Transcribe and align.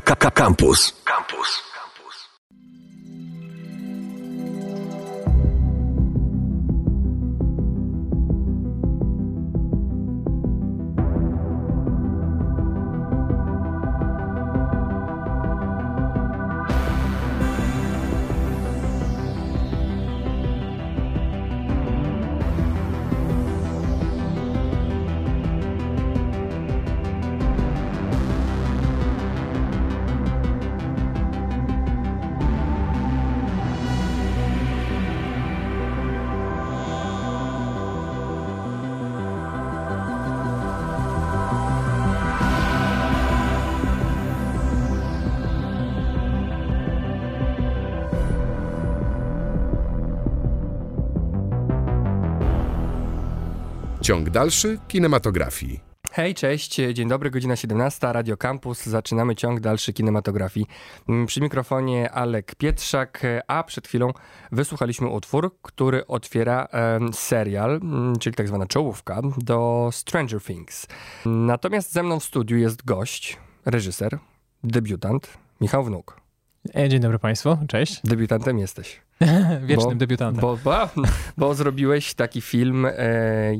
Campus. 0.00 0.92
Campus. 1.04 1.62
Dalszy 54.38 54.78
kinematografii. 54.88 55.80
Hej, 56.12 56.34
cześć, 56.34 56.74
dzień 56.92 57.08
dobry, 57.08 57.30
godzina 57.30 57.56
17, 57.56 58.12
Radio 58.12 58.36
Campus. 58.36 58.86
Zaczynamy 58.86 59.34
ciąg 59.36 59.60
dalszy 59.60 59.92
kinematografii. 59.92 60.66
Mm, 61.08 61.26
Przy 61.26 61.40
mikrofonie 61.40 62.10
Alek 62.10 62.54
Pietrzak, 62.54 63.22
a 63.46 63.62
przed 63.62 63.88
chwilą 63.88 64.12
wysłuchaliśmy 64.52 65.08
utwór, 65.08 65.54
który 65.62 66.06
otwiera 66.06 66.68
serial, 67.12 67.70
mm, 67.82 68.18
czyli 68.18 68.36
tak 68.36 68.48
zwana 68.48 68.66
czołówka, 68.66 69.20
do 69.38 69.88
Stranger 69.92 70.42
Things. 70.42 70.86
Natomiast 71.26 71.92
ze 71.92 72.02
mną 72.02 72.20
w 72.20 72.24
studiu 72.24 72.56
jest 72.56 72.84
gość, 72.84 73.36
reżyser, 73.66 74.18
debiutant, 74.64 75.38
Michał 75.60 75.84
Wnuk. 75.84 76.20
E, 76.76 76.88
Dzień 76.88 77.00
dobry 77.00 77.18
Państwu, 77.18 77.58
cześć. 77.68 78.00
Debiutantem 78.04 78.58
jesteś. 78.58 79.00
Wiecznym 79.66 79.88
Bo- 79.90 79.94
debiutantem. 79.94 80.40
Bo, 80.40 80.56
bo, 80.64 80.88
bo 81.36 81.54
zrobiłeś 81.54 82.14
taki 82.14 82.40
film 82.40 82.86
e, 82.86 82.92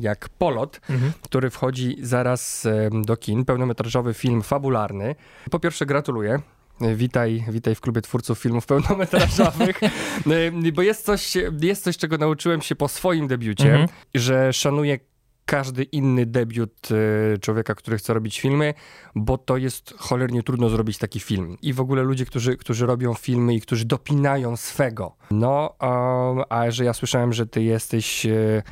jak 0.00 0.28
Polot, 0.28 0.80
Mhm. 0.90 1.12
który 1.22 1.50
wchodzi 1.50 1.96
zaraz 2.02 2.66
e, 2.66 2.90
do 3.04 3.16
kin, 3.16 3.44
pełnometrażowy 3.44 4.14
film 4.14 4.42
fabularny. 4.42 5.14
Po 5.50 5.60
pierwsze 5.60 5.86
gratuluję. 5.86 6.38
Witaj, 6.94 7.44
witaj 7.50 7.74
w 7.74 7.80
klubie 7.80 8.02
twórców 8.02 8.38
filmów 8.38 8.66
pełnometrażowych, 8.66 9.80
E, 10.66 10.72
bo 10.72 10.82
jest 10.82 11.04
coś, 11.04 11.32
jest 11.62 11.84
coś, 11.84 11.96
czego 11.96 12.18
nauczyłem 12.18 12.60
się 12.62 12.76
po 12.76 12.88
swoim 12.88 13.28
debiucie, 13.28 13.70
Mhm. 13.70 13.88
że 14.14 14.52
szanuję 14.52 14.98
każdy 15.48 15.82
inny 15.82 16.26
debiut 16.26 16.88
e, 17.34 17.38
człowieka, 17.38 17.74
który 17.74 17.98
chce 17.98 18.14
robić 18.14 18.40
filmy, 18.40 18.74
bo 19.14 19.38
to 19.38 19.56
jest 19.56 19.94
cholernie 19.98 20.42
trudno 20.42 20.68
zrobić 20.68 20.98
taki 20.98 21.20
film. 21.20 21.56
I 21.62 21.72
w 21.72 21.80
ogóle 21.80 22.02
ludzie, 22.02 22.26
którzy, 22.26 22.56
którzy 22.56 22.86
robią 22.86 23.14
filmy 23.14 23.54
i 23.54 23.60
którzy 23.60 23.84
dopinają 23.84 24.56
swego. 24.56 25.16
No, 25.30 25.74
um, 25.80 26.44
a 26.48 26.70
że 26.70 26.84
ja 26.84 26.92
słyszałem, 26.92 27.32
że 27.32 27.46
ty 27.46 27.62
jesteś 27.62 28.26
e, 28.26 28.62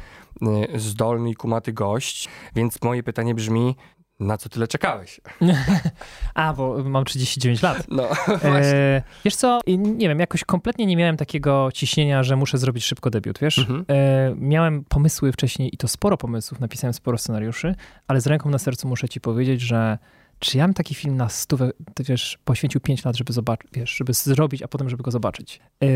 e, 0.42 0.78
zdolny 0.78 1.30
i 1.30 1.34
kumaty 1.34 1.72
gość, 1.72 2.28
więc 2.54 2.82
moje 2.82 3.02
pytanie 3.02 3.34
brzmi, 3.34 3.76
na 4.20 4.38
co 4.38 4.48
tyle 4.48 4.68
czekałeś? 4.68 5.20
A, 6.34 6.52
bo 6.52 6.84
mam 6.84 7.04
39 7.04 7.62
lat. 7.62 7.86
No, 7.88 8.08
właśnie. 8.28 8.50
E, 8.52 9.02
wiesz 9.24 9.36
co, 9.36 9.60
nie 9.76 10.08
wiem, 10.08 10.20
jakoś 10.20 10.44
kompletnie 10.44 10.86
nie 10.86 10.96
miałem 10.96 11.16
takiego 11.16 11.68
ciśnienia, 11.74 12.22
że 12.22 12.36
muszę 12.36 12.58
zrobić 12.58 12.84
szybko 12.84 13.10
debiut, 13.10 13.38
wiesz? 13.38 13.58
Mhm. 13.58 13.84
E, 13.88 14.34
miałem 14.36 14.84
pomysły 14.84 15.32
wcześniej 15.32 15.74
i 15.74 15.76
to 15.76 15.88
sporo 15.88 16.16
pomysłów, 16.16 16.60
napisałem 16.60 16.94
sporo 16.94 17.18
scenariuszy, 17.18 17.74
ale 18.08 18.20
z 18.20 18.26
ręką 18.26 18.50
na 18.50 18.58
sercu 18.58 18.88
muszę 18.88 19.08
ci 19.08 19.20
powiedzieć, 19.20 19.60
że 19.60 19.98
czy 20.38 20.58
ja 20.58 20.64
bym 20.64 20.74
taki 20.74 20.94
film 20.94 21.16
na 21.16 21.28
stówę, 21.28 21.70
wiesz, 22.00 22.38
poświęcił 22.44 22.80
5 22.80 23.04
lat, 23.04 23.16
żeby 23.16 23.32
zobaczyć, 23.32 23.70
wiesz, 23.72 23.90
żeby 23.90 24.12
zrobić, 24.12 24.62
a 24.62 24.68
potem, 24.68 24.90
żeby 24.90 25.02
go 25.02 25.10
zobaczyć. 25.10 25.60
E, 25.82 25.86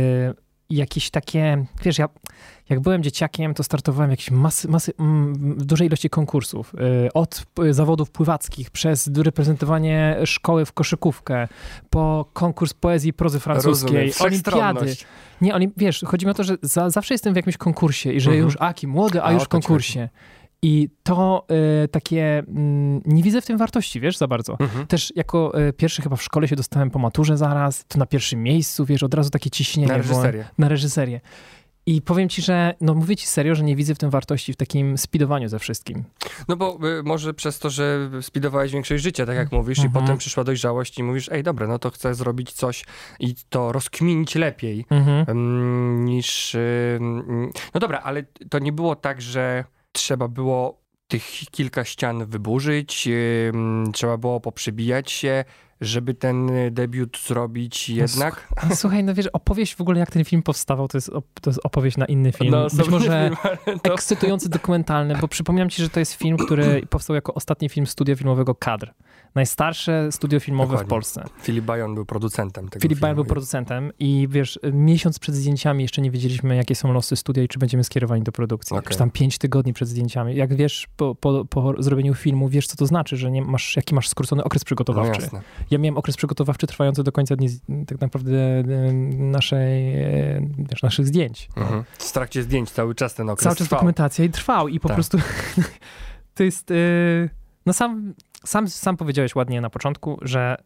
jakieś 0.71 1.11
takie, 1.11 1.65
wiesz, 1.83 1.99
ja 1.99 2.09
jak 2.71 2.81
byłem 2.81 3.03
dzieciakiem, 3.03 3.55
to 3.55 3.63
startowałem 3.63 4.11
jakieś 4.11 4.31
masy, 4.31 4.69
masy 4.69 4.93
mm, 4.99 5.35
w 5.59 5.65
dużej 5.65 5.87
ilości 5.87 6.11
konkursów. 6.11 6.75
Y, 7.07 7.13
Od 7.13 7.47
zawodów 7.71 8.11
pływackich, 8.11 8.71
przez 8.71 9.11
reprezentowanie 9.17 10.17
szkoły 10.25 10.65
w 10.65 10.73
koszykówkę, 10.73 11.49
po 11.91 12.31
konkurs 12.33 12.75
poezji 12.75 13.11
i 13.11 13.13
prozy 13.13 13.41
francuskiej, 13.41 13.73
Rozumiem, 13.73 14.11
olimpiady. 14.21 14.97
Nie, 15.41 15.55
oni, 15.55 15.71
wiesz, 15.77 16.05
chodzi 16.07 16.27
mi 16.27 16.31
o 16.31 16.35
to, 16.35 16.45
że 16.45 16.57
za, 16.63 16.91
zawsze 16.91 17.15
jestem 17.15 17.33
w 17.33 17.37
jakimś 17.37 17.57
konkursie 17.57 18.13
i 18.13 18.21
że 18.21 18.31
Mhm. 18.31 18.45
już 18.45 18.57
aki, 18.61 18.87
młody, 18.87 19.23
a, 19.23 19.25
A, 19.25 19.33
już 19.33 19.43
w 19.43 19.49
konkursie. 19.49 20.09
I 20.63 20.89
to 21.03 21.47
y, 21.85 21.89
takie, 21.89 22.39
mm, 22.39 23.03
nie 23.07 23.23
widzę 23.23 23.41
w 23.41 23.47
tym 23.47 23.59
wartości, 23.59 24.01
wiesz, 24.01 24.17
za 24.17 24.27
bardzo. 24.27 24.57
Mhm. 24.61 24.87
Też 24.87 25.13
jako 25.17 25.61
y, 25.69 25.73
pierwszy 25.73 26.03
chyba 26.03 26.17
w 26.17 26.23
szkole 26.23 26.49
się 26.49 26.57
dostałem 26.57 26.91
po 26.91 26.99
maturze 26.99 27.37
zaraz, 27.37 27.85
to 27.89 27.99
na 27.99 28.07
pierwszym 28.07 28.43
miejscu, 28.43 28.85
wiesz, 28.85 29.03
od 29.03 29.15
razu 29.15 29.31
takie 29.31 29.51
ciśnienie. 29.51 29.89
Na 29.89 29.97
reżyserię. 29.97 30.45
na 30.59 30.69
reżyserię. 30.69 31.21
I 31.87 32.03
powiem 32.03 32.29
ci, 32.29 32.43
że 32.43 32.75
no 32.81 32.95
mówię 32.95 33.17
ci 33.17 33.27
serio, 33.27 33.55
że 33.55 33.65
nie 33.65 33.77
widzę 33.77 33.95
w 33.95 33.99
tym 33.99 34.11
wartości 34.11 34.53
w 34.53 34.57
takim 34.57 34.99
speedowaniu 34.99 35.49
ze 35.49 35.59
wszystkim. 35.59 36.05
No 36.49 36.57
bo 36.57 36.79
y, 36.99 37.03
może 37.03 37.35
przez 37.35 37.59
to, 37.59 37.71
że 37.71 38.11
speedowałeś 38.23 38.73
większość 38.73 39.03
życia, 39.03 39.27
tak 39.27 39.37
jak 39.37 39.53
mówisz, 39.53 39.79
i 39.79 39.83
Mhm. 39.87 40.05
potem 40.05 40.19
przyszła 40.19 40.45
dojrzałość 40.45 40.99
i 40.99 41.03
mówisz, 41.03 41.29
ej 41.33 41.43
dobra, 41.43 41.67
no 41.67 41.79
to 41.79 41.91
chcę 41.91 42.15
zrobić 42.15 42.53
coś 42.53 42.85
i 43.21 43.35
to 43.49 43.73
rozkminić 43.73 44.35
lepiej. 44.35 44.87
Mhm. 44.91 45.25
Ym, 45.29 46.05
niż. 46.05 46.55
ym, 46.55 47.51
No 47.75 47.81
dobra, 47.81 47.99
ale 47.99 48.23
to 48.51 48.59
nie 48.59 48.73
było 48.73 48.97
tak, 48.97 49.23
że 49.23 49.65
trzeba 49.93 50.29
było 50.29 50.81
tych 51.09 51.25
kilka 51.51 51.85
ścian 51.85 52.27
wyburzyć, 52.27 53.09
trzeba 53.93 54.17
było 54.17 54.41
poprzebijać 54.41 55.11
się, 55.11 55.45
żeby 55.81 56.15
ten 56.15 56.51
y, 56.51 56.71
debiut 56.71 57.19
zrobić 57.27 57.89
jednak. 57.91 58.49
No, 58.69 58.77
słuchaj, 58.77 59.05
no 59.05 59.15
wiesz, 59.15 59.27
opowieść 59.27 59.75
w 59.75 59.81
ogóle 59.81 60.01
jak 60.01 60.11
ten 60.11 60.25
film 60.25 60.43
powstawał, 60.43 60.89
to 60.89 60.97
jest, 60.99 61.11
to 61.41 61.51
jest 61.51 61.61
opowieść 61.65 61.97
na 61.97 62.07
inny 62.07 62.33
film. 62.33 62.51
No, 62.51 62.67
Być 62.77 62.89
może 62.89 63.31
film, 63.65 63.79
to... 63.83 63.95
ekscytujący 63.95 64.49
dokumentalny, 64.49 65.17
bo 65.21 65.29
przypominam 65.29 65.71
ci, 65.71 65.83
że 65.83 65.89
to 65.89 66.01
jest 66.01 66.13
film, 66.13 66.37
który 66.37 66.83
powstał 66.91 67.15
jako 67.17 67.35
ostatni 67.35 67.69
film 67.69 67.87
studia 67.87 68.17
filmowego 68.17 68.55
Kadr. 68.55 68.93
Najstarsze 69.35 70.13
studio 70.13 70.41
filmowe 70.41 70.67
Dokładnie. 70.67 70.87
w 70.87 70.91
Polsce. 70.91 71.25
Filip 71.43 71.65
Bajon 71.65 71.95
był 71.95 72.07
producentem 72.07 72.69
tego 72.69 72.83
Filip. 72.83 72.99
Bayer 72.99 73.15
był 73.15 73.25
producentem 73.25 73.93
i 73.99 74.29
wiesz, 74.31 74.59
miesiąc 74.73 75.19
przed 75.19 75.35
zdjęciami 75.35 75.85
jeszcze 75.85 76.03
nie 76.03 76.11
wiedzieliśmy, 76.11 76.57
jakie 76.57 76.75
są 76.75 76.93
losy 76.93 77.17
studia 77.17 77.43
i 77.43 77.49
czy 77.49 77.59
będziemy 77.59 77.85
skierowani 77.85 78.23
do 78.23 78.33
produkcji. 78.33 78.77
Okej. 78.77 78.93
Czy 78.93 78.99
tam 78.99 79.11
pięć 79.11 79.39
tygodni 79.39 79.73
przed 79.73 79.89
zdjęciami. 79.89 80.37
Jak 80.37 80.55
wiesz, 80.55 80.89
po, 80.97 81.15
po, 81.15 81.45
po 81.45 81.83
zrobieniu 81.83 82.15
filmu, 82.15 82.49
wiesz, 82.49 82.67
co 82.67 82.77
to 82.77 82.87
znaczy, 82.87 83.17
że 83.17 83.31
nie 83.31 83.43
masz, 83.43 83.77
jaki 83.77 83.95
masz 83.95 84.09
skrócony 84.09 84.45
okres 84.45 84.63
No 84.63 84.65
przygotowawczy. 84.65 85.23
jasne. 85.23 85.43
Ja 85.71 85.79
miałem 85.79 85.97
okres 85.99 86.17
przygotowawczy 86.17 86.67
trwający 86.67 87.05
do 87.05 87.13
końca 87.13 87.37
dni, 87.37 87.49
tak 87.87 88.01
naprawdę 88.01 88.63
naszej, 89.19 89.95
wiesz, 90.59 90.83
naszych 90.83 91.07
zdjęć. 91.07 91.49
Mhm. 91.57 91.85
W 91.99 92.13
trakcie 92.13 92.43
zdjęć 92.43 92.71
cały 92.71 92.95
czas 92.95 93.15
ten 93.15 93.31
okres 93.31 93.45
Cały 93.45 93.57
czas 93.57 93.67
trwał. 93.67 93.79
dokumentacja 93.79 94.25
i 94.25 94.31
trwał 94.31 94.69
i 94.69 94.81
po 94.81 94.89
Tak. 94.89 94.95
prostu 94.97 95.19
to 96.35 96.43
jest, 96.43 96.71
e, 96.71 96.75
no 97.67 97.73
sam, 97.73 98.15
sam, 98.45 98.69
sam 98.69 98.97
powiedziałeś 98.97 99.35
ładnie 99.35 99.61
na 99.61 99.71
początku, 99.71 100.19
że 100.23 100.57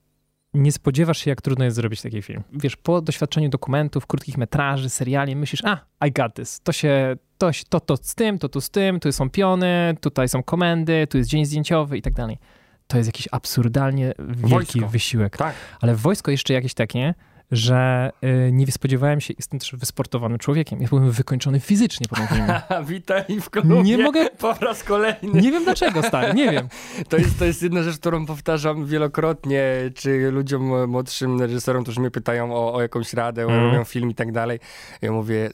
nie 0.55 0.73
spodziewasz 0.73 1.19
się, 1.19 1.31
jak 1.31 1.43
trudno 1.43 1.65
jest 1.65 1.77
zrobić 1.77 2.03
taki 2.03 2.23
film. 2.23 2.43
Wiesz, 2.53 2.77
po 2.77 3.01
doświadczeniu 3.01 3.49
dokumentów, 3.49 4.07
krótkich 4.07 4.39
metraży, 4.39 4.91
seriali, 4.91 5.37
myślisz, 5.37 5.63
a, 5.65 6.07
I 6.07 6.13
got 6.13 6.35
this. 6.35 6.61
To 6.61 6.73
się, 6.73 7.17
to, 7.39 7.51
to, 7.69 7.81
to 7.81 7.97
z 7.97 8.15
tym, 8.15 8.39
to 8.39 8.49
tu 8.49 8.61
z 8.61 8.71
tym, 8.71 9.01
tu 9.01 9.13
są 9.13 9.31
piony, 9.31 9.97
tutaj 10.01 10.29
są 10.29 10.43
komendy, 10.43 11.07
tu 11.07 11.19
jest 11.19 11.31
dzień 11.31 11.45
zdjęciowy 11.45 11.99
i 11.99 12.03
tak 12.03 12.13
dalej. 12.13 12.39
To 12.87 12.97
jest 12.97 13.09
jakiś 13.09 13.29
absurdalnie 13.33 14.13
wielki 14.19 14.49
Wojsko. 14.51 14.89
wysiłek. 14.89 15.37
Tak. 15.37 15.55
Ale 15.81 15.95
wojsko 15.95 16.31
jeszcze 16.31 16.55
jakieś 16.55 16.75
takie, 16.75 17.15
że 17.51 18.11
y, 18.49 18.53
nie 18.53 18.73
spodziewałem 18.73 19.21
się, 19.21 19.35
jestem 19.39 19.61
też 19.61 19.77
wysportowanym 19.77 20.39
człowiekiem. 20.39 20.81
Ja 20.83 20.89
byłem 20.89 21.11
wykończony 21.11 21.61
fizycznie 21.61 22.07
po. 22.09 22.17
Witaj 22.85 23.25
w 23.41 23.51
klubie 23.51 23.83
Nie 23.83 23.99
mogę- 23.99 24.31
po 24.31 24.53
raz 24.55 24.83
kolejny. 24.85 25.41
Nie 25.43 25.53
wiem 25.53 25.65
dlaczego, 25.65 26.03
stary, 26.03 26.35
nie 26.35 26.51
wiem. 26.53 26.69
To 27.09 27.17
jest, 27.17 27.39
to 27.39 27.45
jest 27.45 27.63
jedna 27.63 27.83
rzecz, 27.83 27.99
którą 27.99 28.27
powtarzam 28.27 28.87
wielokrotnie, 28.87 29.65
czy 29.95 30.31
ludziom 30.31 30.91
młodszym 30.91 31.41
reżyserom, 31.41 31.83
którzy 31.83 32.01
mnie 32.01 32.11
pytają 32.11 32.55
o, 32.55 32.75
o 32.75 32.83
jakąś 32.83 33.13
radę, 33.15 33.43
Mhm. 33.43 33.65
robią 33.65 33.85
film 33.85 34.11
i 34.11 34.15
tak 34.15 34.33
dalej. 34.33 34.59
Ja 35.03 35.13
mówię, 35.13 35.51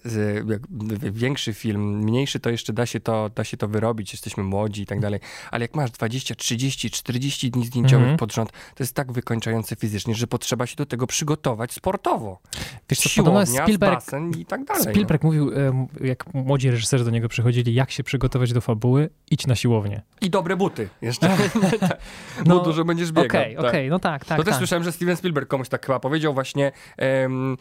jak 0.51 0.63
większy 1.13 1.55
film, 1.55 1.99
mniejszy 1.99 2.41
to 2.41 2.51
jeszcze 2.51 2.73
da 2.73 2.87
się 2.87 3.01
to, 3.01 3.29
da 3.35 3.45
się 3.45 3.57
to 3.57 3.69
wyrobić, 3.69 4.13
jesteśmy 4.13 4.43
młodzi 4.45 4.83
i 4.83 4.87
tak 4.87 5.01
dalej, 5.01 5.21
ale 5.51 5.65
jak 5.65 5.75
masz 5.75 5.91
20, 5.91 6.35
30, 6.35 6.91
40 6.91 7.51
dni 7.51 7.67
zdjęciowych 7.67 8.01
Mhm. 8.03 8.19
pod 8.19 8.33
rząd, 8.35 8.53
to 8.53 8.83
jest 8.83 8.95
tak 8.95 9.13
wykończające 9.13 9.77
fizycznie, 9.77 10.15
że 10.15 10.27
potrzeba 10.27 10.67
się 10.67 10.77
do 10.77 10.87
tego 10.87 11.07
przygotować 11.07 11.73
sportowo. 11.81 12.39
Wiesz 12.89 12.99
co, 12.99 13.09
Siłownia, 13.09 13.63
Spielberg, 13.63 13.95
basen 13.95 14.31
i 14.31 14.45
tak 14.45 14.65
dalej. 14.65 14.83
Spielberg 14.83 15.23
mówił, 15.23 15.53
em, 15.55 15.87
jak 16.01 16.35
młodzi 16.35 16.71
reżyserzy 16.71 17.05
do 17.05 17.11
niego 17.11 17.29
przychodzili, 17.29 17.75
jak 17.75 17.91
się 17.91 18.05
przygotować 18.05 18.53
do 18.53 18.61
fabuły, 18.61 19.11
idź 19.31 19.47
na 19.47 19.55
siłownię. 19.55 20.03
No. 20.07 20.27
I 20.27 20.31
dobre 20.31 20.57
buty 20.57 20.89
jeszcze, 21.03 21.29
No, 22.47 22.55
bo 22.59 22.61
dużo 22.61 22.85
będziesz 22.85 23.13
biegał. 23.13 23.41
Okej, 23.41 23.57
tak. 23.57 23.65
okej, 23.65 23.91
no 23.91 23.99
tak, 23.99 24.25
tak, 24.25 24.39
to 24.39 24.45
też 24.45 24.51
tak. 24.51 24.59
słyszałem, 24.59 24.85
że 24.85 24.93
Steven 24.93 25.17
Spielberg 25.17 25.49
komuś 25.49 25.69
tak 25.69 25.87
chyba 25.87 26.01
powiedział 26.01 26.35
właśnie, 26.35 26.73
em, 26.97 27.57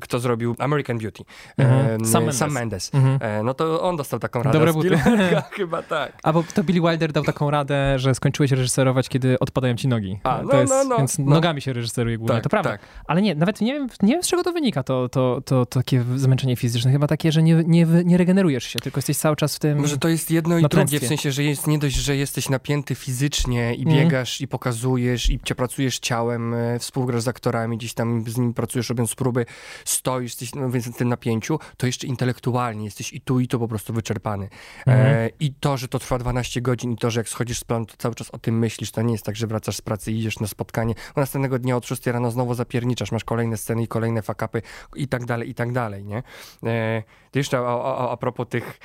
kto 0.00 0.18
zrobił 0.18 0.54
American 0.58 0.98
Beauty. 0.98 1.24
Mhm. 1.58 1.90
Em, 1.90 2.04
Sam 2.04 2.22
Mendes. 2.22 2.38
Sam 2.38 2.52
Mendes. 2.52 2.94
Mhm. 2.94 3.18
E, 3.20 3.42
no 3.42 3.54
to 3.54 3.82
on 3.82 3.96
dostał 3.96 4.20
taką 4.20 4.42
radę 4.42 4.58
Dobre 4.58 4.72
buty. 4.72 4.98
Chyba 5.56 5.82
tak. 5.82 6.12
Albo 6.22 6.44
to 6.54 6.64
Billy 6.64 6.80
Wilder 6.90 7.12
dał 7.12 7.24
taką 7.24 7.50
radę, 7.50 7.98
że 7.98 8.14
skończyłeś 8.14 8.50
reżyserować, 8.50 9.08
kiedy 9.08 9.38
odpadają 9.38 9.74
ci 9.74 9.88
nogi. 9.88 10.18
A, 10.24 10.42
no, 10.42 10.60
jest, 10.60 10.72
no, 10.72 10.84
no, 10.84 10.96
Więc 10.98 11.18
no. 11.18 11.24
nogami 11.24 11.60
się 11.60 11.72
reżyseruje 11.72 12.18
głównie, 12.18 12.34
Tak, 12.36 12.44
to 12.44 12.50
prawda. 12.50 12.70
tak. 12.70 12.80
Ale 13.06 13.22
nie, 13.22 13.34
nawet 13.34 13.61
nie 13.62 13.72
wiem, 13.72 13.88
nie 14.02 14.12
wiem 14.12 14.22
z 14.22 14.28
czego 14.28 14.42
to 14.42 14.52
wynika, 14.52 14.82
to, 14.82 15.08
to, 15.08 15.40
to, 15.44 15.66
to 15.66 15.80
takie 15.80 16.04
zmęczenie 16.16 16.56
fizyczne. 16.56 16.92
Chyba 16.92 17.06
takie, 17.06 17.32
że 17.32 17.42
nie, 17.42 17.62
nie, 17.66 17.86
nie 18.04 18.16
regenerujesz 18.16 18.64
się, 18.64 18.78
tylko 18.78 18.98
jesteś 18.98 19.16
cały 19.16 19.36
czas 19.36 19.56
w 19.56 19.58
tym... 19.58 19.78
Może 19.78 19.98
to 19.98 20.08
jest 20.08 20.30
jedno 20.30 20.58
i 20.58 20.62
drugie, 20.62 21.00
w 21.00 21.06
sensie, 21.06 21.32
że 21.32 21.44
jest 21.44 21.66
nie 21.66 21.78
dość, 21.78 21.96
że 21.96 22.16
jesteś 22.16 22.48
napięty 22.48 22.94
fizycznie 22.94 23.74
i 23.74 23.82
Mhm. 23.82 23.98
biegasz 23.98 24.40
i 24.40 24.48
pokazujesz 24.48 25.30
i 25.30 25.40
cię 25.40 25.54
pracujesz 25.54 25.98
ciałem, 25.98 26.54
e, 26.54 26.78
współgrasz 26.78 27.22
z 27.22 27.28
aktorami, 27.28 27.78
gdzieś 27.78 27.94
tam 27.94 28.24
z 28.28 28.38
nimi 28.38 28.54
pracujesz, 28.54 28.88
robiąc 28.88 29.14
próby, 29.14 29.46
stoisz, 29.84 30.30
jesteś 30.32 30.54
no, 30.54 30.70
więc 30.70 30.88
w 30.88 30.96
tym 30.96 31.08
napięciu, 31.08 31.58
to 31.76 31.86
jeszcze 31.86 32.06
intelektualnie 32.06 32.84
jesteś 32.84 33.12
i 33.12 33.20
tu, 33.20 33.40
i 33.40 33.48
tu 33.48 33.58
po 33.58 33.68
prostu 33.68 33.92
wyczerpany. 33.92 34.48
Mhm. 34.86 35.16
E, 35.16 35.30
I 35.40 35.54
to, 35.54 35.76
że 35.76 35.88
to 35.88 35.98
trwa 35.98 36.18
12 36.18 36.60
godzin 36.60 36.92
i 36.92 36.96
to, 36.96 37.10
że 37.10 37.20
jak 37.20 37.28
schodzisz 37.28 37.58
z 37.58 37.64
planu, 37.64 37.86
to 37.86 37.94
cały 37.98 38.14
czas 38.14 38.30
o 38.30 38.38
tym 38.38 38.58
myślisz, 38.58 38.90
to 38.90 39.02
nie 39.02 39.12
jest 39.12 39.24
tak, 39.24 39.36
że 39.36 39.46
wracasz 39.46 39.76
z 39.76 39.82
pracy 39.82 40.12
i 40.12 40.18
idziesz 40.18 40.40
na 40.40 40.46
spotkanie, 40.46 40.94
bo 41.14 41.20
następnego 41.20 41.58
dnia 41.58 41.76
od 41.76 41.86
6 41.86 42.06
rano 42.06 42.30
znowu 42.30 42.54
zapierniczasz, 42.54 43.12
masz 43.12 43.24
kolejne 43.52 43.56
sceny 43.56 43.82
i 43.82 43.88
kolejne 43.88 44.22
fakapy 44.22 44.62
i 44.96 45.08
tak 45.08 45.24
dalej, 45.24 45.48
i 45.48 45.54
tak 45.54 45.72
dalej, 45.72 46.04
nie? 46.04 46.22
E, 46.64 47.02
jeszcze 47.34 47.58
a, 47.58 47.62
a, 47.62 48.10
a 48.10 48.16
propos 48.16 48.48
tych 48.48 48.78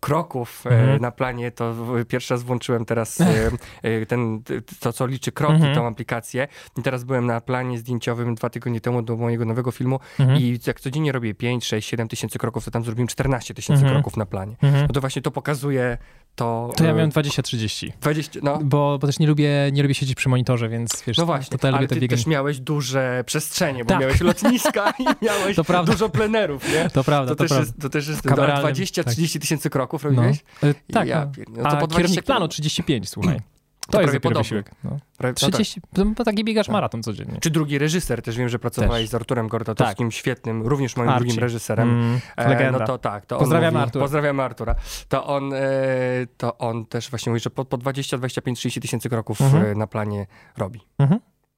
kroków 0.00 0.66
e, 0.66 0.70
Mhm. 0.70 1.00
na 1.00 1.10
planie, 1.10 1.50
to 1.50 1.74
pierwszy 2.08 2.34
raz 2.34 2.42
włączyłem 2.42 2.84
teraz 2.84 3.20
e, 3.20 3.50
e, 3.82 4.06
ten, 4.06 4.42
to, 4.80 4.92
co 4.92 5.06
liczy 5.06 5.32
kroki, 5.32 5.54
Mhm. 5.54 5.74
tą 5.74 5.86
aplikację. 5.86 6.48
I 6.78 6.82
teraz 6.82 7.04
byłem 7.04 7.26
na 7.26 7.40
planie 7.40 7.78
zdjęciowym 7.78 8.34
dwa 8.34 8.50
tygodnie 8.50 8.80
temu 8.80 9.02
do 9.02 9.16
mojego 9.16 9.44
nowego 9.44 9.70
filmu 9.70 10.00
Mhm. 10.20 10.38
i 10.40 10.58
jak 10.66 10.80
codziennie 10.80 11.12
robię 11.12 11.34
5, 11.34 11.64
6, 11.66 11.88
7 11.88 12.08
tysięcy 12.08 12.38
kroków, 12.38 12.64
to 12.64 12.70
tam 12.70 12.84
zrobiłem 12.84 13.08
14 13.08 13.54
tysięcy 13.54 13.82
Mhm. 13.82 13.94
kroków 13.94 14.16
na 14.16 14.26
planie. 14.26 14.56
Mhm. 14.62 14.82
No 14.86 14.92
to 14.92 15.00
właśnie 15.00 15.22
to 15.22 15.30
pokazuje 15.30 15.98
to... 16.34 16.70
To 16.76 16.84
ja 16.84 16.90
e, 16.90 16.94
miałem 16.94 17.10
20-30. 17.10 17.92
20, 18.00 18.40
no. 18.42 18.58
Bo, 18.62 18.98
bo 19.00 19.06
też 19.06 19.18
nie 19.18 19.26
lubię, 19.26 19.50
nie 19.72 19.82
lubię 19.82 19.94
siedzieć 19.94 20.14
przy 20.16 20.28
monitorze, 20.28 20.68
więc 20.68 21.02
wiesz, 21.06 21.16
No 21.18 21.26
właśnie, 21.26 21.58
to 21.58 21.68
ja 21.68 21.74
ale 21.76 21.88
ty 21.88 22.08
też 22.08 22.26
miałeś 22.26 22.60
duże 22.60 23.24
przestrzenie, 23.26 23.84
bo 23.84 23.88
Tak. 23.88 24.00
miałeś 24.00 24.20
lotniska 24.20 24.92
i 24.98 25.04
miałeś 25.26 25.56
dużo 25.86 26.08
plenerów, 26.08 26.72
nie? 26.72 26.90
To 26.90 27.04
prawda, 27.04 27.30
To, 27.30 27.36
to, 27.36 27.44
też 27.44 27.48
prawda. 27.48 27.66
jest, 27.66 27.80
to 27.80 27.88
też 27.88 28.08
jest 28.08 28.22
kameralnym, 28.22 28.69
20-30 28.72 29.40
tysięcy 29.40 29.70
kroków 29.70 30.04
No. 30.04 30.10
robiłeś? 30.10 30.44
E, 30.62 30.74
tak, 30.92 31.08
Ja 31.08 31.24
no. 31.24 31.32
pier- 31.32 31.44
no 31.56 31.62
to 31.62 31.68
A 31.68 31.76
po 31.76 31.86
20 31.86 31.96
kierownik 31.96 32.24
planu 32.24 32.40
kilo- 32.40 32.48
35, 32.48 33.08
słuchaj. 33.08 33.40
To, 33.80 33.92
prawie 33.92 34.04
jest 34.04 34.14
dopiero 34.16 34.22
podobnie. 34.40 34.42
wysiłek. 34.42 34.70
No. 34.84 34.90
Prawie- 35.18 35.34
no 35.42 35.48
tak. 35.48 35.54
30, 35.54 35.80
no, 35.96 36.04
bo 36.04 36.24
taki 36.24 36.44
biegasz 36.44 36.66
Tak. 36.66 36.72
maraton 36.72 37.02
codziennie. 37.02 37.38
Czy 37.40 37.50
drugi 37.50 37.78
reżyser, 37.78 38.22
też 38.22 38.36
wiem, 38.36 38.48
że 38.48 38.58
pracowałeś 38.58 39.02
Też. 39.02 39.10
z 39.10 39.14
Arturem 39.14 39.48
Gordatowskim, 39.48 40.10
świetnym, 40.10 40.62
również 40.66 40.96
moim 40.96 41.10
drugim 41.16 41.38
reżyserem. 41.38 41.88
Mm, 41.90 42.20
E, 42.36 42.48
legenda. 42.48 42.78
No 42.78 42.86
to 42.86 42.98
tak. 42.98 43.26
To 43.26 43.38
Pozdrawiamy 43.38 43.72
mówi, 43.72 43.82
Artura. 43.84 44.04
Pozdrawiamy 44.04 44.42
Artura. 44.42 44.74
To 45.08 45.26
on, 45.26 45.52
e, 45.54 45.60
to 46.36 46.58
on 46.58 46.86
też 46.86 47.10
właśnie 47.10 47.30
mówi, 47.30 47.40
że 47.40 47.50
po, 47.50 47.64
po 47.64 47.76
20, 47.78 48.18
25, 48.18 48.58
30 48.58 48.80
tysięcy 48.80 49.08
kroków 49.08 49.40
Mhm. 49.40 49.64
e, 49.64 49.74
na 49.74 49.86
planie 49.86 50.26
robi. 50.56 50.80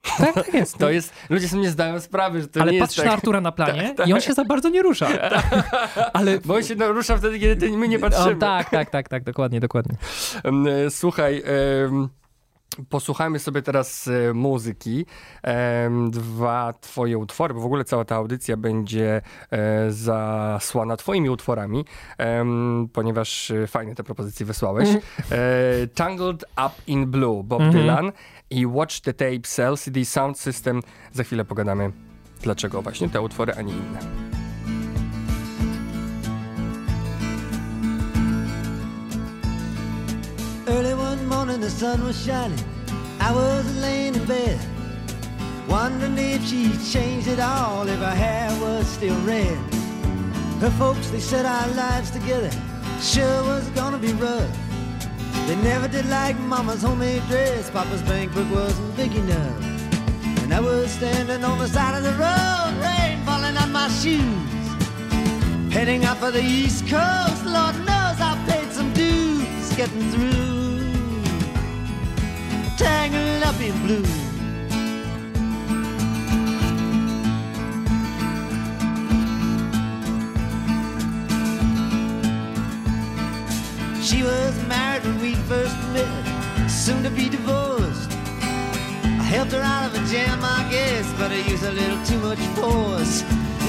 Tak, 0.02 0.34
tak 0.34 0.54
jest. 0.54 0.78
To 0.82 0.90
jest, 0.90 1.14
ludzie 1.30 1.48
sobie 1.48 1.62
nie 1.62 1.70
zdają 1.70 2.00
sprawy, 2.00 2.40
że 2.40 2.48
to 2.48 2.60
Ale 2.60 2.72
nie 2.72 2.80
patrz 2.80 2.96
jest 2.96 3.04
na 3.06 3.10
tak. 3.10 3.18
Artura 3.18 3.40
na 3.40 3.52
planie 3.52 3.94
tak. 3.96 4.08
i 4.08 4.12
on 4.12 4.20
się 4.20 4.32
za 4.34 4.44
bardzo 4.44 4.68
nie 4.68 4.82
rusza. 4.82 5.08
Ale... 6.12 6.38
Bo 6.44 6.54
on 6.54 6.62
się 6.62 6.74
no, 6.74 6.92
rusza 6.92 7.16
wtedy, 7.16 7.38
kiedy 7.38 7.56
ty, 7.56 7.76
my 7.76 7.88
nie 7.88 7.98
patrzymy. 7.98 8.36
O, 8.36 8.38
tak, 8.38 8.70
tak, 8.70 8.90
tak, 8.90 9.08
tak, 9.08 9.24
dokładnie, 9.24 9.60
dokładnie. 9.60 9.96
E, 10.44 10.90
Słuchaj, 10.90 11.42
em, 11.86 12.08
posłuchajmy 12.88 13.38
sobie 13.38 13.62
teraz 13.62 14.08
e, 14.08 14.34
muzyki. 14.34 15.06
Dwa 16.10 16.72
twoje 16.80 17.18
utwory, 17.18 17.54
bo 17.54 17.60
w 17.60 17.64
ogóle 17.64 17.84
cała 17.84 18.04
ta 18.04 18.16
audycja 18.16 18.56
będzie 18.56 19.22
e, 19.50 19.90
zasłana 19.90 20.96
twoimi 20.96 21.30
utworami, 21.30 21.84
ponieważ 22.92 23.52
fajne 23.66 23.94
te 23.94 24.04
propozycje 24.04 24.46
wysłałeś. 24.46 24.88
E, 24.88 24.98
Tangled 25.94 26.44
Up 26.66 26.74
in 26.86 27.06
Blue, 27.06 27.44
Bob 27.44 27.60
Mhm. 27.62 27.82
Dylan 27.82 28.12
i 28.52 28.66
Watch 28.66 29.00
the 29.00 29.12
Tapes, 29.12 29.58
LCD 29.58 30.04
Sound 30.04 30.38
System. 30.38 30.82
Za 31.12 31.24
chwilę 31.24 31.44
pogadamy, 31.44 31.92
dlaczego 32.42 32.82
właśnie 32.82 33.08
te 33.08 33.20
utwory, 33.20 33.54
a 33.54 33.62
nie 33.62 33.72
inne. 33.72 33.98
Early 40.66 40.94
one 40.94 41.26
morning, 41.26 41.60
the 41.60 41.70
sun 41.70 42.04
was 42.04 42.16
shining. 42.24 42.60
I 43.20 43.34
was 43.34 43.76
laying 43.80 44.16
in 44.16 44.26
bed, 44.26 44.58
wondering 45.68 46.18
if 46.18 46.46
she 46.46 46.70
changed 46.92 47.28
it 47.28 47.40
all, 47.40 47.88
if 47.88 48.00
her 48.00 48.16
hair 48.16 48.50
was 48.60 48.86
still 48.86 49.16
red. 49.26 49.58
Her 50.60 50.70
folks, 50.70 51.10
they 51.10 51.20
said 51.20 51.46
our 51.46 51.68
lives 51.68 52.10
together 52.10 52.50
sure 53.02 53.42
was 53.42 53.68
gonna 53.70 53.98
be 53.98 54.12
rough. 54.12 54.61
They 55.46 55.56
never 55.56 55.88
did 55.88 56.06
like 56.06 56.38
Mama's 56.38 56.82
homemade 56.82 57.22
dress. 57.28 57.70
Papa's 57.70 58.02
bank 58.02 58.32
book 58.32 58.50
wasn't 58.50 58.96
big 58.96 59.14
enough. 59.14 59.62
And 60.42 60.52
I 60.54 60.60
was 60.60 60.90
standing 60.90 61.44
on 61.44 61.58
the 61.58 61.68
side 61.68 61.94
of 61.96 62.02
the 62.02 62.12
road, 62.12 62.72
rain 62.80 63.24
falling 63.24 63.56
on 63.56 63.72
my 63.72 63.88
shoes. 63.88 64.62
Heading 65.72 66.04
out 66.04 66.18
for 66.18 66.30
the 66.30 66.42
East 66.42 66.86
Coast, 66.86 67.44
Lord 67.44 67.76
knows 67.78 68.18
I 68.20 68.38
paid 68.46 68.70
some 68.72 68.92
dues 68.92 69.74
getting 69.74 70.10
through. 70.10 70.52
Tangled 72.76 73.42
up 73.42 73.58
in 73.60 73.74
blue. 73.86 74.04
She 84.02 84.22
was 84.22 84.54
first 85.52 85.76
met, 85.92 86.24
soon 86.66 87.02
to 87.02 87.10
be 87.10 87.28
divorced. 87.28 88.10
I 89.22 89.24
helped 89.34 89.52
her 89.52 89.64
out 89.74 89.84
of 89.88 89.92
a 90.00 90.02
jam, 90.12 90.38
I 90.58 90.60
guess, 90.74 91.06
but 91.18 91.28
I 91.30 91.40
used 91.52 91.64
a 91.72 91.74
little 91.80 92.02
too 92.10 92.20
much 92.28 92.42
force. 92.56 93.14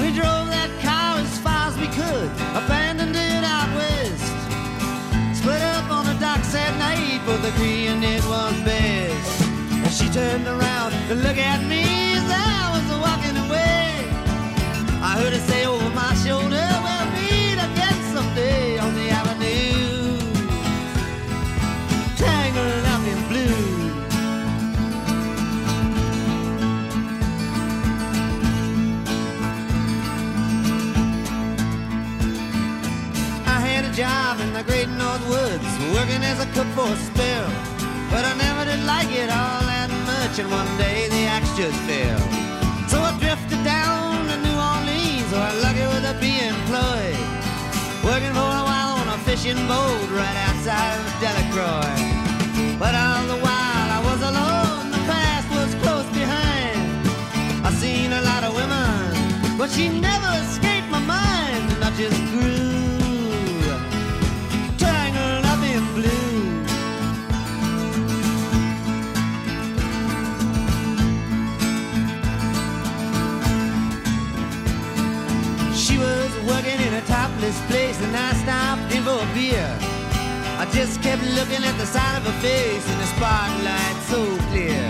We 0.00 0.08
drove 0.20 0.46
that 0.56 0.70
car 0.86 1.10
as 1.24 1.32
far 1.44 1.62
as 1.70 1.76
we 1.82 1.88
could, 1.98 2.28
abandoned 2.60 3.16
it 3.28 3.44
out 3.56 3.70
west. 3.80 4.36
Split 5.38 5.62
up 5.76 5.86
on 5.96 6.04
the 6.10 6.16
docks 6.26 6.54
at 6.64 6.72
night, 6.86 7.20
both 7.26 7.44
agreeing 7.52 8.02
it 8.14 8.24
was 8.32 8.56
best. 8.70 9.34
And 9.84 9.92
she 9.98 10.06
turned 10.20 10.46
around 10.54 10.90
to 11.08 11.14
look 11.26 11.38
at 11.52 11.60
me 11.72 11.84
as 12.18 12.26
I 12.56 12.60
was 12.74 12.86
walking 13.06 13.36
away. 13.44 13.84
I 15.08 15.10
heard 15.20 15.34
her 15.36 15.44
say 15.50 15.53
great 34.66 34.88
North 34.88 35.24
Woods, 35.28 35.68
working 35.94 36.22
as 36.24 36.40
a 36.40 36.48
cook 36.52 36.68
for 36.76 36.88
a 36.88 36.96
spell. 36.96 37.48
But 38.10 38.24
I 38.24 38.34
never 38.36 38.64
did 38.64 38.82
like 38.84 39.10
it 39.10 39.28
all 39.30 39.60
that 39.66 39.90
much, 40.06 40.38
and 40.38 40.50
one 40.50 40.68
day 40.78 41.08
the 41.08 41.22
axe 41.26 41.50
just 41.56 41.78
fell. 41.88 42.20
So 42.88 43.00
I 43.00 43.12
drifted 43.18 43.62
down 43.64 44.26
to 44.28 44.36
New 44.46 44.56
Orleans, 44.56 45.28
where 45.32 45.46
I 45.50 45.52
lucky 45.64 45.86
with 45.92 46.12
a 46.12 46.14
be 46.20 46.32
employed. 46.46 47.20
Working 48.04 48.34
for 48.36 48.50
a 48.60 48.64
while 48.68 49.00
on 49.00 49.08
a 49.08 49.18
fishing 49.26 49.60
boat 49.66 50.06
right 50.12 50.38
outside 50.46 51.00
of 51.00 51.06
Delacroix. 51.22 51.96
But 52.78 52.94
all 52.94 53.24
the 53.32 53.40
while 53.40 53.88
I 53.98 54.00
was 54.04 54.20
alone, 54.30 54.90
the 54.94 55.02
past 55.10 55.48
was 55.56 55.70
close 55.82 56.08
behind. 56.12 56.78
I 57.66 57.70
seen 57.72 58.12
a 58.12 58.20
lot 58.20 58.44
of 58.44 58.54
women, 58.54 59.56
but 59.58 59.70
she 59.70 59.88
never 59.88 60.30
escaped 60.44 60.88
my 60.90 61.00
mind, 61.00 61.64
and 61.72 61.82
I 61.82 61.90
just 61.96 62.33
stopped 78.44 78.92
in 78.92 79.02
for 79.02 79.16
a 79.16 79.28
beer. 79.32 79.70
I 80.60 80.68
just 80.76 81.00
kept 81.00 81.24
looking 81.38 81.62
at 81.64 81.76
the 81.80 81.88
side 81.88 82.16
of 82.20 82.24
her 82.28 82.38
face 82.44 82.84
in 82.92 82.96
the 83.00 83.08
spotlight 83.16 83.96
so 84.12 84.20
clear. 84.52 84.84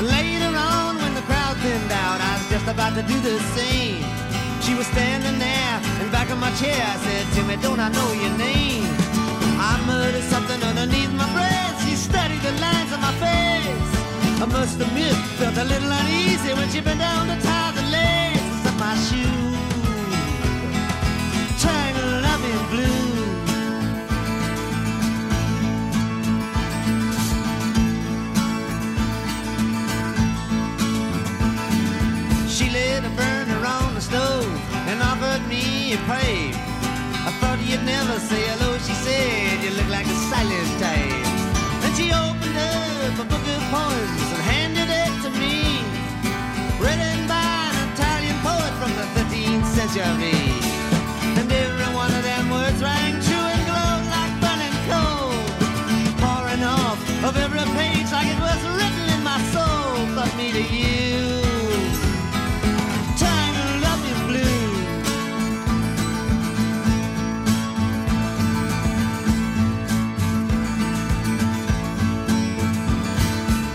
And 0.00 0.06
later 0.08 0.52
on, 0.56 0.96
when 1.02 1.12
the 1.14 1.24
crowd 1.28 1.56
thinned 1.60 1.92
out, 1.92 2.18
I 2.20 2.32
was 2.40 2.48
just 2.48 2.66
about 2.74 2.94
to 2.98 3.02
do 3.12 3.16
the 3.20 3.36
same. 3.56 4.00
She 4.64 4.72
was 4.74 4.86
standing 4.96 5.38
there 5.38 5.76
in 6.00 6.08
back 6.10 6.28
of 6.30 6.38
my 6.38 6.52
chair. 6.56 6.80
I 6.94 6.96
said, 7.04 7.24
Timmy, 7.34 7.56
don't 7.60 7.80
I 7.80 7.88
know 7.96 8.10
your 8.22 8.34
name? 8.40 8.88
I 9.60 9.72
murdered 9.86 10.26
something 10.32 10.60
underneath 10.62 11.12
my 11.12 11.28
breath. 11.36 11.76
She 11.84 11.94
studied 11.94 12.40
the 12.40 12.52
lines 12.64 12.90
on 12.96 13.00
my 13.08 13.14
face. 13.20 13.92
I 14.40 14.46
must 14.56 14.80
admit, 14.80 15.16
felt 15.38 15.56
a 15.56 15.64
little 15.64 15.92
uneasy 16.00 16.52
when 16.58 16.68
she 16.72 16.80
bent 16.80 17.00
down 17.00 17.28
to 17.28 17.36
tie 17.44 17.72
the 17.76 17.86
laces 17.96 18.66
of 18.70 18.74
my 18.80 18.94
shoes. 19.06 19.35
Blue. 22.70 23.26
She 32.48 32.70
lit 32.70 33.04
a 33.04 33.10
burner 33.10 33.64
on 33.64 33.94
the 33.94 34.00
stove 34.00 34.46
and 34.88 35.02
offered 35.02 35.46
me 35.48 35.92
a 35.94 35.98
pipe. 36.08 36.56
I 37.28 37.30
thought 37.40 37.58
you'd 37.68 37.84
never 37.84 38.18
say 38.20 38.42
hello, 38.50 38.78
she 38.78 38.94
said. 39.04 39.62
You 39.64 39.70
look 39.78 39.88
like 39.88 40.06
a 40.06 40.18
silent 40.30 40.72
type. 40.80 41.26
And 41.84 41.92
she 41.96 42.06
opened 42.12 42.56
up 42.56 43.14
a 43.24 43.26
book 43.32 43.46
of 43.54 43.62
poems 43.74 44.26
and 44.34 44.42
handed 44.52 44.88
it 45.02 45.12
to 45.24 45.30
me. 45.40 45.82
Written 46.82 47.26
by 47.28 47.70
an 47.80 47.88
Italian 47.94 48.38
poet 48.46 48.72
from 48.80 48.92
the 49.00 49.06
13th 49.14 49.66
century. 49.76 50.55
Of 57.26 57.36
every 57.38 57.58
page 57.74 58.12
like 58.12 58.28
it 58.28 58.38
was 58.38 58.60
written 58.76 59.06
in 59.14 59.22
my 59.24 59.40
soul. 59.50 60.06
But 60.14 60.30
me 60.36 60.52
to 60.52 60.62
you. 60.62 61.42
Tangled 63.18 63.84
up 63.92 64.00
in 64.12 64.18
blue. 64.30 64.62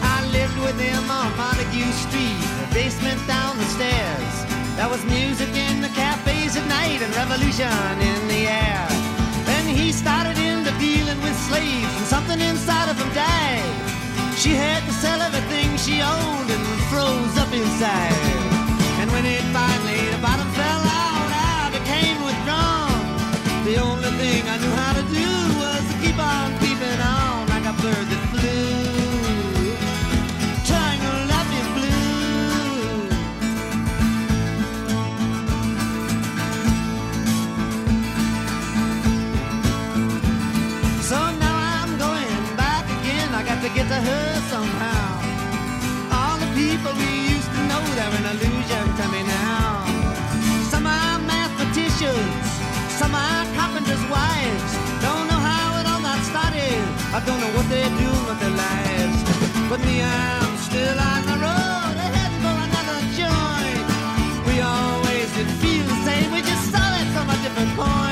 I 0.01 0.17
lived 0.31 0.57
with 0.65 0.79
him 0.79 1.11
on 1.11 1.35
Montague 1.35 1.91
Street, 2.05 2.41
the 2.61 2.67
basement 2.73 3.19
down 3.27 3.57
the 3.57 3.69
stairs. 3.75 4.35
There 4.77 4.87
was 4.87 5.03
music 5.05 5.53
in 5.67 5.81
the 5.81 5.89
cafes 5.89 6.55
at 6.55 6.65
night 6.67 7.01
and 7.01 7.13
revolution 7.17 7.99
in 7.99 8.27
the 8.29 8.47
air. 8.47 8.87
Then 9.45 9.65
he 9.75 9.91
started 9.91 10.40
dealing 10.81 11.21
with 11.21 11.37
slaves 11.47 11.93
and 11.97 12.05
something 12.07 12.39
inside 12.41 12.89
of 12.89 12.97
him 12.97 13.11
died. 13.13 13.69
She 14.35 14.51
had 14.57 14.81
to 14.87 14.93
sell 14.93 15.21
everything 15.21 15.77
she 15.77 16.01
owned 16.01 16.49
and 16.49 16.65
froze 16.89 17.35
up 17.37 17.53
inside. 17.53 18.17
And 18.99 19.07
when 19.11 19.25
it 19.25 19.45
finally, 19.53 20.01
the 20.09 20.21
bottom 20.25 20.49
fell 20.57 20.83
out, 21.05 21.29
I 21.29 21.69
became 21.77 22.17
withdrawn. 22.25 23.01
The 23.69 23.77
only 23.77 24.11
thing 24.21 24.41
I 24.53 24.57
knew 24.57 24.73
how 24.81 24.93
to 24.99 25.03
do 25.13 25.30
get 43.81 43.89
to 43.89 44.01
her 44.09 44.41
somehow. 44.53 45.09
All 46.13 46.37
the 46.37 46.49
people 46.53 46.93
we 47.01 47.33
used 47.33 47.49
to 47.55 47.61
know, 47.69 47.81
they're 47.97 48.15
an 48.21 48.27
illusion 48.33 48.85
to 48.99 49.05
me 49.13 49.21
now. 49.23 49.85
Some 50.71 50.85
are 50.85 51.17
mathematicians, 51.33 52.45
some 52.99 53.13
are 53.15 53.45
carpenters' 53.57 54.05
wives. 54.15 54.71
Don't 55.05 55.25
know 55.31 55.41
how 55.49 55.79
it 55.79 55.85
all 55.91 56.01
got 56.09 56.21
started. 56.31 56.81
I 57.17 57.19
don't 57.25 57.39
know 57.43 57.53
what 57.57 57.67
they're 57.73 57.95
doing 58.03 58.25
with 58.29 58.39
their 58.43 58.55
lives. 58.65 59.19
But 59.69 59.79
me, 59.87 60.03
I'm 60.03 60.53
still 60.67 60.97
on 61.11 61.21
the 61.31 61.37
road, 61.45 61.95
ahead 62.05 62.33
for 62.43 62.55
another 62.67 62.99
joint. 63.19 63.85
We 64.47 64.55
always 64.61 65.27
did 65.37 65.49
feel 65.61 65.85
the 65.93 65.99
same, 66.07 66.29
we 66.31 66.41
just 66.41 66.65
saw 66.73 66.85
it 67.01 67.07
from 67.15 67.27
a 67.33 67.37
different 67.45 67.71
point 67.79 68.10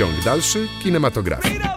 Ciąg 0.00 0.24
dalszy 0.24 0.68
kinematografii. 0.82 1.69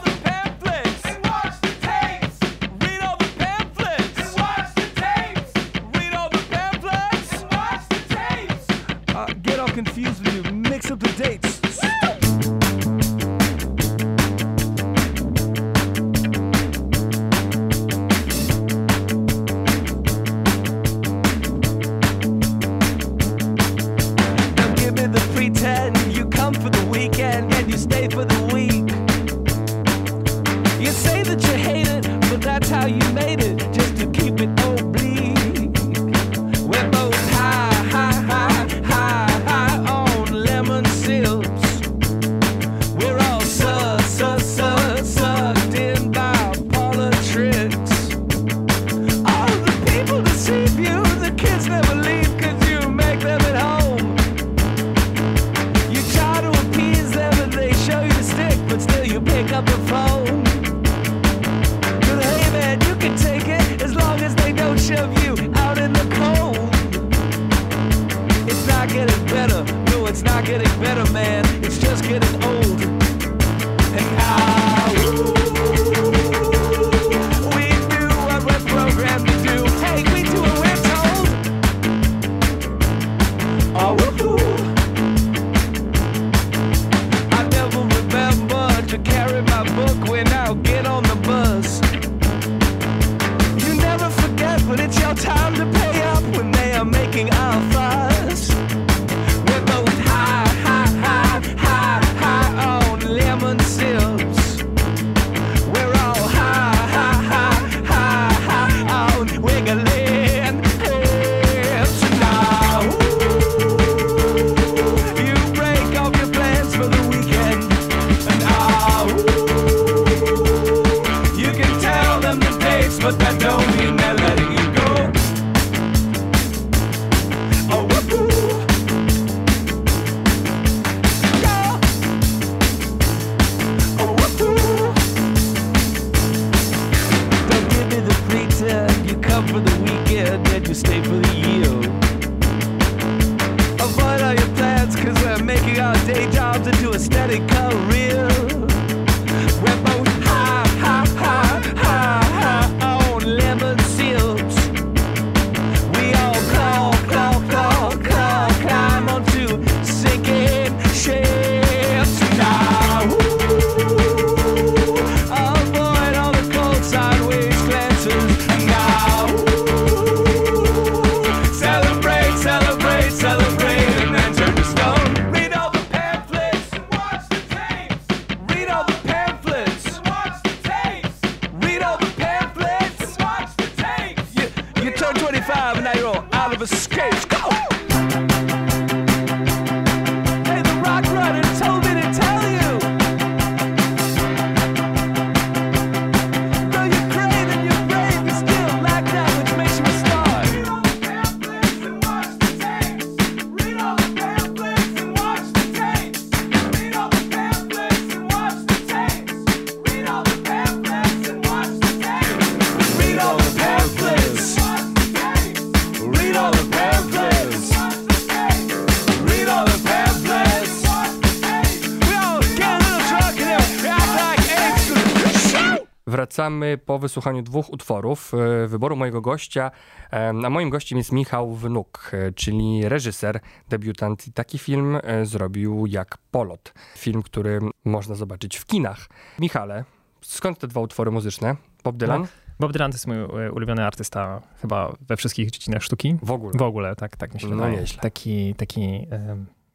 Wracamy 226.37 226.77
po 226.77 226.99
wysłuchaniu 226.99 227.41
dwóch 227.41 227.69
utworów, 227.73 228.31
e, 228.63 228.67
wyboru 228.67 228.95
mojego 228.95 229.21
gościa. 229.21 229.71
E, 230.13 230.29
A 230.45 230.49
moim 230.49 230.69
gościem 230.69 230.97
jest 230.97 231.11
Michał 231.11 231.55
Wnuk, 231.55 232.11
e, 232.13 232.31
czyli 232.31 232.89
reżyser, 232.89 233.39
debiutant. 233.69 234.27
I 234.27 234.33
taki 234.33 234.57
film 234.57 234.97
zrobił 235.23 235.85
jak 235.87 236.17
Polot. 236.31 236.73
Film, 236.97 237.23
który 237.23 237.59
można 237.85 238.15
zobaczyć 238.15 238.57
w 238.57 238.65
kinach. 238.65 239.07
Michale, 239.39 239.83
skąd 240.21 240.59
te 240.59 240.67
dwa 240.67 240.81
utwory 240.81 241.11
muzyczne? 241.11 241.55
Bob 241.83 241.97
Dylan? 241.97 242.27
Bob 242.59 242.71
Dylan 242.71 242.91
to 242.91 242.95
jest 242.95 243.07
mój 243.07 243.17
ulubiony 243.51 243.85
artysta 243.85 244.41
chyba 244.61 244.95
we 245.07 245.17
wszystkich 245.17 245.51
dziedzinach 245.51 245.83
sztuki. 245.83 246.17
W 246.23 246.31
ogóle. 246.31 246.53
W 246.57 246.61
ogóle, 246.61 246.95
tak, 246.95 247.17
tak 247.17 247.33
mi 247.33 247.39
się 247.39 247.47
No 247.47 247.55
wydaje. 247.55 247.77
nieźle. 247.77 248.01
Taki, 248.01 248.55
taki, 248.55 249.07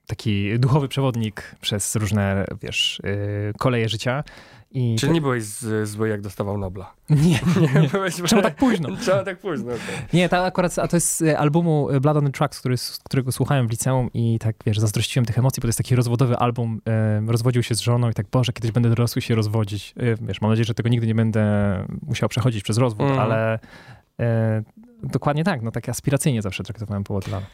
taki 0.07 0.59
duchowy 0.59 0.89
przewodnik 0.89 1.55
przez 1.61 1.97
różne, 1.97 2.45
wiesz, 2.63 3.03
koleje 3.59 3.89
życia. 3.89 4.25
I 4.71 4.97
Czyli 4.99 5.13
nie 5.13 5.21
byłeś 5.21 5.43
z, 5.45 5.89
zły, 5.89 6.09
jak 6.09 6.21
dostawał 6.21 6.59
Nobla? 6.59 6.93
nie, 7.11 7.41
nie. 7.81 7.89
byłeś... 7.89 8.15
Czemu 8.27 8.43
tak 8.43 8.57
późno? 8.57 8.89
Czemu 9.07 9.25
tak 9.25 9.39
późno? 9.39 9.73
Nie, 10.13 10.29
to 10.29 10.45
akurat, 10.45 10.79
a 10.79 10.89
to 10.89 10.97
jest 10.97 11.17
z 11.17 11.37
albumu 11.39 11.89
Blood 12.01 12.17
on 12.17 12.25
the 12.25 12.33
Tracks, 12.33 12.61
który, 12.61 12.75
którego 13.05 13.33
słuchałem 13.33 13.69
w 13.69 13.71
liceum 13.71 14.11
i 14.15 14.39
tak, 14.39 14.57
wiesz, 14.67 14.79
zazdrościłem 14.79 15.27
tych 15.27 15.39
emocji, 15.39 15.61
bo 15.61 15.63
to 15.63 15.69
jest 15.69 15.79
taki 15.79 15.97
rozwodowy 15.97 16.37
album, 16.37 16.81
e, 16.89 17.23
rozwodził 17.27 17.63
się 17.63 17.75
z 17.75 17.81
żoną 17.81 18.11
i 18.11 18.15
tak, 18.15 18.27
Boże, 18.33 18.53
kiedyś 18.53 18.71
będę 18.71 18.89
dorosły 18.89 19.23
się 19.23 19.35
rozwodzić. 19.35 19.95
E, 19.97 20.27
wiesz, 20.27 20.41
mam 20.41 20.51
nadzieję, 20.51 20.65
że 20.65 20.75
tego 20.75 20.89
nigdy 20.89 21.07
nie 21.07 21.15
będę 21.15 21.45
musiał 22.07 22.29
przechodzić 22.29 22.63
przez 22.63 22.79
rozwód, 22.79 23.07
Mhm. 23.07 23.21
ale 23.21 23.59
e, 24.21 24.63
dokładnie 25.03 25.45
tak, 25.45 25.63
no 25.63 25.71
tak 25.71 25.89
aspiracyjnie 25.89 26.43
zawsze 26.43 26.65
traktowałem 26.65 27.05
Dylana. 27.25 27.47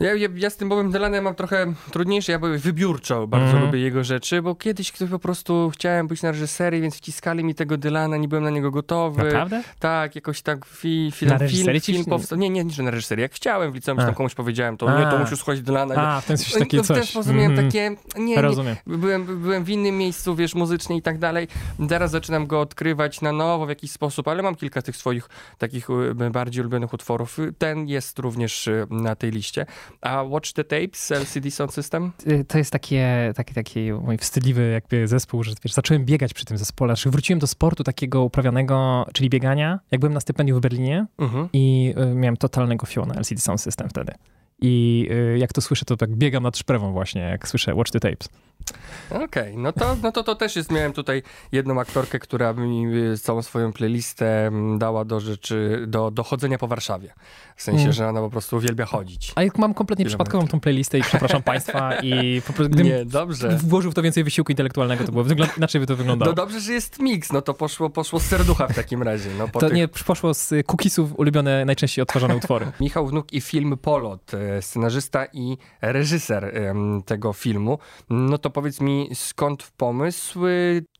Ja, 0.00 0.14
ja, 0.14 0.28
ja 0.34 0.50
z 0.50 0.56
tym 0.56 0.68
Bobem 0.68 0.90
Dylanem 0.90 1.24
mam 1.24 1.34
trochę 1.34 1.72
trudniejsze, 1.92 2.32
ja 2.32 2.38
byłem 2.38 2.58
wybiórczo, 2.58 3.26
bardzo 3.26 3.46
Mhm. 3.46 3.64
lubię 3.66 3.78
jego 3.78 4.04
rzeczy, 4.04 4.42
bo 4.42 4.54
kiedyś 4.54 4.92
ktoś 4.92 5.10
po 5.10 5.18
prostu 5.18 5.70
chciałem 5.74 6.06
być 6.08 6.22
na 6.22 6.30
reżyserii, 6.32 6.82
więc 6.82 6.96
wciskali 6.96 7.44
mi 7.44 7.54
tego 7.54 7.76
Dylana, 7.76 8.16
nie 8.16 8.28
byłem 8.28 8.44
na 8.44 8.50
niego 8.50 8.70
gotowy. 8.70 9.24
Naprawdę? 9.24 9.62
Tak, 9.78 10.14
jakoś 10.14 10.42
tak 10.42 10.64
fi, 10.64 11.10
fi, 11.14 11.26
Na 11.26 11.38
film, 11.38 11.50
film, 11.50 11.80
film 11.80 12.04
powstał. 12.04 12.38
Nie, 12.38 12.50
nie, 12.50 12.64
nie, 12.64 12.70
że 12.70 12.82
na 12.82 12.90
reżyserii. 12.90 13.22
Jak 13.22 13.32
chciałem 13.32 13.72
w 13.72 13.74
liceum, 13.74 13.98
A. 14.00 14.04
tam 14.04 14.14
komuś 14.14 14.34
powiedziałem, 14.34 14.76
to 14.76 14.98
nie, 14.98 15.04
to 15.04 15.16
A. 15.16 15.18
musisz 15.18 15.38
słuchać 15.38 15.60
Dylana. 15.62 15.94
A, 16.16 16.20
w 16.20 16.26
ten 16.26 16.38
sposób 16.38 16.58
No, 16.60 16.64
takie 16.66 16.76
no, 16.76 16.82
w 16.82 16.86
ten 16.86 16.96
coś. 16.96 17.10
sposób 17.10 17.32
miałem 17.34 17.50
Mhm. 17.50 17.68
takie, 17.68 17.96
nie, 18.16 18.24
nie, 18.36 18.42
Rozumiem. 18.42 18.76
byłem, 18.86 19.42
byłem 19.42 19.64
w 19.64 19.68
innym 19.70 19.98
miejscu, 19.98 20.34
wiesz, 20.36 20.54
muzycznie 20.54 20.96
i 20.96 21.02
tak 21.02 21.18
dalej. 21.18 21.48
Teraz 21.88 22.10
zaczynam 22.10 22.46
go 22.46 22.60
odkrywać 22.60 23.20
na 23.20 23.32
nowo 23.32 23.66
w 23.66 23.68
jakiś 23.68 23.90
sposób, 23.90 24.28
ale 24.28 24.42
mam 24.42 24.54
kilka 24.54 24.82
tych 24.82 24.96
swoich 24.96 25.28
takich 25.58 25.90
y, 25.90 26.30
bardziej 26.30 26.60
ulubionych 26.60 26.92
utworów. 26.92 27.38
Ten 27.58 27.88
jest 27.88 28.18
również 28.18 28.66
y, 28.66 28.86
na 28.90 29.16
tej 29.16 29.30
liście. 29.30 29.66
A 30.00 30.22
Watch 30.22 30.52
the 30.52 30.64
Tapes, 30.64 31.10
LCD 31.10 31.50
Sound 31.50 31.74
System? 31.74 32.12
Y, 32.26 32.44
to 32.44 32.58
jest 32.58 32.70
takie, 32.70 33.32
taki, 33.36 33.54
taki 33.54 33.92
mój 33.92 34.18
wstydliwy 34.18 34.70
jakby 34.70 35.08
zespół, 35.08 35.42
że 35.42 35.52
wiesz, 35.64 35.72
zacząłem 35.72 36.04
biegać 36.04 36.34
przy 36.34 36.44
tym 36.44 36.58
zespole. 36.58 36.96
Znaczy, 36.96 37.10
wróciłem 37.10 37.38
do 37.38 37.46
sportu 37.46 37.84
takiego 37.84 38.22
uprawianego, 38.24 39.06
czyli 39.12 39.30
biegania, 39.30 39.80
jak 39.90 40.00
byłem 40.00 40.14
na 40.14 40.20
stypendium 40.20 40.58
w 40.58 40.62
Berlinie 40.62 41.06
Mhm. 41.18 41.48
i 41.52 41.94
y, 42.12 42.14
miałem 42.14 42.36
totalnego 42.36 42.86
fiona 42.86 43.14
LCD 43.14 43.40
Sound 43.40 43.60
System 43.60 43.88
wtedy. 43.88 44.12
I 44.60 45.08
y, 45.34 45.38
jak 45.38 45.52
to 45.52 45.60
słyszę, 45.60 45.84
to 45.84 45.96
tak 45.96 46.10
biegam 46.16 46.42
nad 46.42 46.58
szprewą 46.58 46.92
właśnie, 46.92 47.20
jak 47.22 47.48
słyszę 47.48 47.74
Watch 47.74 47.90
the 47.90 48.00
Tapes. 48.00 48.28
Okej, 49.10 49.56
no, 49.56 49.72
to, 49.72 49.96
no 50.02 50.12
to 50.12 50.22
to 50.22 50.34
też 50.34 50.56
jest, 50.56 50.72
miałem 50.72 50.92
tutaj 50.92 51.22
jedną 51.52 51.80
aktorkę, 51.80 52.18
która 52.18 52.52
mi 52.52 52.86
y, 52.96 53.18
całą 53.18 53.42
swoją 53.42 53.72
playlistę 53.72 54.46
mm, 54.46 54.78
dała 54.78 55.04
do 55.04 55.20
rzeczy, 55.20 55.84
do, 55.88 56.10
do 56.10 56.22
chodzenia 56.22 56.58
po 56.58 56.66
Warszawie. 56.68 57.12
W 57.56 57.62
sensie, 57.62 57.80
Mm. 57.82 57.92
że 57.92 58.08
ona 58.08 58.20
po 58.20 58.30
prostu 58.30 58.56
uwielbia 58.56 58.84
chodzić. 58.84 59.32
A 59.34 59.42
jak 59.42 59.58
mam 59.58 59.74
kompletnie 59.74 60.04
przypadkową 60.04 60.46
tą 60.48 60.60
playlistę 60.60 60.98
i 60.98 61.02
przepraszam 61.02 61.42
państwa 61.42 61.94
i 61.96 62.42
po 62.46 62.52
prostu 62.52 62.70
gdybym 62.74 62.92
Nie, 62.92 63.04
dobrze. 63.04 63.58
włożył 63.62 63.90
w 63.90 63.94
to 63.94 64.02
więcej 64.02 64.24
wysiłku 64.24 64.52
intelektualnego, 64.52 65.04
to 65.04 65.12
było 65.12 65.24
wygląd- 65.24 65.56
inaczej 65.58 65.80
by 65.80 65.86
to 65.86 65.96
wyglądało. 65.96 66.30
No 66.30 66.34
dobrze, 66.36 66.60
że 66.60 66.72
jest 66.72 66.98
miks, 66.98 67.32
no 67.32 67.42
to 67.42 67.54
poszło, 67.54 67.90
poszło 67.90 68.20
z 68.20 68.22
serducha 68.22 68.68
w 68.68 68.74
takim 68.74 69.02
razie. 69.02 69.30
No, 69.38 69.48
po 69.48 69.60
to 69.60 69.66
tych... 69.68 69.76
nie 69.76 69.88
poszło 69.88 70.34
z 70.34 70.54
cookiesów 70.66 71.18
ulubione, 71.18 71.64
najczęściej 71.64 72.02
odtwarzane 72.02 72.36
utwory. 72.36 72.66
Michał 72.80 73.06
Wnuk 73.06 73.32
i 73.32 73.40
film 73.40 73.76
Polot, 73.82 74.34
e, 74.34 74.45
scenarzysta 74.60 75.26
i 75.32 75.56
reżyser 75.82 76.54
tego 77.06 77.32
filmu. 77.32 77.78
No 78.10 78.38
to 78.38 78.50
powiedz 78.50 78.80
mi, 78.80 79.08
skąd 79.14 79.72
pomysł? 79.76 80.40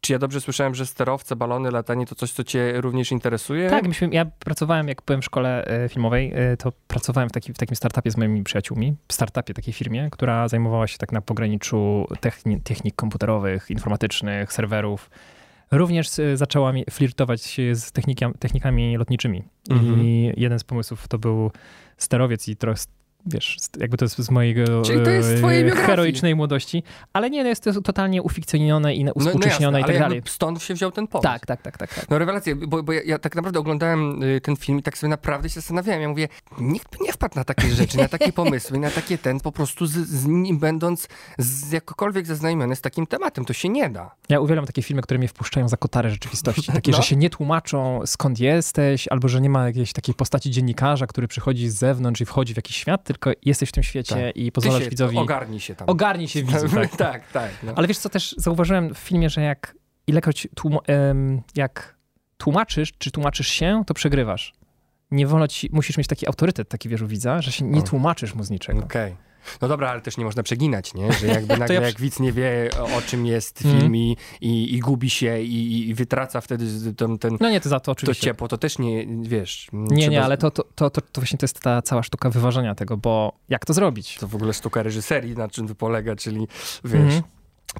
Czy 0.01 0.13
ja 0.13 0.19
dobrze 0.19 0.41
słyszałem, 0.41 0.75
że 0.75 0.87
sterowce, 0.87 1.37
balony, 1.37 1.71
latanie 1.71 2.07
to 2.07 2.15
coś, 2.15 2.33
co 2.33 2.45
cię 2.45 2.81
również 2.81 3.13
interesuje? 3.13 3.71
Tak, 3.71 3.89
myśmy, 3.89 4.09
ja 4.13 4.25
pracowałem, 4.25 4.89
jak 4.89 5.03
byłem 5.07 5.23
w 5.23 5.25
szkole 5.25 5.65
e, 5.65 5.89
filmowej, 5.89 6.33
e, 6.35 6.57
to 6.57 6.73
pracowałem 6.89 7.29
w, 7.29 7.33
taki, 7.33 7.53
w 7.53 7.59
takim 7.59 7.77
startupie 7.77 8.11
z 8.11 8.17
moimi 8.17 8.45
przyjaciółmi, 8.45 8.97
w 9.09 9.13
startupie 9.13 9.55
takiej 9.55 9.75
firmie, 9.75 10.09
która 10.13 10.49
zajmowała 10.49 10.87
się 10.87 10.99
tak 10.99 11.13
na 11.13 11.21
pograniczu 11.21 12.07
techni- 12.21 12.61
technik 12.63 12.97
komputerowych, 12.97 13.71
informatycznych, 13.71 14.53
serwerów. 14.53 15.11
Również 15.71 16.19
e, 16.19 16.37
zaczęła 16.37 16.73
mi 16.73 16.85
flirtować 16.91 17.61
z 17.73 17.93
technikami 18.39 18.97
lotniczymi. 18.97 19.43
Mhm. 19.71 20.01
I 20.01 20.33
jeden 20.37 20.59
z 20.59 20.65
pomysłów 20.65 21.09
to 21.09 21.19
był 21.19 21.51
sterowiec 21.97 22.49
i 22.49 22.57
trochę 22.57 22.81
wiesz, 23.27 23.57
jakby 23.79 23.97
to 23.97 24.05
jest 24.05 24.19
z 24.19 24.31
mojego 24.31 24.83
Czyli 24.83 25.05
to 25.05 25.11
jest 25.11 25.45
e, 25.45 25.71
heroicznej 25.77 26.35
młodości, 26.35 26.83
ale 27.13 27.31
nie, 27.31 27.43
no 27.43 27.49
jest 27.49 27.65
to 27.65 27.81
totalnie 27.83 28.23
ufikcjonione 28.23 28.95
i 28.95 29.05
No, 29.05 29.13
no 29.17 29.25
uspółcześnione 29.25 29.79
jasne, 29.79 29.93
i 29.93 29.95
tak 29.95 30.03
ale 30.03 30.11
dalej. 30.11 30.23
stąd 30.27 30.63
się 30.63 30.75
wziął 30.75 30.93
ten 30.93 31.07
pomysł. 31.07 31.23
Tak, 31.23 31.47
tak, 31.47 31.63
tak, 31.63 31.79
tak, 31.79 31.95
tak. 31.95 32.11
No 32.11 32.19
rewelacje, 32.19 32.57
bo, 32.57 32.83
bo 32.83 32.93
ja, 32.93 33.01
ja 33.05 33.19
tak 33.19 33.35
naprawdę 33.37 33.59
oglądałem 33.61 34.23
y, 34.23 34.41
ten 34.41 34.57
film 34.57 34.79
i 34.79 34.83
tak 34.83 34.99
sobie 34.99 35.09
naprawdę 35.11 35.49
się 35.49 35.55
zastanawiałem. 35.55 36.03
Ja 36.03 36.09
mówię, 36.09 36.29
nikt 36.61 36.99
by 36.99 37.05
nie 37.05 37.13
wpadł 37.13 37.35
na 37.37 37.45
takie 37.45 37.69
rzeczy, 37.69 37.99
na 37.99 38.09
takie 38.09 38.33
pomysły, 38.43 38.79
na 38.79 38.91
takie 38.91 39.19
ten, 39.19 39.41
po 39.41 39.53
prostu 39.53 39.87
z, 39.87 39.93
z 39.93 40.27
nim 40.27 40.59
będąc 40.59 41.09
z, 41.39 41.73
jakkolwiek 41.73 42.27
zaznajomiony 42.27 42.77
z 42.77 42.81
takim 42.81 43.07
tematem. 43.07 43.45
To 43.45 43.53
się 43.53 43.69
nie 43.69 43.91
da. 43.91 44.11
Ja 44.29 44.41
uwielbiam 44.41 44.67
takie 44.67 44.83
filmy, 44.83 45.03
które 45.03 45.19
mnie 45.19 45.29
wpuszczają 45.29 45.69
za 45.69 45.77
kotarę 45.77 46.11
rzeczywistości. 46.11 46.73
Takie, 46.73 46.91
No. 46.91 46.97
że 46.97 47.03
się 47.03 47.17
nie 47.17 47.31
tłumaczą 47.31 48.01
skąd 48.07 48.41
jesteś, 48.41 49.09
albo 49.09 49.29
że 49.29 49.41
nie 49.41 49.51
ma 49.51 49.67
jakiejś 49.67 49.93
takiej 49.93 50.15
postaci 50.15 50.51
dziennikarza, 50.51 51.07
który 51.07 51.29
przychodzi 51.29 51.69
z 51.69 51.75
zewnątrz 51.75 52.21
i 52.21 52.25
wchodzi 52.27 52.53
w 52.55 52.57
jakiś 52.57 52.77
świat, 52.77 53.05
tylko 53.19 53.41
jesteś 53.45 53.69
w 53.69 53.73
tym 53.73 53.83
świecie 53.83 54.15
Tak. 54.15 54.37
i 54.37 54.53
pozwalasz 54.53 54.85
się, 54.85 54.91
widzowi... 54.91 55.19
Ogarnij 55.19 55.61
się 55.61 55.75
tam. 55.75 55.89
Ogarnij 55.89 56.29
się 56.29 56.43
widzu, 56.43 56.69
tak. 56.69 56.97
tak, 57.13 57.33
tak. 57.33 57.51
No. 57.63 57.73
Ale 57.77 57.87
wiesz 57.87 57.99
co, 57.99 58.09
też 58.09 58.35
zauważyłem 58.39 58.95
w 58.95 58.99
filmie, 58.99 59.31
że 59.31 59.41
jak 59.43 59.77
ilekroć 60.07 60.49
tłum- 60.57 60.79
jak 61.55 61.97
tłumaczysz, 62.37 62.93
czy 62.99 63.11
tłumaczysz 63.11 63.49
się, 63.49 63.83
to 63.87 63.95
przegrywasz. 63.95 64.53
Nie 65.11 65.27
wolno 65.27 65.49
ci, 65.49 65.69
musisz 65.73 65.97
mieć 65.99 66.07
taki 66.07 66.27
autorytet, 66.27 66.69
taki 66.69 66.89
wiesz, 66.89 67.03
u 67.03 67.07
widza, 67.07 67.43
że 67.43 67.53
się 67.53 67.65
nie 67.65 67.83
tłumaczysz 67.83 68.35
mu 68.35 68.45
z 68.45 68.51
niczego. 68.51 68.85
Okej. 68.85 69.17
No 69.61 69.69
dobra, 69.69 69.91
ale 69.91 70.01
też 70.01 70.17
nie 70.17 70.25
można 70.25 70.43
przeginać, 70.43 70.95
nie? 70.95 71.13
Że 71.13 71.27
jakby 71.27 71.57
nagle 71.59 71.75
ja 71.75 71.81
jak 71.81 72.01
widz 72.01 72.21
nie 72.21 72.33
wie, 72.33 72.71
o, 72.99 73.03
czym 73.03 73.27
jest 73.27 73.65
Mhm. 73.65 73.81
film 73.81 73.97
i, 73.97 74.17
i, 74.41 74.75
i 74.75 74.79
gubi 74.81 75.11
się 75.11 75.41
i, 75.41 75.89
i 75.89 75.95
wytraca 75.95 76.41
wtedy 76.41 76.67
ten, 76.97 77.19
ten, 77.19 77.37
No 77.41 77.51
nie, 77.51 77.61
to 77.61 77.69
za 77.69 77.81
to 77.81 77.85
to 77.85 77.93
oczywiście. 77.93 78.25
ciepło, 78.25 78.49
to 78.49 78.59
też 78.59 78.79
nie, 78.79 79.07
wiesz... 79.23 79.69
Nie, 79.73 79.97
trzeba- 79.97 80.11
nie, 80.11 80.23
ale 80.25 80.37
to, 80.39 80.51
to, 80.51 80.63
to, 80.75 80.91
to, 80.91 81.01
to 81.01 81.21
właśnie 81.21 81.39
to 81.39 81.45
jest 81.45 81.61
ta 81.61 81.83
cała 81.83 82.03
sztuka 82.03 82.31
wyważenia 82.31 82.75
tego, 82.75 82.97
bo 82.97 83.33
jak 83.49 83.65
to 83.65 83.73
zrobić? 83.73 84.19
To 84.19 84.29
w 84.29 84.35
ogóle 84.35 84.53
sztuka 84.55 84.83
reżyserii, 84.83 85.35
na 85.37 85.49
czym 85.49 85.69
to 85.69 85.75
polega, 85.75 86.17
czyli 86.17 86.49
wiesz... 86.85 87.03
Mhm. 87.03 87.23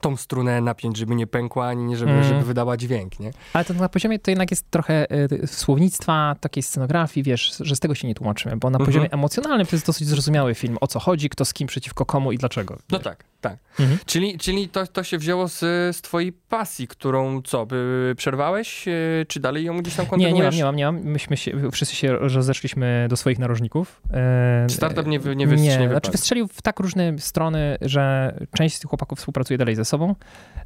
Tą 0.01 0.17
strunę 0.17 0.61
napiąć, 0.61 0.97
żeby 0.97 1.15
nie 1.15 1.27
pękła, 1.27 1.67
ani 1.67 1.85
nie 1.85 1.97
żeby, 1.97 2.11
Mm. 2.13 2.25
żeby 2.25 2.43
wydała 2.43 2.77
dźwięk, 2.77 3.21
nie? 3.21 3.31
Ale 3.53 3.65
to 3.65 3.75
na 3.75 3.89
poziomie 3.89 4.19
to 4.19 4.31
jednak 4.31 4.51
jest 4.51 4.71
trochę 4.71 5.07
y, 5.43 5.47
słownictwa, 5.47 6.37
takiej 6.41 6.63
scenografii, 6.63 7.25
wiesz, 7.25 7.57
że 7.61 7.77
z 7.77 7.81
tego 7.81 7.95
się 7.95 8.09
nie 8.09 8.15
tłumaczymy, 8.15 8.57
bo 8.57 8.71
na 8.71 8.77
Mhm. 8.79 8.87
poziomie 8.87 9.13
emocjonalnym 9.13 9.67
to 9.67 9.77
jest 9.77 9.87
dosyć 9.87 10.09
zrozumiały 10.09 10.55
film, 10.55 10.79
o 10.81 10.87
co 10.87 11.01
chodzi, 11.01 11.29
kto 11.29 11.45
z 11.45 11.53
kim 11.53 11.67
przeciwko 11.69 12.07
komu 12.07 12.33
i 12.33 12.39
dlaczego. 12.39 12.79
No 12.91 12.99
tak, 12.99 13.25
tak. 13.49 13.59
Mhm. 13.81 13.99
Czyli, 14.07 14.39
czyli 14.39 14.69
to, 14.69 14.87
to 14.87 15.03
się 15.03 15.19
wzięło 15.19 15.49
z, 15.49 15.59
z 15.97 16.03
twojej 16.03 16.33
pasji, 16.33 16.89
którą 16.89 17.43
co, 17.43 17.67
by 17.67 18.15
przerwałeś, 18.17 18.89
e, 18.89 18.93
czy 19.29 19.41
dalej 19.41 19.65
ją 19.65 19.79
gdzieś 19.79 19.95
tam 19.95 20.05
Nie, 20.05 20.11
kontynuujesz? 20.11 20.57
nie 20.57 20.65
mam, 20.65 20.77
nie 20.77 20.85
mam, 20.85 20.97
nie 20.97 21.03
mam. 21.03 21.13
Myśmy 21.13 21.37
się, 21.37 21.71
wszyscy 21.73 21.97
się 21.97 22.13
rozeszliśmy 22.17 23.07
do 23.11 23.17
swoich 23.17 23.39
narożników. 23.39 24.03
E, 24.13 24.67
Startup 24.71 25.07
nie 25.07 25.19
nie 25.19 25.47
wystrzelił, 25.47 25.79
nie 25.79 25.79
Nie, 25.79 25.89
znaczy 25.89 26.11
wystrzelił 26.11 26.49
w 26.49 26.63
tak 26.63 26.81
różne 26.81 27.19
strony, 27.19 27.77
że 27.81 28.35
część 28.57 28.77
z 28.77 28.81
tych 28.81 28.89
chłopaków 28.91 29.19
współpracuje 29.19 29.59
dalej 29.59 29.75
ze 29.75 29.85
sobą. 29.85 30.15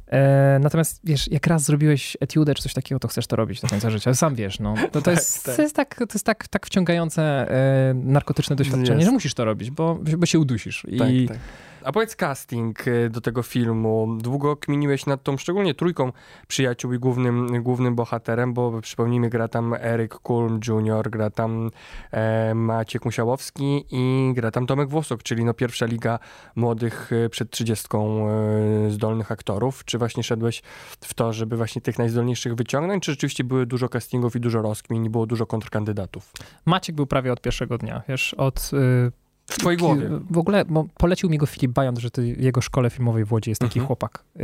E, 0.07 0.59
natomiast 0.61 1.01
wiesz, 1.03 1.31
jak 1.31 1.47
raz 1.47 1.63
zrobiłeś 1.63 2.17
etiudę 2.19 2.55
czy 2.55 2.63
coś 2.63 2.73
takiego, 2.73 2.99
to 2.99 3.07
chcesz 3.07 3.27
to 3.27 3.35
robić 3.35 3.61
do 3.61 3.67
końca 3.67 3.89
życia. 3.89 4.13
Sam 4.13 4.35
wiesz, 4.35 4.59
no. 4.59 4.73
To, 4.91 5.01
to, 5.01 5.01
Tak, 5.11 5.15
jest, 5.15 5.45
tak. 5.45 5.55
to 5.55 5.61
jest 5.61 5.75
tak, 5.75 5.95
to 5.95 6.13
jest 6.13 6.25
tak, 6.25 6.47
tak 6.47 6.65
wciągające 6.65 7.21
e, 7.21 7.93
narkotyczne 7.93 8.55
doświadczenie, 8.55 8.95
Jest. 8.97 9.05
że 9.05 9.11
musisz 9.11 9.33
to 9.33 9.45
robić, 9.45 9.71
bo, 9.71 9.99
bo 10.17 10.25
się 10.25 10.39
udusisz. 10.39 10.85
I 10.87 10.97
Tak, 10.97 11.07
tak. 11.27 11.37
A 11.83 11.91
powiedz 11.91 12.15
casting 12.15 12.87
e, 12.87 13.09
do 13.09 13.21
tego 13.21 13.43
filmu. 13.43 14.17
Długo 14.19 14.55
kminiłeś 14.55 15.05
nad 15.05 15.23
tą 15.23 15.37
szczególnie 15.37 15.73
trójką 15.73 16.11
przyjaciół 16.47 16.93
i 16.93 16.99
głównym, 16.99 17.63
głównym 17.63 17.95
bohaterem, 17.95 18.53
bo 18.53 18.81
przypomnijmy, 18.81 19.29
gra 19.29 19.47
tam 19.47 19.73
Eryk 19.73 20.15
Kulm 20.15 20.59
Jr., 20.67 21.09
gra 21.09 21.29
tam 21.29 21.71
e, 22.11 22.55
Maciek 22.55 23.05
Musiałowski 23.05 23.85
i 23.91 24.31
gra 24.35 24.51
tam 24.51 24.67
Tomek 24.67 24.89
Włosok, 24.89 25.23
czyli 25.23 25.45
no 25.45 25.53
pierwsza 25.53 25.85
liga 25.85 26.19
młodych 26.55 27.11
e, 27.13 27.29
przed 27.29 27.51
trzydziestką 27.51 28.29
e, 28.29 28.89
zdolnych 28.89 29.31
aktorów. 29.31 29.85
Czy 29.85 29.97
właśnie 29.97 30.23
szedłeś 30.23 30.61
w 31.01 31.13
to, 31.13 31.33
żeby 31.33 31.57
właśnie 31.57 31.81
tych 31.81 31.99
najzdolniejszych 31.99 32.55
wyciągnąć, 32.55 33.03
czy 33.03 33.11
rzeczywiście 33.11 33.43
były 33.43 33.65
dużo 33.65 33.89
castingów 33.89 34.35
i 34.35 34.39
dużo 34.39 34.61
rozkmin 34.61 35.05
i 35.05 35.09
było 35.09 35.25
dużo 35.25 35.45
kontrkandydatów? 35.45 36.31
Maciek 36.65 36.95
był 36.95 37.07
prawie 37.07 37.33
od 37.33 37.41
pierwszego 37.41 37.77
dnia, 37.77 38.01
wiesz, 38.07 38.33
od... 38.33 38.71
y, 38.73 39.20
W 39.51 39.57
twojej 39.57 39.77
głowie. 39.77 40.09
W 40.29 40.37
ogóle 40.37 40.65
polecił 40.97 41.29
mi 41.29 41.37
go 41.37 41.45
Filip 41.45 41.71
Bajant, 41.71 41.97
że 41.99 42.11
to 42.11 42.21
jego 42.21 42.61
szkole 42.61 42.89
filmowej 42.89 43.25
w 43.25 43.33
Łodzi 43.33 43.51
jest 43.51 43.61
taki 43.61 43.79
Mhm. 43.79 43.87
chłopak. 43.87 44.23
Y, 44.39 44.43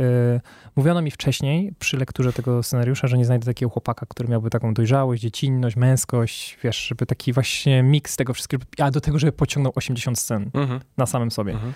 mówiono 0.76 1.02
mi 1.02 1.10
wcześniej 1.10 1.72
przy 1.78 1.96
lekturze 1.96 2.32
tego 2.32 2.62
scenariusza, 2.62 3.08
że 3.08 3.18
nie 3.18 3.24
znajdę 3.24 3.46
takiego 3.46 3.70
chłopaka, 3.70 4.06
który 4.08 4.28
miałby 4.28 4.50
taką 4.50 4.74
dojrzałość, 4.74 5.22
dziecinność, 5.22 5.76
męskość, 5.76 6.58
wiesz, 6.64 6.86
żeby 6.88 7.06
taki 7.06 7.32
właśnie 7.32 7.82
miks 7.82 8.16
tego 8.16 8.34
wszystkiego, 8.34 8.64
a 8.78 8.90
do 8.90 9.00
tego, 9.00 9.18
żeby 9.18 9.32
pociągnął 9.32 9.72
80 9.76 10.18
scen 10.18 10.50
Mhm. 10.54 10.80
na 10.96 11.06
samym 11.06 11.30
sobie. 11.30 11.52
Mhm. 11.52 11.72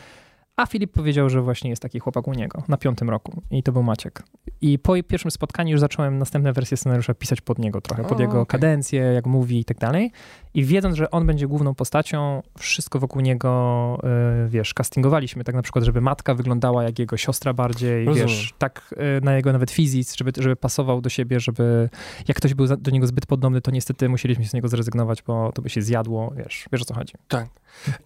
A 0.56 0.66
Filip 0.66 0.92
powiedział, 0.92 1.30
że 1.30 1.42
właśnie 1.42 1.70
jest 1.70 1.82
taki 1.82 1.98
chłopak 1.98 2.28
u 2.28 2.32
niego 2.32 2.62
na 2.68 2.76
piątym 2.76 3.10
roku 3.10 3.42
i 3.50 3.62
to 3.62 3.72
był 3.72 3.82
Maciek. 3.82 4.22
I 4.60 4.78
po 4.78 4.92
pierwszym 5.08 5.30
spotkaniu 5.30 5.70
już 5.70 5.80
zacząłem 5.80 6.18
następne 6.18 6.52
wersje 6.52 6.76
scenariusza 6.76 7.14
pisać 7.14 7.40
pod 7.40 7.58
niego 7.58 7.80
trochę, 7.80 8.02
pod 8.04 8.18
O, 8.18 8.20
jego 8.22 8.32
okej. 8.40 8.46
kadencję, 8.46 9.00
jak 9.02 9.26
mówi 9.26 9.58
i 9.60 9.64
tak 9.64 9.78
dalej. 9.78 10.12
I 10.54 10.64
wiedząc, 10.64 10.96
że 10.96 11.10
on 11.10 11.26
będzie 11.26 11.46
główną 11.46 11.74
postacią, 11.74 12.42
wszystko 12.58 12.98
wokół 12.98 13.22
niego, 13.22 13.98
y, 14.44 14.48
wiesz, 14.48 14.74
castingowaliśmy 14.74 15.44
tak 15.44 15.54
na 15.54 15.62
przykład, 15.62 15.84
żeby 15.84 16.00
matka 16.00 16.34
wyglądała 16.34 16.82
jak 16.82 16.98
jego 16.98 17.16
siostra 17.16 17.52
bardziej, 17.54 18.04
Rozumiem. 18.04 18.28
wiesz, 18.28 18.54
tak 18.58 18.94
y, 19.18 19.24
na 19.24 19.34
jego 19.36 19.52
nawet 19.52 19.70
fizic, 19.70 20.16
żeby, 20.16 20.32
żeby 20.38 20.56
pasował 20.56 21.00
do 21.00 21.08
siebie, 21.08 21.40
żeby 21.40 21.88
jak 22.28 22.36
ktoś 22.36 22.54
był 22.54 22.66
za- 22.66 22.76
do 22.76 22.90
niego 22.90 23.06
zbyt 23.06 23.26
podobny, 23.26 23.60
to 23.60 23.70
niestety 23.70 24.08
musieliśmy 24.08 24.44
z 24.46 24.52
niego 24.54 24.68
zrezygnować, 24.68 25.22
bo 25.22 25.52
to 25.52 25.62
by 25.62 25.70
się 25.70 25.82
zjadło, 25.82 26.32
wiesz, 26.36 26.66
wiesz 26.72 26.82
o 26.82 26.84
co 26.84 26.94
chodzi. 26.94 27.14
Tak. 27.28 27.46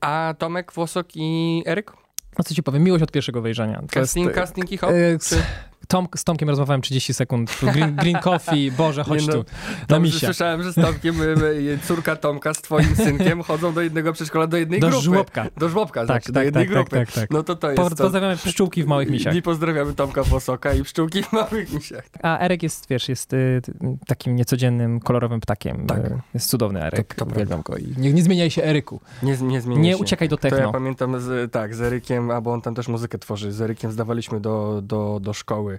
A 0.00 0.34
Tomek 0.38 0.72
Włosok 0.72 1.06
i 1.14 1.62
Eryk? 1.66 1.92
No 2.38 2.44
co 2.44 2.54
ci 2.54 2.62
powiem, 2.62 2.84
miłość 2.84 3.02
od 3.02 3.12
pierwszego 3.12 3.42
wejrzenia. 3.42 3.80
To 3.80 3.86
Casting, 4.00 4.26
jest, 4.26 4.38
casting 4.38 4.72
i 4.72 4.76
hop? 4.76 4.90
E, 4.90 5.18
Czy- 5.18 5.42
Tom, 5.88 6.08
z 6.16 6.24
Tomkiem 6.24 6.48
rozmawiałem 6.48 6.80
30 6.82 7.14
sekund. 7.14 7.58
Green, 7.62 7.96
green 7.96 8.16
coffee, 8.18 8.70
Boże, 8.72 9.04
chodź 9.04 9.26
no, 9.26 9.32
tu. 9.32 9.44
Na 9.88 9.98
misia. 9.98 10.26
Słyszałem, 10.26 10.62
że 10.62 10.72
z 10.72 10.74
Tomkiem, 10.74 11.22
y, 11.22 11.78
córka 11.86 12.16
Tomka 12.16 12.54
z 12.54 12.62
twoim 12.62 12.96
synkiem 13.06 13.42
chodzą 13.42 13.72
do 13.72 13.80
jednego 13.80 14.12
przedszkola, 14.12 14.46
do 14.46 14.56
jednej 14.56 14.80
Do 14.80 14.88
grupy. 14.88 15.02
żłobka. 15.04 15.46
Do 15.56 15.68
żłobka, 15.68 16.00
Tak, 16.00 16.06
znaczy, 16.06 16.32
do 16.32 16.34
tak, 16.34 16.44
jednej 16.44 16.64
tak, 16.68 16.74
tak, 16.74 16.88
grupy. 16.90 17.06
tak, 17.06 17.14
tak. 17.14 17.30
No 17.30 17.42
to 17.42 17.56
to 17.56 17.68
Po, 17.74 17.82
jest 17.82 17.96
to. 17.96 18.02
pozdrawiamy 18.04 18.36
pszczółki 18.36 18.82
w 18.82 18.86
małych 18.86 19.10
misiach. 19.10 19.34
I 19.34 19.42
pozdrawiamy 19.42 19.92
Tomka 19.94 20.22
Włosoka 20.22 20.72
i 20.74 20.82
pszczółki 20.82 21.22
w 21.22 21.32
małych 21.32 21.72
misiach. 21.72 22.04
A 22.22 22.38
Erek 22.38 22.62
jest, 22.62 22.86
wiesz, 22.90 23.08
jest 23.08 23.32
y, 23.32 23.62
takim 24.06 24.36
niecodziennym, 24.36 25.00
kolorowym 25.00 25.40
ptakiem. 25.40 25.86
Tak. 25.86 25.98
Y, 25.98 26.18
Jest 26.34 26.50
cudowny 26.50 26.82
Erek. 26.84 27.14
To- 27.14 27.24
to 27.24 27.30
Uwielbiam 27.32 27.62
go. 27.62 27.76
I 27.76 27.94
nie, 27.98 28.12
nie 28.12 28.22
zmieniaj 28.22 28.50
się, 28.50 28.62
Eryku. 28.64 29.00
Nie, 29.22 29.36
nie 29.36 29.60
zmieni 29.60 29.80
Nie 29.82 29.90
się. 29.92 29.96
uciekaj 29.98 30.28
do 30.28 30.36
To 30.36 30.48
ja 30.48 30.54
techno. 30.56 30.72
pamiętam, 30.72 31.20
z, 31.20 31.52
tak, 31.52 31.74
z 31.74 31.80
Erykiem, 31.80 32.30
a 32.30 32.40
bo 32.40 32.52
on 32.52 32.60
tam 32.62 32.74
też 32.74 32.88
muzykę 32.88 33.18
tworzy, 33.18 33.52
z 33.52 33.60
Erykiem 33.60 33.92
zdawaliśmy 33.92 34.40
do, 34.40 34.80
do, 34.82 35.18
do 35.22 35.32
szkoły 35.32 35.75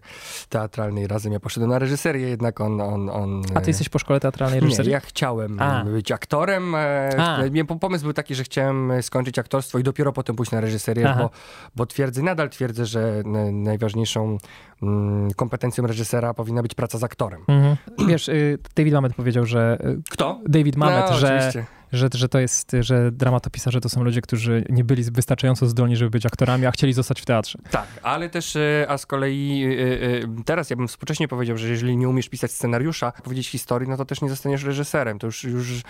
teatralnej 0.49 1.07
razem. 1.07 1.33
Ja 1.33 1.39
poszedłem 1.39 1.71
na 1.71 1.79
reżyserię, 1.79 2.29
jednak 2.29 2.61
on... 2.61 2.81
on, 2.81 3.09
on 3.09 3.41
A 3.55 3.61
ty 3.61 3.69
jesteś 3.69 3.89
po 3.89 3.99
szkole 3.99 4.19
teatralnej 4.19 4.59
Nie, 4.59 4.65
reżyserii? 4.65 4.91
ja 4.91 4.99
chciałem 4.99 5.61
A. 5.61 5.83
być 5.85 6.11
aktorem. 6.11 6.75
e, 6.75 7.09
A. 7.17 7.39
Pomysł 7.79 8.03
był 8.03 8.13
taki, 8.13 8.35
że 8.35 8.43
chciałem 8.43 8.91
e, 8.91 9.03
skończyć 9.03 9.39
aktorstwo 9.39 9.79
i 9.79 9.83
dopiero 9.83 10.13
potem 10.13 10.35
pójść 10.35 10.51
na 10.51 10.61
reżyserię, 10.61 11.09
Aha. 11.09 11.19
bo, 11.21 11.29
bo 11.75 11.85
twierdzę, 11.85 12.21
nadal 12.21 12.49
twierdzę, 12.49 12.85
że 12.85 13.23
najważniejszą 13.51 14.37
mm, 14.83 15.31
kompetencją 15.33 15.87
reżysera 15.87 16.33
powinna 16.33 16.61
być 16.61 16.73
praca 16.73 16.97
z 16.97 17.03
aktorem. 17.03 17.41
Mhm. 17.47 17.75
Wiesz, 18.07 18.29
y, 18.29 18.57
David 18.75 18.93
Mamet 18.93 19.13
powiedział, 19.15 19.45
że... 19.45 19.77
y, 19.85 20.01
Kto? 20.09 20.39
David 20.47 20.75
Mamet, 20.75 21.05
no, 21.09 21.17
że, 21.17 21.35
oczywiście. 21.35 21.76
Że, 21.93 22.09
że 22.13 22.29
to 22.29 22.39
jest, 22.39 22.71
że 22.79 23.11
dramatopisarze 23.11 23.81
to 23.81 23.89
są 23.89 24.03
ludzie, 24.03 24.21
którzy 24.21 24.63
nie 24.69 24.83
byli 24.83 25.03
wystarczająco 25.03 25.67
zdolni, 25.67 25.95
żeby 25.95 26.09
być 26.09 26.25
aktorami, 26.25 26.65
a 26.65 26.71
chcieli 26.71 26.93
zostać 26.93 27.21
w 27.21 27.25
teatrze. 27.25 27.59
Tak, 27.71 27.87
ale 28.03 28.29
też, 28.29 28.55
e, 28.55 28.85
a 28.89 28.97
z 28.97 29.05
kolei 29.05 29.63
e, 29.65 30.23
e, 30.23 30.43
teraz 30.45 30.69
ja 30.69 30.75
bym 30.75 30.87
współcześnie 30.87 31.27
powiedział, 31.27 31.57
że 31.57 31.69
jeżeli 31.69 31.97
nie 31.97 32.09
umiesz 32.09 32.29
pisać 32.29 32.51
scenariusza, 32.51 33.11
powiedzieć 33.11 33.49
historii, 33.49 33.89
no 33.89 33.97
to 33.97 34.05
też 34.05 34.21
nie 34.21 34.29
zostaniesz 34.29 34.63
reżyserem. 34.63 35.19
To 35.19 35.27
już, 35.27 35.43
już 35.43 35.81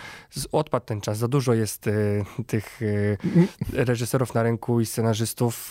odpadł 0.52 0.86
ten 0.86 1.02
czas. 1.02 1.18
Za 1.18 1.28
dużo 1.28 1.54
jest 1.54 1.90
tych 2.48 2.80
reżyserów 3.74 4.34
na 4.34 4.44
rynku 4.44 4.82
i 4.82 4.86
scenarzystów 4.86 5.70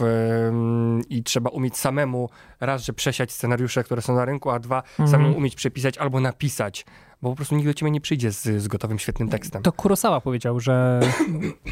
i 1.09 1.23
trzeba 1.23 1.51
umieć 1.51 1.77
samemu 1.77 2.29
raz, 2.61 2.85
że 2.85 2.93
przesiać 2.93 3.33
scenariusze, 3.33 3.85
które 3.85 4.03
są 4.03 4.15
na 4.15 4.25
rynku, 4.25 4.51
a 4.51 4.59
dwa, 4.59 4.83
Mhm. 4.99 5.09
samemu 5.09 5.37
umieć 5.37 5.55
przepisać 5.55 5.99
albo 5.99 6.21
napisać, 6.21 6.87
bo 7.23 7.31
po 7.31 7.37
prostu 7.37 7.57
nikt 7.57 7.69
do 7.69 7.75
ciebie 7.75 7.91
nie 7.91 8.01
przyjdzie 8.01 8.33
z, 8.33 8.63
z 8.63 8.69
gotowym, 8.69 8.99
świetnym 8.99 9.29
tekstem. 9.29 9.63
To 9.63 9.73
Kurosawa 9.73 10.21
powiedział, 10.21 10.61
że 10.61 11.01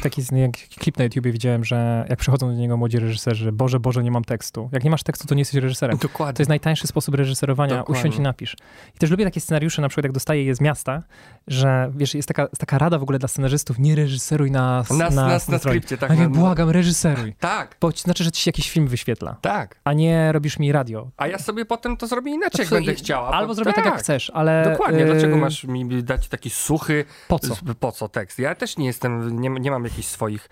taki 0.03 0.21
jak 0.41 0.74
klip 0.85 0.97
na 0.97 1.03
YouTubie 1.03 1.31
widziałem, 1.31 1.65
że 1.65 2.05
jak 2.09 2.19
przychodzą 2.19 2.47
do 2.47 2.53
niego 2.53 2.77
młodzi 2.77 2.99
reżyserzy, 2.99 3.51
Boże, 3.51 3.79
Boże, 3.79 4.03
nie 4.03 4.11
mam 4.11 4.23
tekstu. 4.23 4.69
Jak 4.71 4.83
nie 4.83 4.89
masz 4.89 5.03
tekstu, 5.03 5.27
to 5.27 5.35
nie 5.35 5.41
jesteś 5.41 5.61
reżyserem. 5.63 5.97
To 5.97 6.07
Dokładnie. 6.07 6.41
jest 6.41 6.49
najtańszy 6.49 6.87
sposób 6.87 7.15
reżyserowania, 7.15 7.77
Dokładnie. 7.77 8.01
usiądź 8.01 8.15
i 8.15 8.21
napisz. 8.21 8.55
I 8.95 8.97
też 8.99 9.11
lubię 9.11 9.25
takie 9.25 9.41
scenariusze, 9.41 9.81
na 9.81 9.89
przykład 9.89 10.03
jak 10.03 10.11
dostaję 10.11 10.43
je 10.43 10.55
z 10.55 10.61
miasta, 10.61 11.03
że 11.47 11.91
wiesz, 11.95 12.15
jest 12.15 12.27
taka, 12.27 12.47
taka 12.47 12.77
rada 12.77 12.99
w 12.99 13.03
ogóle 13.03 13.19
dla 13.19 13.27
scenarzystów, 13.27 13.79
nie 13.79 13.95
reżyseruj 13.95 14.51
na 14.51 14.83
Na- 14.91 14.97
na, 14.97 15.09
na- 15.09 15.27
na 15.49 15.59
skrypcie, 15.59 15.97
tak, 15.97 16.11
A 16.11 16.15
nie, 16.15 16.29
błagam, 16.29 16.69
reżyseruj. 16.69 17.33
Tak, 17.39 17.75
Bo 17.81 17.91
to 17.91 17.97
znaczy, 17.97 18.23
że 18.23 18.31
ci 18.31 18.41
się 18.41 18.49
jakiś 18.49 18.69
film 18.71 18.87
wyświetla, 18.87 19.35
tak. 19.41 19.79
a 19.83 19.93
nie 19.93 20.31
robisz 20.31 20.59
mi 20.59 20.71
radio. 20.71 21.07
A 21.17 21.27
ja 21.27 21.39
sobie 21.39 21.65
potem 21.65 21.97
to 21.97 22.07
zrobię 22.07 22.31
inaczej, 22.31 22.59
jak 22.63 22.69
To 22.69 22.75
będę 22.75 22.91
i- 22.91 22.95
chciała. 22.95 23.27
Albo 23.31 23.47
bo- 23.47 23.53
zrobię 23.55 23.73
tak, 23.73 23.85
jak 23.85 23.97
chcesz, 23.99 24.31
ale... 24.33 24.69
Dokładnie, 24.71 25.03
e, 25.03 25.05
dlaczego 25.05 25.37
masz 25.37 25.63
mi 25.63 26.03
dać 26.03 26.27
taki 26.27 26.49
suchy, 26.49 27.05
Po 27.27 27.39
co? 27.39 27.55
po 27.79 27.91
co 27.91 28.09
tekst? 28.09 28.39
Ja 28.39 28.55
też 28.55 28.77
nie 28.77 28.85
jestem, 28.85 29.41
nie, 29.41 29.49
nie 29.49 29.71
mam 29.71 29.83
jakichś 29.83 30.07
swoich 30.07 30.49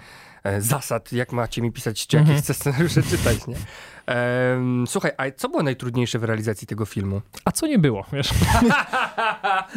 zasad, 0.62 1.14
jak 1.14 1.32
macie 1.32 1.62
mi 1.62 1.72
pisać, 1.72 2.08
czy 2.08 2.18
jakie 2.18 2.24
Mhm. 2.30 2.42
chcę 2.44 2.54
scenariusze 2.54 3.04
czytać, 3.04 3.48
nie? 3.48 3.56
Słuchaj, 4.86 5.12
a 5.18 5.32
co 5.32 5.50
było 5.50 5.64
najtrudniejsze 5.64 6.20
w 6.20 6.24
realizacji 6.24 6.68
tego 6.68 6.86
filmu? 6.86 7.22
A 7.46 7.52
co 7.52 7.68
nie 7.68 7.80
było, 7.80 8.06
wiesz? 8.14 8.30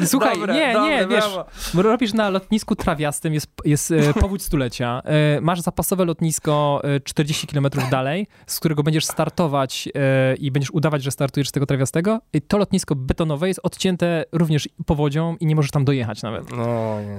Słuchaj, 0.07 0.35
Dobre, 0.39 0.55
nie, 0.55 0.73
dobre, 0.73 0.91
nie, 0.91 1.07
wiesz, 1.07 1.25
brawo. 1.25 1.47
robisz 1.83 2.13
na 2.13 2.31
lotnisku 2.31 2.77
trawiastym, 2.77 3.35
jest, 3.35 3.51
jest 3.65 3.91
e, 3.91 4.15
powódź 4.21 4.43
stulecia, 4.43 5.03
e, 5.05 5.41
masz 5.41 5.61
zapasowe 5.61 6.05
lotnisko 6.05 6.81
e, 6.85 7.01
40 7.01 7.47
km 7.47 7.67
dalej, 7.91 8.27
z 8.47 8.61
którego 8.61 8.83
będziesz 8.83 9.05
startować 9.05 9.89
e, 9.95 10.35
i 10.35 10.51
będziesz 10.51 10.71
udawać, 10.71 11.03
że 11.03 11.11
startujesz 11.11 11.49
z 11.49 11.53
tego 11.53 11.67
trawiastego 11.67 12.21
i 12.33 12.43
to 12.43 12.59
lotnisko 12.59 12.95
betonowe 12.95 13.49
jest 13.49 13.61
odcięte 13.63 14.25
również 14.33 14.69
powodzią 14.87 15.37
i 15.41 15.47
nie 15.47 15.57
możesz 15.57 15.71
tam 15.71 15.85
dojechać 15.85 16.23
nawet. 16.23 16.51
Jezu. 16.51 16.63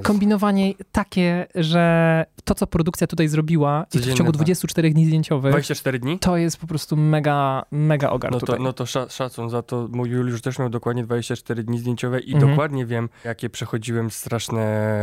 Kombinowanie 0.03 0.73
takie, 0.91 1.47
że 1.55 2.25
to, 2.43 2.55
co 2.55 2.67
produkcja 2.67 3.07
tutaj 3.07 3.27
zrobiła 3.27 3.85
w 3.93 4.13
ciągu 4.13 4.31
tak. 4.31 4.37
24 4.37 4.89
dni 4.89 5.05
zdjęciowych, 5.05 5.51
24 5.51 5.99
dni? 5.99 6.19
to 6.19 6.37
jest 6.37 6.57
po 6.57 6.67
prostu 6.67 6.96
mega, 6.97 7.63
mega 7.71 8.09
ogar 8.09 8.31
No 8.31 8.39
to, 8.39 8.45
tutaj. 8.45 8.61
no 8.61 8.73
to 8.73 8.85
sza, 8.85 9.09
szacun 9.09 9.49
za 9.49 9.61
to. 9.61 9.87
Mój 9.91 10.09
Juliusz 10.09 10.41
też 10.41 10.59
miał 10.59 10.69
dokładnie 10.69 11.03
24 11.03 11.63
dni 11.63 11.79
zdjęciowe 11.79 12.19
i 12.19 12.33
Mhm. 12.33 12.51
dokładnie 12.51 12.85
wiem, 12.85 13.09
jakie 13.25 13.49
przechodziłem 13.49 14.11
straszne 14.11 14.97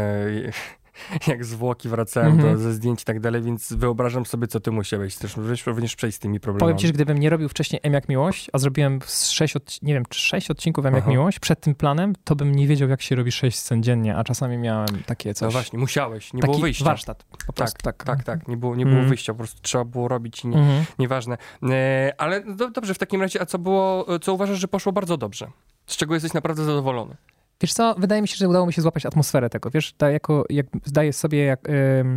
jak 1.26 1.44
zwłoki 1.44 1.88
wracają 1.88 2.26
Mhm. 2.30 2.52
do, 2.54 2.58
ze 2.58 2.72
zdjęć 2.72 3.02
i 3.02 3.04
tak 3.04 3.20
dalej, 3.20 3.42
więc 3.42 3.72
wyobrażam 3.72 4.26
sobie, 4.26 4.46
co 4.46 4.60
ty 4.60 4.70
musiałeś 4.70 5.16
też 5.16 5.36
również, 5.66 5.96
przejść 5.96 6.16
z 6.16 6.20
tymi 6.20 6.40
problemami. 6.40 6.60
Powiem 6.60 6.78
ci, 6.78 6.86
że 6.86 6.92
gdybym 6.92 7.18
nie 7.18 7.30
robił 7.30 7.48
wcześniej 7.48 7.80
M 7.82 7.92
jak 7.92 8.08
miłość, 8.08 8.50
a 8.52 8.58
zrobiłem 8.58 8.98
sześć, 9.30 9.56
od, 9.56 9.82
nie 9.82 9.94
wiem, 9.94 10.04
czy 10.08 10.20
sześć 10.20 10.50
odcinków 10.50 10.86
M 10.86 10.94
jak 10.94 11.02
Aha. 11.02 11.10
miłość 11.10 11.38
przed 11.38 11.60
tym 11.60 11.74
planem, 11.74 12.12
to 12.24 12.36
bym 12.36 12.54
nie 12.54 12.66
wiedział, 12.66 12.88
jak 12.88 13.02
się 13.02 13.16
robi 13.16 13.32
sześć 13.32 13.58
scen 13.58 13.82
dziennie, 13.82 14.16
a 14.16 14.24
czasami 14.24 14.58
miałem 14.58 14.88
takie 15.06 15.34
coś. 15.34 15.46
No 15.46 15.50
właśnie, 15.50 15.78
musiałeś, 15.78 16.32
nie 16.34 16.40
taki 16.40 16.50
było 16.50 16.62
wyjścia. 16.62 16.84
warsztat. 16.84 17.24
Po 17.24 17.36
Tak, 17.36 17.54
prostu, 17.56 17.78
tak, 17.82 18.04
tak, 18.04 18.24
tak, 18.24 18.48
nie 18.48 18.56
było, 18.56 18.76
nie 18.76 18.84
było 18.84 18.94
Mhm. 18.96 19.08
wyjścia, 19.08 19.32
po 19.32 19.38
prostu 19.38 19.60
trzeba 19.62 19.84
było 19.84 20.08
robić 20.08 20.44
i 20.44 20.48
nie, 20.48 20.58
Mhm. 20.58 20.84
nieważne. 20.98 21.38
E, 21.70 22.12
ale 22.18 22.54
do, 22.54 22.70
dobrze, 22.70 22.94
w 22.94 22.98
takim 22.98 23.22
razie, 23.22 23.42
a 23.42 23.46
co 23.46 23.58
było, 23.58 24.06
co 24.22 24.34
uważasz, 24.34 24.58
że 24.58 24.68
poszło 24.68 24.92
bardzo 24.92 25.16
dobrze? 25.16 25.50
Z 25.86 25.96
czego 25.96 26.14
jesteś 26.14 26.32
naprawdę 26.32 26.64
zadowolony? 26.64 27.16
Wiesz 27.60 27.72
co, 27.72 27.94
wydaje 27.98 28.22
mi 28.22 28.28
się, 28.28 28.36
że 28.36 28.48
udało 28.48 28.66
mi 28.66 28.72
się 28.72 28.82
złapać 28.82 29.06
atmosferę 29.06 29.50
tego, 29.50 29.70
wiesz, 29.70 29.94
jako, 30.12 30.44
jak 30.50 30.66
zdaję 30.84 31.12
sobie 31.12 31.44
jak, 31.44 31.60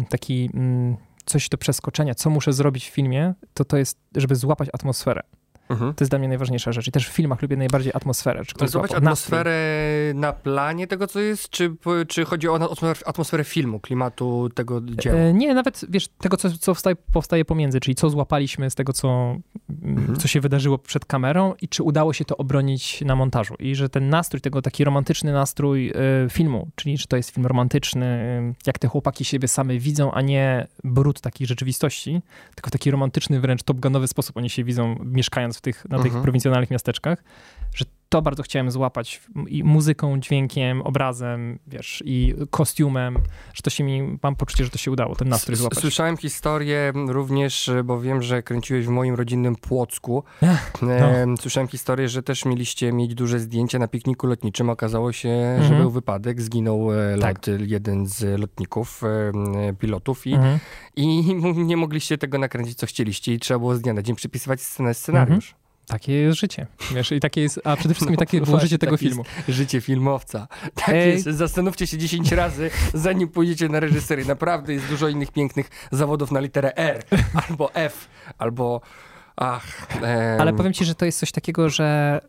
taki 0.09 0.49
mm, 0.53 0.97
coś 1.25 1.49
do 1.49 1.57
przeskoczenia, 1.57 2.15
co 2.15 2.29
muszę 2.29 2.53
zrobić 2.53 2.89
w 2.89 2.93
filmie, 2.93 3.33
to 3.53 3.65
to 3.65 3.77
jest, 3.77 3.97
żeby 4.15 4.35
złapać 4.35 4.69
atmosferę. 4.73 5.21
Mhm. 5.69 5.93
To 5.93 6.03
jest 6.03 6.11
dla 6.11 6.19
mnie 6.19 6.27
najważniejsza 6.27 6.71
rzecz. 6.71 6.87
I 6.87 6.91
też 6.91 7.09
w 7.09 7.11
filmach 7.11 7.41
lubię 7.41 7.57
najbardziej 7.57 7.91
atmosferę. 7.95 8.45
Czy 8.45 8.55
ktoś 8.55 8.73
nastrój. 8.73 8.97
atmosferę 8.97 9.55
na 10.15 10.33
planie 10.33 10.87
tego, 10.87 11.07
co 11.07 11.19
jest, 11.19 11.49
czy, 11.49 11.75
czy 12.07 12.25
chodzi 12.25 12.49
o 12.49 12.57
atmosferę- 12.57 13.43
filmu, 13.43 13.79
klimatu 13.79 14.49
tego 14.55 14.81
dzieła? 14.81 15.17
E, 15.17 15.33
Nie, 15.33 15.53
nawet 15.53 15.81
wiesz, 15.89 16.07
tego, 16.07 16.37
co, 16.37 16.49
co 16.59 16.73
wstaje, 16.73 16.95
powstaje 16.95 17.45
pomiędzy, 17.45 17.79
czyli 17.79 17.95
co 17.95 18.09
złapaliśmy 18.09 18.69
z 18.69 18.75
tego, 18.75 18.93
co, 18.93 19.07
mm, 19.83 19.97
Mhm. 19.97 20.15
co 20.19 20.27
się 20.27 20.41
wydarzyło 20.41 20.77
przed 20.77 21.05
kamerą 21.05 21.53
i 21.61 21.67
czy 21.67 21.83
udało 21.83 22.13
się 22.13 22.25
to 22.25 22.37
obronić 22.37 23.01
na 23.01 23.15
montażu. 23.15 23.55
I 23.59 23.75
że 23.75 23.89
ten 23.89 24.09
nastrój, 24.09 24.41
tego 24.41 24.61
taki 24.61 24.83
romantyczny 24.83 25.33
nastrój 25.33 25.89
e, 25.89 25.93
filmu, 26.29 26.67
czyli 26.75 26.97
czy 26.97 27.07
to 27.07 27.17
jest 27.17 27.29
film 27.29 27.45
romantyczny, 27.47 28.05
e, 28.05 28.53
jak 28.67 28.79
te 28.79 28.87
chłopaki 28.87 29.25
siebie 29.25 29.47
same 29.47 29.77
widzą, 29.79 30.11
a 30.11 30.21
nie 30.21 30.67
brud 30.83 31.21
takiej 31.21 31.47
rzeczywistości, 31.47 32.21
tylko 32.55 32.67
w 32.67 32.71
taki 32.71 32.91
romantyczny, 32.91 33.39
wręcz 33.39 33.63
topgunowy 33.63 34.07
sposób 34.07 34.37
oni 34.37 34.49
się 34.49 34.63
widzą, 34.63 34.95
mieszkając 35.05 35.56
w 35.57 35.61
tych, 35.61 35.85
na 35.89 35.97
tych 35.97 36.05
Mhm. 36.05 36.23
prowincjonalnych 36.23 36.71
miasteczkach, 36.71 37.23
to 38.09 38.21
bardzo 38.21 38.43
chciałem 38.43 38.71
złapać 38.71 39.21
i 39.47 39.63
muzyką, 39.63 40.19
dźwiękiem, 40.19 40.81
obrazem, 40.81 41.59
wiesz, 41.67 42.03
i 42.05 42.33
kostiumem, 42.49 43.17
że 43.53 43.61
to 43.63 43.69
się 43.69 43.83
mi, 43.83 44.17
mam 44.23 44.35
poczucie, 44.35 44.63
że 44.63 44.69
to 44.69 44.77
się 44.77 44.91
udało, 44.91 45.15
ten 45.15 45.29
nastrój 45.29 45.55
złapać. 45.55 45.79
Słyszałem 45.79 46.17
historię 46.17 46.93
również, 47.07 47.69
bo 47.83 48.01
wiem, 48.01 48.21
że 48.21 48.43
kręciłeś 48.43 48.85
w 48.85 48.89
moim 48.89 49.15
rodzinnym 49.15 49.55
Płocku. 49.55 50.23
Ech, 50.43 50.73
no. 50.81 51.37
Słyszałem 51.39 51.67
historię, 51.67 52.09
że 52.09 52.23
też 52.23 52.45
mieliście 52.45 52.93
mieć 52.93 53.15
duże 53.15 53.39
zdjęcia 53.39 53.79
na 53.79 53.87
pikniku 53.87 54.27
lotniczym. 54.27 54.69
Okazało 54.69 55.11
się, 55.11 55.29
że 55.57 55.63
Mhm. 55.63 55.81
był 55.81 55.91
wypadek, 55.91 56.41
zginął 56.41 56.93
e, 56.93 57.17
Tak. 57.21 57.47
lot, 57.47 57.59
jeden 57.61 58.07
z 58.07 58.39
lotników, 58.39 59.01
e, 59.03 59.73
pilotów 59.73 60.27
i, 60.27 60.33
Mhm. 60.33 60.59
i 60.95 61.35
nie 61.55 61.77
mogliście 61.77 62.17
tego 62.17 62.37
nakręcić, 62.37 62.77
co 62.77 62.85
chcieliście 62.87 63.33
i 63.33 63.39
trzeba 63.39 63.59
było 63.59 63.75
z 63.75 63.81
dnia 63.81 63.93
na 63.93 64.01
dzień 64.01 64.15
przypisywać 64.15 64.61
scenę, 64.61 64.93
scenariusz. 64.93 65.55
Takie 65.87 66.13
jest 66.13 66.39
życie, 66.39 66.67
wiesz, 66.95 67.11
i 67.11 67.19
takie 67.19 67.41
jest, 67.41 67.61
a 67.63 67.75
przede 67.75 67.93
wszystkim 67.93 68.13
No, 68.15 68.19
takie 68.19 68.41
było 68.41 68.59
życie 68.59 68.77
tego 68.77 68.91
tak 68.91 68.99
filmu. 68.99 69.23
Życie 69.47 69.81
filmowca. 69.81 70.47
Tak 70.75 70.89
Ej. 70.89 71.11
jest. 71.13 71.25
Zastanówcie 71.25 71.87
się 71.87 71.97
10 71.97 72.31
razy, 72.31 72.69
zanim 72.93 73.27
pójdziecie 73.29 73.69
na 73.69 73.79
reżyserię. 73.79 74.25
Naprawdę 74.25 74.73
jest 74.73 74.87
dużo 74.87 75.07
innych 75.07 75.31
pięknych 75.31 75.69
zawodów 75.91 76.31
na 76.31 76.39
literę 76.39 76.77
R, 76.77 77.03
albo 77.49 77.73
F, 77.75 78.07
albo 78.37 78.81
ach. 79.35 79.87
em, 80.03 80.41
Ale 80.41 80.53
powiem 80.53 80.73
ci, 80.73 80.85
że 80.85 80.95
to 80.95 81.05
jest 81.05 81.19
coś 81.19 81.31
takiego, 81.31 81.69
że 81.69 82.19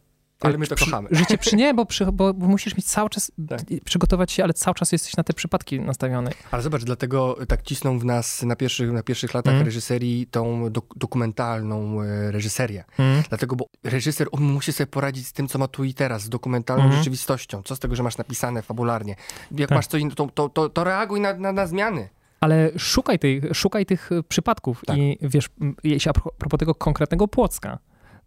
Ale 0.40 0.58
my 0.58 0.66
to 0.66 0.76
kochamy. 0.76 1.08
Życie 1.12 1.38
przy 1.38 1.56
nie, 1.56 1.74
bo, 1.74 1.86
przy, 1.86 2.06
bo, 2.12 2.34
bo 2.34 2.46
musisz 2.46 2.76
mieć 2.76 2.86
cały 2.86 3.10
czas, 3.10 3.32
Tak. 3.48 3.60
przygotować 3.84 4.32
się, 4.32 4.44
ale 4.44 4.54
cały 4.54 4.74
czas 4.74 4.92
jesteś 4.92 5.16
na 5.16 5.24
te 5.24 5.32
przypadki 5.32 5.80
nastawiony. 5.80 6.30
Ale 6.50 6.62
zobacz, 6.62 6.84
dlatego 6.84 7.36
tak 7.48 7.62
cisną 7.62 7.98
w 7.98 8.04
nas 8.04 8.42
na 8.42 8.56
pierwszych, 8.56 8.92
na 8.92 9.02
pierwszych 9.02 9.34
latach 9.34 9.54
Mm. 9.54 9.66
reżyserii 9.66 10.26
tą 10.26 10.68
dok- 10.68 10.96
dokumentalną 10.96 12.02
e, 12.02 12.30
reżyserię. 12.32 12.84
Mhm. 12.98 13.22
Dlatego, 13.28 13.56
bo 13.56 13.66
reżyser 13.84 14.28
on 14.32 14.42
musi 14.42 14.72
sobie 14.72 14.86
poradzić 14.86 15.26
z 15.26 15.32
tym, 15.32 15.48
co 15.48 15.58
ma 15.58 15.68
tu 15.68 15.84
i 15.84 15.94
teraz, 15.94 16.22
z 16.22 16.28
dokumentalną 16.28 16.82
Mhm. 16.84 16.98
rzeczywistością. 17.00 17.62
Co 17.62 17.76
z 17.76 17.78
tego, 17.78 17.96
że 17.96 18.02
masz 18.02 18.18
napisane 18.18 18.62
fabularnie? 18.62 19.16
Jak 19.50 19.68
Tak. 19.68 19.76
masz 19.78 19.86
co 19.86 19.96
innego, 19.98 20.14
to, 20.16 20.26
to, 20.34 20.48
to, 20.48 20.68
to 20.68 20.84
reaguj 20.84 21.20
na, 21.20 21.34
na, 21.34 21.52
na 21.52 21.66
zmiany. 21.66 22.08
Ale 22.40 22.70
szukaj, 22.76 23.18
tej, 23.18 23.42
szukaj 23.52 23.86
tych 23.86 24.10
przypadków 24.28 24.82
Tak. 24.86 24.98
i 24.98 25.18
wiesz, 25.22 25.48
jeśli 25.84 26.08
a 26.10 26.12
pro- 26.12 26.32
propos 26.38 26.58
tego 26.60 26.74
konkretnego 26.74 27.28
Płocka, 27.28 27.78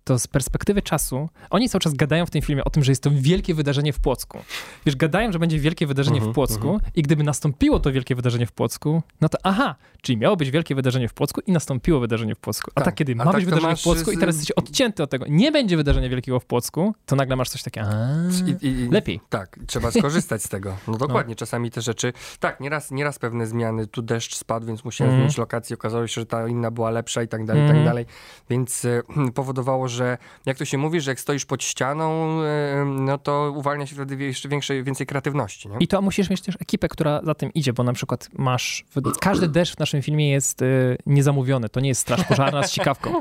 to 0.04 0.20
z 0.20 0.28
perspektywy 0.28 0.82
czasu, 0.82 1.30
oni 1.50 1.70
cały 1.70 1.80
czas 1.80 1.94
gadają 1.94 2.26
w 2.26 2.30
tym 2.30 2.42
filmie 2.42 2.64
o 2.64 2.70
tym, 2.70 2.84
że 2.84 2.92
jest 2.92 3.04
to 3.04 3.10
wielkie 3.14 3.54
wydarzenie 3.54 3.94
w 3.94 4.00
Płocku. 4.00 4.38
Wiesz, 4.86 4.96
gadają, 4.96 5.32
że 5.32 5.40
będzie 5.40 5.60
wielkie 5.60 5.88
wydarzenie 5.88 6.18
Mhm, 6.18 6.32
w 6.34 6.36
Płocku 6.36 6.80
i 6.96 7.02
gdyby 7.02 7.24
nastąpiło 7.24 7.80
to 7.80 7.92
wielkie 7.92 8.16
wydarzenie 8.16 8.46
w 8.46 8.52
Płocku, 8.52 9.02
no 9.22 9.30
to 9.30 9.38
aha, 9.44 9.76
czyli 10.02 10.18
miało 10.18 10.36
być 10.38 10.52
wielkie 10.52 10.76
wydarzenie 10.76 11.08
w 11.08 11.14
Płocku 11.14 11.42
i 11.48 11.52
nastąpiło 11.52 12.00
wydarzenie 12.00 12.36
w 12.36 12.40
Płocku. 12.40 12.72
A 12.76 12.80
Tak. 12.82 12.86
tak, 12.86 12.96
kiedy 12.96 13.16
ma 13.16 13.24
tak 13.26 13.36
być 13.36 13.46
wydarzenie 13.46 13.76
w 13.76 13.82
Płocku 13.84 14.12
i 14.12 14.16
z- 14.16 14.20
teraz 14.20 14.36
jesteś 14.36 14.52
odcięty 14.52 15.04
od 15.04 15.10
tego, 15.10 15.26
nie 15.30 15.52
będzie 15.52 15.78
wydarzenia 15.78 16.10
wielkiego 16.10 16.40
w 16.40 16.46
Płocku, 16.46 16.96
to 17.06 17.16
nagle 17.16 17.36
masz 17.36 17.50
coś 17.50 17.64
takiego, 17.64 17.88
I, 18.62 18.68
i, 18.68 18.90
lepiej. 18.90 19.20
Tak, 19.30 19.60
trzeba 19.68 19.92
skorzystać 19.92 20.44
z 20.44 20.50
tego. 20.50 20.78
No 20.88 20.98
dokładnie, 20.98 21.36
czasami 21.36 21.72
te 21.72 21.82
rzeczy. 21.82 22.14
Tak, 22.40 22.60
nieraz, 22.60 22.92
nieraz 22.92 23.20
pewne 23.20 23.48
zmiany. 23.48 23.88
Tu 23.88 24.02
deszcz 24.02 24.36
spadł, 24.36 24.66
więc 24.68 24.86
musiałem 24.86 25.10
Mhm. 25.14 25.22
zmienić 25.30 25.38
lokację. 25.38 25.74
Okazało 25.74 26.08
się, 26.08 26.22
że 26.22 26.26
ta 26.26 26.48
inna 26.48 26.72
była 26.72 26.90
lepsza 26.90 27.24
i 27.24 27.28
tak 27.28 27.46
dalej, 27.46 27.64
i 27.64 27.68
tak 27.68 27.76
Mhm. 27.78 27.86
dalej. 27.86 28.06
Więc 28.50 28.86
e, 28.86 29.02
powodowało, 29.36 29.88
że 29.91 30.17
jak 30.45 30.58
to 30.58 30.65
się 30.65 30.77
mówi, 30.77 31.01
że 31.01 31.12
jak 31.12 31.19
stoisz 31.19 31.45
pod 31.45 31.63
ścianą, 31.63 32.39
e, 32.43 32.86
no 32.86 33.17
to 33.17 33.54
uwalnia 33.56 33.86
się 33.88 33.95
wtedy 33.95 34.23
jeszcze 34.23 34.49
większej, 34.49 34.84
więcej 34.84 35.08
kreatywności. 35.08 35.69
Nie? 35.69 35.75
I 35.80 35.88
to 35.88 36.01
musisz 36.01 36.30
mieć 36.30 36.41
też 36.41 36.56
ekipę, 36.62 36.88
która 36.88 37.21
za 37.23 37.36
tym 37.36 37.54
idzie, 37.54 37.73
bo 37.73 37.84
na 37.84 37.93
przykład 37.93 38.30
masz. 38.38 38.86
Każdy 39.19 39.47
deszcz 39.47 39.75
w 39.75 39.80
naszym 39.80 40.01
filmie 40.01 40.32
jest 40.32 40.62
y, 40.62 40.97
niezamówiony. 41.06 41.69
To 41.69 41.80
nie 41.80 41.89
jest 41.89 42.01
straż 42.01 42.23
pożarna 42.23 42.63
z 42.63 42.71
sikawką. 42.71 43.13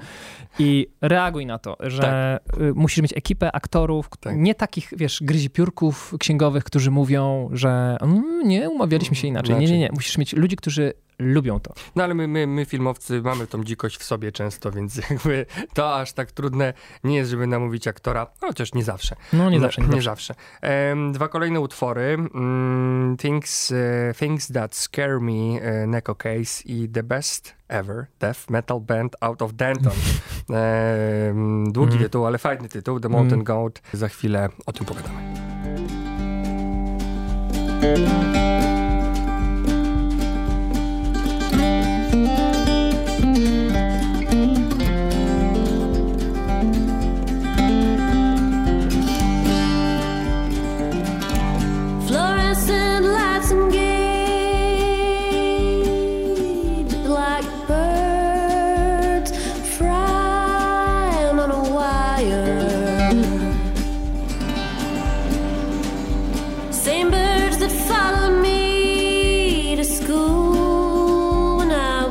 I 0.59 0.87
reaguj 1.01 1.47
na 1.47 1.59
to, 1.59 1.77
że 1.81 2.39
y, 2.61 2.75
musisz 2.75 3.03
mieć 3.03 3.17
ekipę 3.17 3.53
aktorów, 3.57 4.09
Tak. 4.21 4.37
nie 4.37 4.55
takich, 4.55 4.93
wiesz, 4.97 5.19
gryzipiórków 5.23 6.15
księgowych, 6.19 6.65
którzy 6.65 6.91
mówią, 6.91 7.51
że 7.53 7.97
"Mm, 8.01 8.41
nie, 8.49 8.71
umawialiśmy 8.71 9.17
się 9.17 9.29
inaczej. 9.29 9.57
Nie, 9.57 9.67
nie, 9.67 9.79
nie. 9.79 9.91
Musisz 9.93 10.19
mieć 10.19 10.33
ludzi, 10.33 10.57
którzy 10.57 10.93
lubią 11.21 11.61
to. 11.61 11.73
No 11.97 12.05
ale 12.05 12.15
my, 12.15 12.29
my, 12.29 12.47
my 12.47 12.65
filmowcy 12.65 13.23
mamy 13.23 13.47
tą 13.47 13.65
dzikość 13.65 13.97
w 13.99 14.05
sobie 14.05 14.33
często, 14.33 14.71
więc 14.71 14.97
jakby 15.11 15.47
to 15.75 15.97
aż 15.97 16.13
tak 16.13 16.33
trudne 16.33 16.73
nie 17.05 17.17
jest, 17.17 17.31
żeby 17.31 17.47
namówić 17.47 17.89
aktora, 17.89 18.27
chociaż 18.41 18.75
nie 18.75 18.85
zawsze. 18.85 19.17
No 19.33 19.51
nie 19.51 19.61
zawsze, 19.61 19.81
nie, 19.83 19.87
zawsze. 19.87 20.03
zawsze. 20.03 20.35
Em, 20.61 21.13
dwa 21.13 21.29
kolejne 21.29 21.61
utwory. 21.61 22.17
Mm, 22.35 23.17
things, 23.17 23.73
e, 23.73 24.15
things 24.19 24.49
That 24.53 24.77
Scare 24.77 25.21
Me, 25.21 25.33
e, 25.63 25.87
Neko 25.87 26.15
Case 26.15 26.63
i 26.65 26.89
The 26.89 27.03
Best 27.03 27.55
Ever, 27.69 28.07
Death 28.21 28.51
Metal 28.51 28.81
Band 28.81 29.17
Out 29.21 29.43
of 29.43 29.53
Denton. 29.53 29.93
Em, 30.51 31.73
długi 31.73 31.93
Mhm. 31.93 32.03
tytuł, 32.05 32.27
ale 32.27 32.39
fajny 32.39 32.69
tytuł, 32.69 33.01
The 33.01 33.09
Mountain 33.09 33.41
Mhm. 33.41 33.45
Goat. 33.45 33.83
Za 33.93 34.09
chwilę 34.09 34.49
o 34.67 34.73
tym 34.73 34.87
pogadamy. 34.87 35.21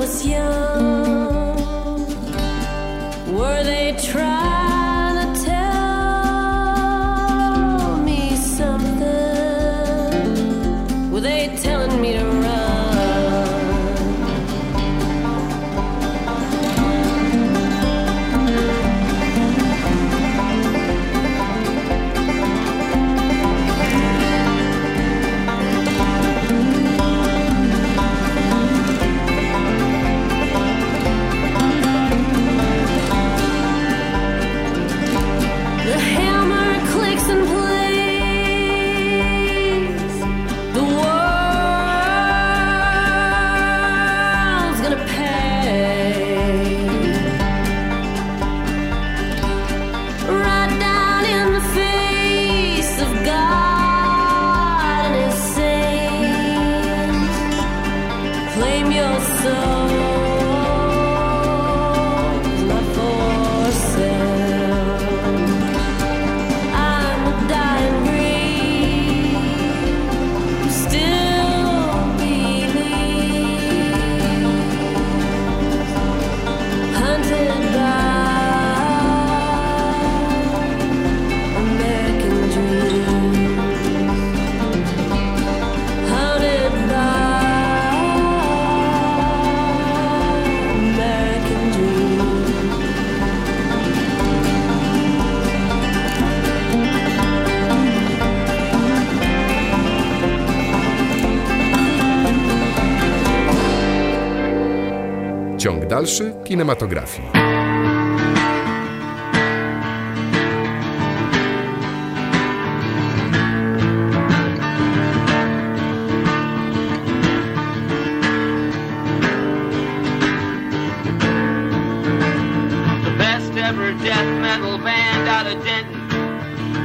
sien. 0.09 0.58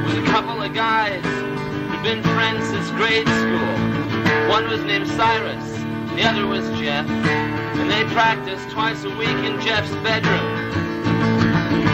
Was 0.03 0.17
a 0.17 0.25
couple 0.25 0.61
of 0.61 0.73
guys 0.73 1.23
who 1.23 1.91
had 1.91 2.03
been 2.03 2.21
friends 2.35 2.69
of 2.71 2.95
grade 2.97 3.27
school. 3.27 4.49
One 4.49 4.67
was 4.67 4.81
named 4.81 5.07
Cyrus, 5.07 5.71
the 6.15 6.23
other 6.23 6.45
was 6.47 6.67
Jeff, 6.77 7.07
they 7.95 8.03
practice 8.13 8.61
twice 8.73 9.05
a 9.05 9.09
week 9.11 9.39
in 9.47 9.61
Jeff's 9.61 9.95
bedroom. 10.03 10.51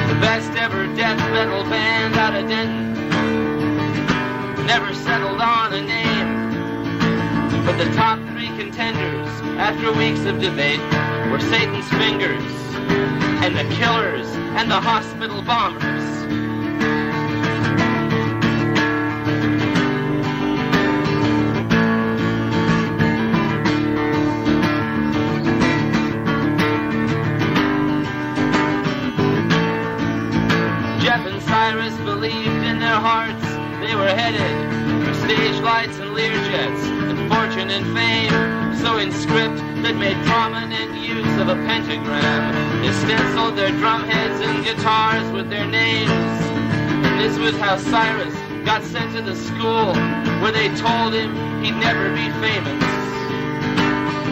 The 0.07 0.17
best 0.19 0.49
ever 0.57 0.87
death 0.95 1.19
metal 1.29 1.63
band 1.65 2.15
out 2.15 2.33
of 2.33 2.49
Denton 2.49 2.93
never 4.65 4.95
settled 4.95 5.39
on 5.39 5.73
a 5.73 5.81
name. 5.81 6.49
But 7.65 7.77
the 7.77 7.93
top 7.93 8.17
three 8.29 8.47
contenders, 8.57 9.29
after 9.59 9.93
weeks 9.93 10.25
of 10.25 10.41
debate, 10.41 10.81
were 11.29 11.39
Satan's 11.39 11.87
Fingers, 11.89 12.51
and 13.43 13.55
the 13.55 13.75
killers 13.75 14.27
and 14.57 14.71
the 14.71 14.81
hospital 14.81 15.43
bombers. 15.43 16.20
Lights 35.61 35.99
and 35.99 36.15
Learjets 36.15 36.83
and 37.09 37.31
fortune 37.31 37.69
and 37.69 37.85
fame. 37.95 38.33
So 38.81 38.97
in 38.97 39.11
script 39.11 39.57
that 39.83 39.95
made 39.95 40.17
prominent 40.25 40.97
use 40.97 41.37
of 41.39 41.49
a 41.49 41.55
pentagram, 41.69 42.81
they 42.81 42.91
stenciled 43.05 43.55
their 43.55 43.69
drumheads 43.69 44.41
and 44.41 44.65
guitars 44.65 45.31
with 45.31 45.49
their 45.49 45.67
names. 45.67 46.09
And 46.09 47.19
this 47.19 47.37
was 47.37 47.55
how 47.57 47.77
Cyrus 47.77 48.33
got 48.65 48.83
sent 48.83 49.13
to 49.15 49.21
the 49.21 49.35
school 49.35 49.93
where 50.41 50.51
they 50.51 50.69
told 50.77 51.13
him 51.13 51.29
he'd 51.63 51.77
never 51.77 52.09
be 52.09 52.29
famous. 52.41 52.83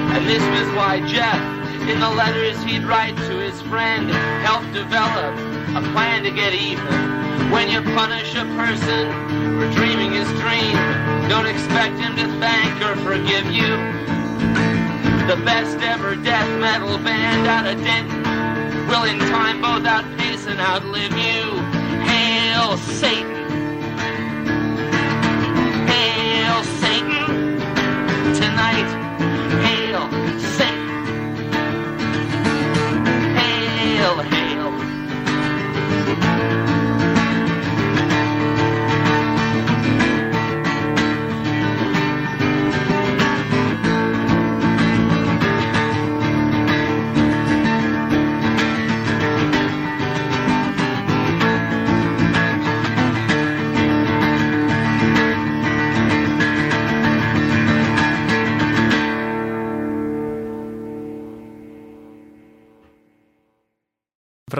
And 0.09 0.25
this 0.25 0.41
was 0.41 0.67
why 0.75 1.05
Jeff, 1.05 1.41
in 1.87 1.99
the 1.99 2.09
letters 2.09 2.61
he'd 2.63 2.85
write 2.85 3.15
to 3.29 3.37
his 3.37 3.61
friend, 3.63 4.09
helped 4.41 4.73
develop 4.73 5.37
a 5.77 5.81
plan 5.93 6.23
to 6.23 6.31
get 6.31 6.53
even. 6.53 7.18
When 7.51 7.69
you 7.69 7.81
punish 7.95 8.35
a 8.35 8.45
person 8.55 9.11
for 9.57 9.71
dreaming 9.73 10.11
his 10.11 10.27
dream, 10.39 10.75
don't 11.27 11.47
expect 11.47 11.97
him 11.99 12.15
to 12.15 12.27
thank 12.39 12.81
or 12.81 12.95
forgive 12.97 13.51
you. 13.51 13.69
The 15.27 15.41
best 15.45 15.77
ever 15.79 16.15
death 16.15 16.49
metal 16.59 16.97
band 16.97 17.47
out 17.47 17.65
of 17.65 17.83
Denton 17.83 18.23
will 18.87 19.03
in 19.03 19.19
time 19.31 19.61
both 19.61 19.85
outpace 19.85 20.45
and 20.47 20.59
outlive 20.59 21.11
you. 21.13 21.61
Hail 22.03 22.77
Satan! 22.77 23.38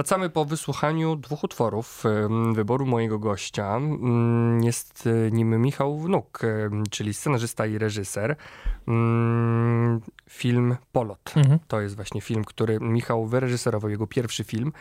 Wracamy 0.09 0.29
po 0.29 0.45
wysłuchaniu 0.45 1.15
dwóch 1.15 1.43
utworów 1.43 2.03
wyboru 2.53 2.85
mojego 2.85 3.19
gościa. 3.19 3.75
Mm, 3.75 4.63
Jest 4.63 5.07
e, 5.27 5.31
nim 5.31 5.61
Michał 5.61 5.99
Wnuk, 5.99 6.39
czyli 6.89 7.13
scenarzysta 7.13 7.65
i 7.65 7.77
reżyser. 7.77 8.35
Mm, 8.87 10.01
Film 10.29 10.77
Polot. 10.91 11.33
Mhm. 11.35 11.59
To 11.67 11.81
jest 11.81 11.95
właśnie 11.95 12.21
film, 12.21 12.43
który 12.43 12.79
Michał 12.79 13.25
wyreżyserował, 13.25 13.89
jego 13.89 14.07
pierwszy 14.07 14.43
film. 14.43 14.73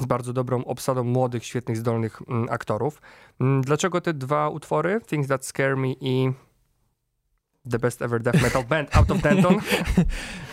Z 0.00 0.06
bardzo 0.06 0.32
dobrą 0.32 0.64
obsadą 0.64 1.04
młodych, 1.04 1.44
świetnych, 1.44 1.76
zdolnych 1.76 2.22
mm, 2.28 2.46
aktorów. 2.50 3.02
Dlaczego 3.60 4.00
te 4.00 4.14
dwa 4.14 4.48
utwory? 4.48 5.00
Things 5.06 5.28
That 5.28 5.46
Scare 5.46 5.76
Me 5.76 5.92
i 5.92 6.32
The 7.70 7.78
Best 7.78 8.02
Ever 8.02 8.22
Death 8.22 8.42
Metal 8.42 8.64
Band 8.64 8.96
Out 8.96 9.10
of 9.10 9.22
Denton. 9.22 9.56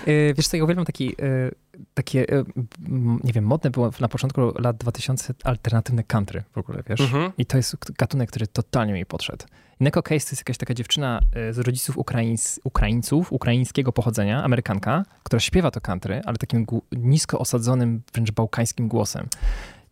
Y, 0.08 0.34
Wiesz 0.38 0.48
co, 0.48 0.58
ja 0.58 0.64
uwielbiam 0.64 0.86
taki, 0.86 1.16
y, 1.22 1.52
takie, 1.94 2.26
m, 2.30 3.20
nie 3.24 3.34
wiem, 3.34 3.46
modne 3.46 3.70
było 3.70 3.92
na 4.00 4.08
początku 4.08 4.42
lat 4.60 4.78
2000 4.78 5.34
alternatywne 5.44 6.04
country 6.04 6.44
w 6.52 6.58
ogóle, 6.58 6.84
wiesz? 6.90 7.02
Mhm. 7.02 7.32
I 7.38 7.46
to 7.46 7.58
jest 7.58 7.92
gatunek, 7.98 8.30
który 8.30 8.48
totalnie 8.48 8.94
mi 8.94 9.06
podszedł. 9.06 9.46
Neko 9.80 10.04
Case 10.04 10.26
to 10.26 10.32
jest 10.32 10.42
jakaś 10.42 10.58
taka 10.58 10.74
dziewczyna 10.74 11.22
y, 11.50 11.54
z 11.54 11.60
rodziców 11.60 11.98
Ukraińc, 11.98 12.60
Ukraińców, 12.64 13.34
ukraińskiego 13.34 13.92
pochodzenia, 13.92 14.44
Amerykanka, 14.44 15.06
która 15.24 15.40
śpiewa 15.40 15.72
to 15.72 15.82
country, 15.82 16.22
ale 16.26 16.38
takim 16.38 16.66
nisko 16.92 17.40
osadzonym, 17.40 18.02
wręcz 18.14 18.32
bałkańskim 18.32 18.88
głosem. 18.88 19.28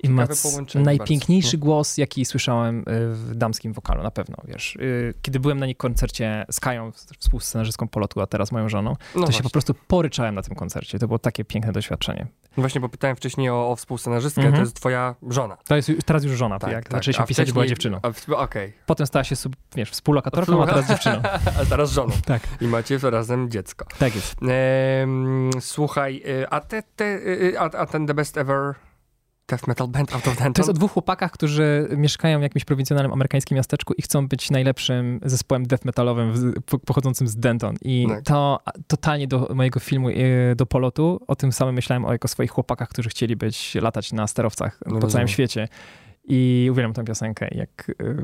I 0.03 0.09
ma 0.09 0.27
najpiękniejszy 0.75 1.57
bardzo. 1.57 1.65
głos, 1.65 1.97
jaki 1.97 2.25
słyszałem 2.25 2.79
y, 2.79 2.83
w 3.15 3.35
damskim 3.35 3.73
wokalu, 3.73 4.03
na 4.03 4.11
pewno, 4.11 4.37
wiesz. 4.43 4.75
Y, 4.75 5.13
Kiedy 5.21 5.39
byłem 5.39 5.59
na 5.59 5.65
jej 5.65 5.75
koncercie 5.75 6.45
z 6.51 6.59
Kają, 6.59 6.91
współscenarzystką 7.19 7.87
Polotu, 7.87 8.21
a 8.21 8.27
teraz 8.27 8.51
moją 8.51 8.69
żoną, 8.69 8.89
No 8.91 8.95
to 9.13 9.19
się 9.19 9.19
właśnie. 9.21 9.43
po 9.43 9.49
prostu 9.49 9.73
poryczałem 9.87 10.35
na 10.35 10.41
tym 10.41 10.55
koncercie. 10.55 10.99
To 10.99 11.07
było 11.07 11.19
takie 11.19 11.45
piękne 11.45 11.71
doświadczenie. 11.71 12.27
Właśnie, 12.57 12.81
bo 12.81 12.89
pytałem 12.89 13.15
wcześniej 13.15 13.49
o, 13.49 13.69
o 13.69 13.75
współscenarzystkę, 13.75 14.41
Mhm. 14.41 14.55
to 14.55 14.61
jest 14.61 14.75
twoja 14.75 15.15
żona. 15.29 15.57
To 15.67 15.75
jest 15.75 15.91
teraz 16.05 16.23
już 16.23 16.37
żona, 16.37 16.59
tak, 16.59 16.71
jak 16.71 16.91
zaczęliśmy 16.91 17.25
pisać, 17.25 17.51
była 17.51 17.67
dziewczyną. 17.67 17.99
Okej, 18.37 18.73
Potem 18.85 19.07
stała 19.07 19.23
się, 19.23 19.35
sub, 19.35 19.55
wiesz, 19.75 19.91
współlokatorką, 19.91 20.63
a 20.63 20.67
teraz 20.67 20.87
dziewczyną. 20.87 21.21
a 21.61 21.65
teraz 21.69 21.91
żoną. 21.91 22.13
Tak. 22.25 22.41
I 22.61 22.67
macie 22.67 22.97
razem 23.03 23.49
dziecko. 23.49 23.85
Tak 23.99 24.15
jest. 24.15 24.35
Ehm, 24.43 25.49
słuchaj, 25.59 26.21
y, 26.27 26.49
a, 26.49 26.59
te, 26.59 26.83
te, 26.95 27.19
a, 27.59 27.63
a 27.63 27.85
ten 27.85 28.07
The 28.07 28.13
Best 28.13 28.37
Ever 28.37 28.75
Death 29.49 29.67
Metal 29.67 29.87
Band 29.87 30.13
Out 30.13 30.27
of 30.27 30.35
Denton? 30.37 30.53
To 30.53 30.61
jest 30.61 30.69
o 30.69 30.73
dwóch 30.73 30.91
chłopakach, 30.91 31.31
którzy 31.31 31.87
mieszkają 31.97 32.39
w 32.39 32.41
jakimś 32.41 32.65
prowincjonalnym 32.65 33.13
amerykańskim 33.13 33.55
miasteczku 33.55 33.93
i 33.93 34.01
chcą 34.01 34.27
być 34.27 34.51
najlepszym 34.51 35.19
zespołem 35.25 35.65
death 35.67 35.85
metalowym 35.85 36.33
w- 36.33 36.61
po- 36.61 36.79
pochodzącym 36.79 37.27
z 37.27 37.35
Denton. 37.35 37.75
I 37.81 38.05
Tak. 38.09 38.23
to 38.23 38.59
totalnie 38.87 39.27
do 39.27 39.47
mojego 39.55 39.79
filmu 39.79 40.09
e, 40.09 40.13
do 40.55 40.65
polotu, 40.65 41.21
o 41.27 41.35
tym 41.35 41.51
samym 41.51 41.75
myślałem 41.75 42.05
o 42.05 42.11
jako 42.11 42.27
swoich 42.27 42.51
chłopakach, 42.51 42.89
którzy 42.89 43.09
chcieli 43.09 43.35
być, 43.35 43.75
latać 43.75 44.13
na 44.13 44.27
sterowcach 44.27 44.79
No 44.85 44.89
po 44.89 44.93
rozumiem. 44.95 45.11
całym 45.11 45.27
świecie. 45.27 45.67
I 46.31 46.67
uwielbiam 46.71 46.93
tę 46.93 47.03
piosenkę. 47.03 47.47
Jak, 47.51 47.91
e, 48.01 48.15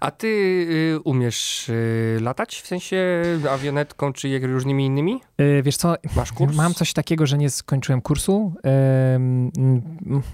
A 0.00 0.10
ty 0.10 0.26
y, 0.26 1.00
umiesz 1.04 1.68
y, 1.68 2.18
latać? 2.20 2.60
W 2.62 2.66
sensie 2.66 3.22
awionetką 3.50 4.12
czy 4.12 4.28
jak 4.28 4.44
różnymi 4.44 4.86
innymi? 4.86 5.20
Yy, 5.38 5.62
wiesz 5.62 5.76
co, 5.76 5.94
Masz 6.16 6.32
kurs? 6.32 6.56
mam 6.56 6.74
coś 6.74 6.92
takiego, 6.92 7.26
że 7.26 7.38
nie 7.38 7.50
skończyłem 7.50 8.00
kursu. 8.00 8.54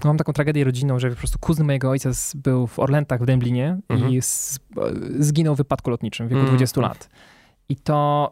Mam 0.05 0.17
taką 0.17 0.33
tragedię 0.33 0.63
rodzinną, 0.63 0.99
że 0.99 1.09
po 1.09 1.15
prostu 1.15 1.39
kuzyn 1.39 1.65
mojego 1.65 1.89
ojca 1.89 2.13
z, 2.13 2.35
był 2.35 2.67
w 2.67 2.79
Orlentach 2.79 3.21
w 3.21 3.25
Dęblinie 3.25 3.77
Mhm. 3.89 4.11
i 4.11 4.21
z, 4.21 4.59
zginął 5.19 5.55
w 5.55 5.57
wypadku 5.57 5.89
lotniczym 5.89 6.27
w 6.27 6.29
wieku 6.29 6.39
Mhm. 6.39 6.57
20 6.57 6.81
lat. 6.81 7.09
I 7.69 7.75
to 7.75 8.31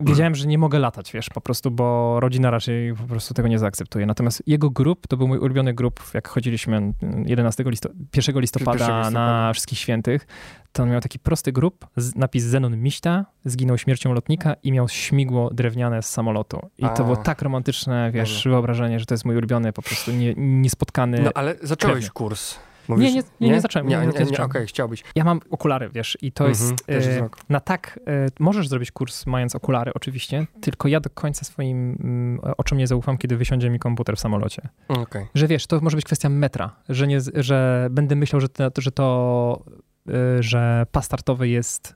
wiedziałem, 0.00 0.34
że 0.34 0.46
nie 0.46 0.58
mogę 0.58 0.78
latać, 0.78 1.12
wiesz, 1.12 1.28
po 1.30 1.40
prostu, 1.40 1.70
bo 1.70 2.20
rodzina 2.20 2.50
raczej 2.50 2.94
po 2.94 3.02
prostu 3.02 3.34
tego 3.34 3.48
nie 3.48 3.58
zaakceptuje. 3.58 4.06
Natomiast 4.06 4.42
jego 4.46 4.70
grup, 4.70 5.06
to 5.06 5.16
był 5.16 5.28
mój 5.28 5.38
ulubiony 5.38 5.74
grup, 5.74 6.00
jak 6.14 6.28
chodziliśmy 6.28 6.76
mm, 6.76 6.94
11 7.26 7.64
listo 7.66 7.88
1 8.16 8.40
listopada, 8.40 8.72
1 8.72 8.98
listopada. 8.98 9.10
na 9.10 9.52
Wszystkich 9.52 9.78
Świętych, 9.78 10.26
to 10.72 10.82
on 10.82 10.90
miał 10.90 11.00
taki 11.00 11.18
prosty 11.18 11.52
grup, 11.52 11.86
napis 12.16 12.44
Zenon 12.44 12.76
Miśta, 12.76 13.26
zginął 13.44 13.78
śmiercią 13.78 14.12
lotnika 14.12 14.54
i 14.62 14.72
miał 14.72 14.88
śmigło 14.88 15.50
drewniane 15.52 16.02
z 16.02 16.10
samolotu. 16.10 16.70
I 16.78 16.84
A. 16.84 16.88
to 16.88 17.04
było 17.04 17.16
tak 17.16 17.42
romantyczne, 17.42 18.10
wiesz, 18.12 18.44
wyobrażenie, 18.44 19.00
że 19.00 19.06
to 19.06 19.14
jest 19.14 19.24
mój 19.24 19.36
ulubiony, 19.36 19.72
po 19.72 19.82
prostu 19.82 20.12
nie, 20.12 20.34
niespotkany. 20.36 21.20
No 21.22 21.30
ale 21.34 21.54
zacząłeś 21.62 21.94
krewny. 21.94 22.10
kurs. 22.10 22.58
Nie, 22.88 22.96
nie- 23.14 23.22
nie, 23.40 23.48
nie 23.48 23.60
zacząłem, 23.60 23.88
Nie, 23.88 23.96
nie, 23.96 24.06
nie, 24.06 24.24
nie 24.30 24.38
okej, 24.44 24.66
chciałbyś. 24.66 25.04
Ja 25.14 25.24
mam 25.24 25.40
okulary, 25.50 25.90
wiesz, 25.94 26.18
i 26.22 26.32
to 26.32 26.48
Mhm, 26.48 26.70
jest 26.70 26.84
e, 26.90 27.00
wzrok. 27.14 27.38
na 27.48 27.60
tak, 27.60 28.00
e, 28.06 28.26
możesz 28.40 28.68
zrobić 28.68 28.90
kurs 28.92 29.26
mając 29.26 29.54
okulary 29.54 29.92
oczywiście, 29.94 30.46
tylko 30.60 30.88
ja 30.88 31.00
do 31.00 31.10
końca 31.10 31.44
swoim 31.44 31.96
mm, 32.00 32.40
oczom 32.56 32.78
nie 32.78 32.86
zaufam, 32.86 33.18
kiedy 33.18 33.36
wysiądzie 33.36 33.70
mi 33.70 33.78
komputer 33.78 34.16
w 34.16 34.20
samolocie. 34.20 34.62
Okej. 34.88 35.26
Że 35.34 35.46
wiesz, 35.46 35.66
to 35.66 35.80
może 35.80 35.96
być 35.96 36.04
kwestia 36.04 36.28
metra, 36.28 36.76
że, 36.88 37.06
nie, 37.06 37.18
że 37.34 37.88
będę 37.90 38.16
myślał, 38.16 38.40
że 38.40 38.48
to, 38.48 38.70
że 38.78 38.92
to, 38.92 39.62
e, 40.08 40.12
że 40.42 40.86
pas 40.92 41.04
startowy 41.04 41.48
jest 41.48 41.94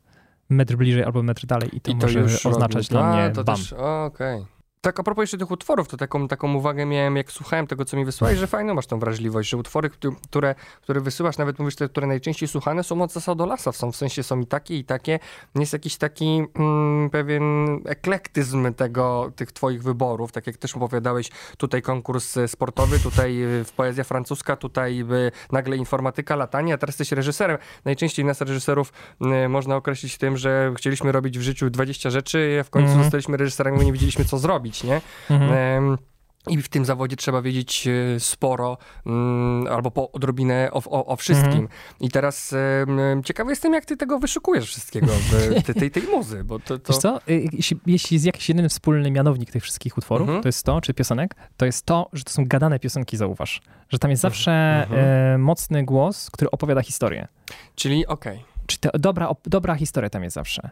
metr 0.51 0.77
bliżej 0.77 1.05
albo 1.05 1.23
metr 1.23 1.47
dalej 1.47 1.77
i 1.77 1.81
to, 1.81 1.91
I 1.91 1.95
to 1.95 2.07
może 2.07 2.25
oznaczać 2.45 2.89
dla 2.89 3.01
A, 3.05 3.13
mnie 3.17 3.35
to 3.35 3.45
bam. 3.45 3.57
też, 3.57 3.73
okej. 3.73 4.45
Tak, 4.81 5.01
a 5.01 5.03
propos 5.03 5.23
jeszcze 5.23 5.39
tych 5.39 5.51
utworów, 5.51 5.89
to 5.89 5.97
taką, 5.97 6.29
taką 6.29 6.55
uwagę 6.55 6.87
miałem, 6.87 7.17
jak 7.17 7.33
słuchałem 7.33 7.67
tego, 7.67 7.85
co 7.85 7.97
mi 7.97 8.05
wysłałeś, 8.05 8.39
że 8.39 8.47
fajną 8.47 8.75
masz 8.75 8.87
tą 8.87 8.99
wrażliwość, 8.99 9.49
że 9.51 9.57
utwory, 9.57 9.91
któ- 9.91 10.13
które, 10.13 10.55
które 10.83 11.01
wysyłasz, 11.01 11.39
nawet 11.39 11.59
mówisz, 11.59 11.77
te, 11.77 11.89
które 11.89 12.07
najczęściej 12.07 12.49
słuchane, 12.49 12.85
są 12.85 13.03
od 13.03 13.13
zasad 13.13 13.39
do 13.39 13.47
lasa, 13.47 13.73
są 13.73 13.93
w 13.93 13.97
sensie 13.97 14.23
są 14.23 14.41
i 14.41 14.47
takie, 14.47 14.79
i 14.79 14.85
takie. 14.85 15.19
Jest 15.55 15.73
jakiś 15.73 15.97
taki 15.97 16.43
mm, 16.55 17.11
pewien 17.11 17.43
eklektyzm 17.87 18.75
tego, 18.75 19.33
tych 19.37 19.53
twoich 19.53 19.83
wyborów, 19.83 20.33
tak 20.33 20.47
jak 20.47 20.57
też 20.57 20.77
opowiadałeś, 20.77 21.31
tutaj 21.57 21.83
konkurs 21.83 22.37
e, 22.37 22.49
sportowy, 22.49 22.99
tutaj 22.99 23.43
e, 23.43 23.65
w 23.65 23.73
poezja 23.73 24.05
francuska, 24.05 24.57
tutaj 24.57 25.01
e, 25.01 25.07
nagle 25.53 25.77
informatyka, 25.77 26.37
latanie, 26.37 26.75
a 26.75 26.79
teraz 26.79 26.99
jesteś 26.99 27.13
reżyserem. 27.17 27.59
Najczęściej 27.85 28.25
nas 28.25 28.41
reżyserów 28.41 28.93
e, 29.21 29.49
można 29.49 29.77
określić 29.77 30.19
tym, 30.19 30.37
że 30.37 30.73
chcieliśmy 30.77 31.13
robić 31.13 31.39
w 31.39 31.43
życiu 31.43 31.71
20 31.71 32.11
rzeczy, 32.11 32.59
a 32.61 32.65
w 32.65 32.71
końcu 32.71 32.89
Mhm. 32.89 33.05
zostaliśmy 33.05 33.37
reżyserami, 33.37 33.79
bo 33.79 33.83
nie 33.85 33.93
wiedzieliśmy, 33.93 34.25
co 34.25 34.39
zrobić, 34.39 34.68
nie? 34.85 35.01
Mhm. 35.31 35.99
I 36.49 36.63
w 36.63 36.69
tym 36.69 36.85
zawodzie 36.85 37.17
trzeba 37.17 37.43
wiedzieć 37.43 37.89
e, 38.17 38.21
sporo, 38.21 38.79
mm, 39.07 39.67
albo 39.67 39.91
po 39.91 40.13
odrobinę 40.13 40.69
o, 40.73 40.83
o, 40.91 41.07
o 41.07 41.17
wszystkim. 41.17 41.51
Mhm. 41.51 41.69
I 42.01 42.09
teraz 42.11 42.55
ciekawy 43.25 43.51
jestem, 43.51 43.75
jak 43.75 43.85
ty 43.85 43.97
tego 43.97 44.19
wyszukujesz 44.19 44.67
wszystkiego, 44.67 45.07
tej, 45.65 45.75
tej, 45.75 45.91
tej 45.91 46.03
muzy, 46.03 46.45
bo 46.45 46.59
to... 46.59 46.79
to... 46.79 46.93
Wiesz 46.93 47.03
co, 47.03 47.21
Y, 47.29 47.49
jeśli, 47.53 47.81
jeśli 47.87 48.15
jest 48.15 48.27
jakiś 48.27 48.49
jedyny 48.49 48.69
wspólny 48.69 49.11
mianownik 49.11 49.51
tych 49.51 49.63
wszystkich 49.63 49.99
utworów, 49.99 50.29
Mhm. 50.29 50.43
to 50.43 50.49
jest 50.49 50.63
to, 50.67 50.81
czy 50.81 50.95
piosenek, 50.95 51.35
to 51.57 51.67
jest 51.67 51.87
to, 51.87 52.09
że 52.13 52.25
to 52.25 52.31
są 52.33 52.45
gadane 52.47 52.79
piosenki, 52.79 53.17
zauważ. 53.17 53.61
Że 53.89 53.99
tam 53.99 54.11
jest 54.11 54.23
zawsze 54.23 54.53
Mhm. 54.83 55.01
e, 55.35 55.39
mocny 55.39 55.85
głos, 55.85 56.31
który 56.31 56.51
opowiada 56.51 56.83
historię. 56.83 57.29
Czyli 57.75 58.07
okej. 58.07 58.45
Czy 58.67 58.79
to 58.79 58.91
dobra, 58.99 59.31
dobra 59.47 59.75
historia 59.75 60.11
tam 60.11 60.23
jest 60.25 60.35
zawsze. 60.35 60.71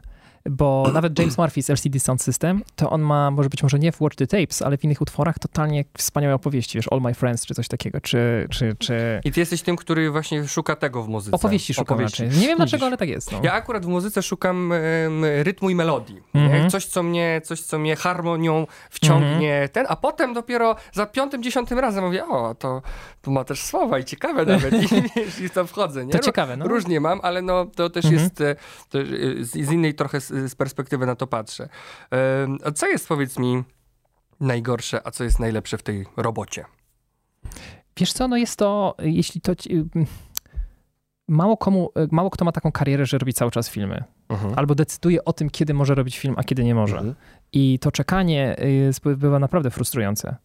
Bo 0.50 0.90
nawet 0.92 1.18
James 1.18 1.38
Murphy 1.38 1.62
z 1.62 1.70
LCD 1.70 2.00
Sound 2.00 2.22
System, 2.22 2.62
to 2.76 2.90
on 2.90 3.02
ma, 3.02 3.30
może 3.30 3.48
być 3.48 3.62
może 3.62 3.78
nie 3.78 3.92
w 3.92 4.00
Watch 4.00 4.16
the 4.16 4.26
Tapes, 4.26 4.62
ale 4.62 4.78
w 4.78 4.84
innych 4.84 5.00
utworach 5.00 5.38
totalnie 5.38 5.84
wspaniałe 5.98 6.34
opowieści, 6.34 6.78
wiesz, 6.78 6.86
All 6.90 7.00
My 7.00 7.14
Friends, 7.14 7.46
czy 7.46 7.54
coś 7.54 7.68
takiego, 7.68 8.00
czy... 8.00 8.46
czy, 8.50 8.76
czy... 8.78 9.20
I 9.24 9.32
ty 9.32 9.40
jesteś 9.40 9.62
tym, 9.62 9.76
który 9.76 10.10
właśnie 10.10 10.48
szuka 10.48 10.76
tego 10.76 11.02
w 11.02 11.08
muzyce. 11.08 11.34
Opowieści 11.36 11.74
szukam 11.74 12.00
raczej. 12.00 12.28
Nie 12.28 12.46
wiem 12.46 12.56
dlaczego, 12.56 12.86
ale 12.86 12.96
tak 12.96 13.08
jest. 13.08 13.32
No. 13.32 13.40
Ja 13.42 13.52
akurat 13.52 13.84
w 13.86 13.88
muzyce 13.88 14.22
szukam 14.22 14.72
em, 14.72 15.24
rytmu 15.42 15.70
i 15.70 15.74
melodii. 15.74 16.22
Mhm. 16.34 16.64
Nie? 16.64 16.70
Coś, 16.70 16.86
co 16.86 17.02
mnie, 17.02 17.40
coś, 17.44 17.60
co 17.60 17.78
mnie 17.78 17.96
harmonią 17.96 18.66
wciągnie 18.90 19.52
Mhm. 19.52 19.68
ten, 19.68 19.86
a 19.88 19.96
potem 19.96 20.34
dopiero 20.34 20.76
za 20.92 21.06
piątym, 21.06 21.42
dziesiątym 21.42 21.78
razem 21.78 22.04
mówię, 22.04 22.26
o, 22.26 22.54
to 22.54 22.82
tu 23.22 23.30
ma 23.30 23.44
też 23.44 23.62
słowa 23.62 23.98
i 23.98 24.04
ciekawe 24.04 24.44
nawet 24.46 24.72
i, 24.82 24.86
wiesz, 25.16 25.40
i 25.40 25.50
to 25.50 25.66
wchodzę. 25.66 26.06
Nie? 26.06 26.12
To 26.12 26.18
ciekawe, 26.18 26.56
no. 26.56 26.68
Różnie 26.68 27.00
mam, 27.00 27.20
ale 27.22 27.42
no, 27.42 27.66
to 27.66 27.90
też 27.90 28.04
Mhm. 28.04 28.22
jest, 28.22 28.40
e, 28.40 28.56
to, 28.88 28.98
e, 29.00 29.04
z, 29.40 29.50
z 29.50 29.72
innej 29.72 29.94
trochę 29.94 30.18
z, 30.48 30.54
perspektywy 30.54 31.06
na 31.06 31.16
to 31.16 31.26
patrzę. 31.26 31.68
A 32.64 32.70
co 32.70 32.86
jest, 32.86 33.08
powiedz 33.08 33.38
mi, 33.38 33.64
najgorsze, 34.40 35.06
a 35.06 35.10
co 35.10 35.24
jest 35.24 35.40
najlepsze 35.40 35.78
w 35.78 35.82
tej 35.82 36.06
robocie? 36.16 36.64
Wiesz 37.96 38.12
co, 38.12 38.28
no 38.28 38.36
jest 38.36 38.58
to, 38.58 38.94
jeśli 38.98 39.40
to... 39.40 39.52
Mało, 41.28 41.56
komu, 41.56 41.90
mało 42.10 42.30
kto 42.30 42.44
ma 42.44 42.52
taką 42.52 42.72
karierę, 42.72 43.06
że 43.06 43.18
robi 43.18 43.32
cały 43.32 43.50
czas 43.50 43.70
filmy. 43.70 44.04
Albo 44.56 44.74
decyduje 44.74 45.24
o 45.24 45.32
tym, 45.32 45.50
kiedy 45.50 45.74
może 45.74 45.94
robić 45.94 46.18
film, 46.18 46.34
a 46.38 46.44
kiedy 46.44 46.64
nie 46.64 46.74
może. 46.74 46.96
Mhm. 46.96 47.14
I 47.52 47.78
to 47.78 47.92
czekanie 47.92 48.56
jest, 48.86 49.00
bywa 49.04 49.38
naprawdę 49.38 49.70
frustrujące. 49.70 50.36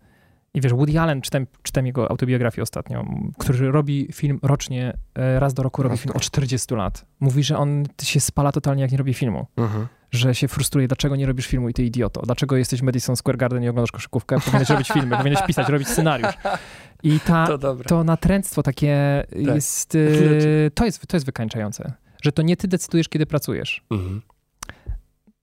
I 0.54 0.62
wiesz, 0.62 0.74
Woody 0.74 1.00
Allen, 1.00 1.22
czytam, 1.22 1.46
czytam 1.64 1.86
jego 1.86 2.12
autobiografię 2.12 2.62
ostatnio, 2.62 3.06
który 3.38 3.72
robi 3.72 4.08
film 4.14 4.40
rocznie, 4.44 4.98
e, 5.16 5.40
raz 5.40 5.54
do 5.54 5.64
roku 5.64 5.84
robi 5.84 5.98
film 5.98 6.16
od 6.16 6.22
40 6.22 6.76
lat. 6.76 7.06
Mówi, 7.20 7.44
że 7.44 7.58
on 7.58 7.84
się 8.02 8.20
spala 8.20 8.52
totalnie, 8.52 8.82
jak 8.82 8.92
nie 8.92 8.98
robi 8.98 9.14
filmu. 9.14 9.48
Mhm. 9.58 9.88
Że 10.12 10.36
się 10.36 10.48
frustruje, 10.48 10.88
dlaczego 10.88 11.16
nie 11.16 11.26
robisz 11.26 11.48
filmu 11.48 11.70
i 11.70 11.74
ty 11.74 11.84
idioto. 11.84 12.22
Dlaczego 12.22 12.58
jesteś 12.58 12.80
w 12.80 12.84
Madison 12.84 13.16
Square 13.16 13.38
Garden 13.38 13.64
i 13.64 13.70
oglądasz 13.70 13.92
koszykówkę? 13.92 14.40
Powinieneś 14.40 14.70
robić 14.70 14.88
filmy, 14.92 15.18
powinieneś 15.18 15.44
pisać, 15.48 15.70
robić 15.70 15.88
scenariusz. 15.88 16.34
I 17.04 17.20
ta, 17.20 17.48
To 17.48 17.58
dobre. 17.58 17.86
to 17.86 18.04
natręctwo 18.04 18.64
takie 18.64 19.24
Tak. 19.30 19.56
jest, 19.56 19.96
e, 19.96 20.72
to 20.72 20.86
jest, 20.86 21.08
to 21.08 21.18
jest 21.18 21.26
wykańczające. 21.26 21.94
Że 22.22 22.32
to 22.32 22.42
nie 22.42 22.58
ty 22.58 22.68
decydujesz, 22.68 23.10
kiedy 23.10 23.26
pracujesz. 23.26 23.84
Mhm. 23.92 24.22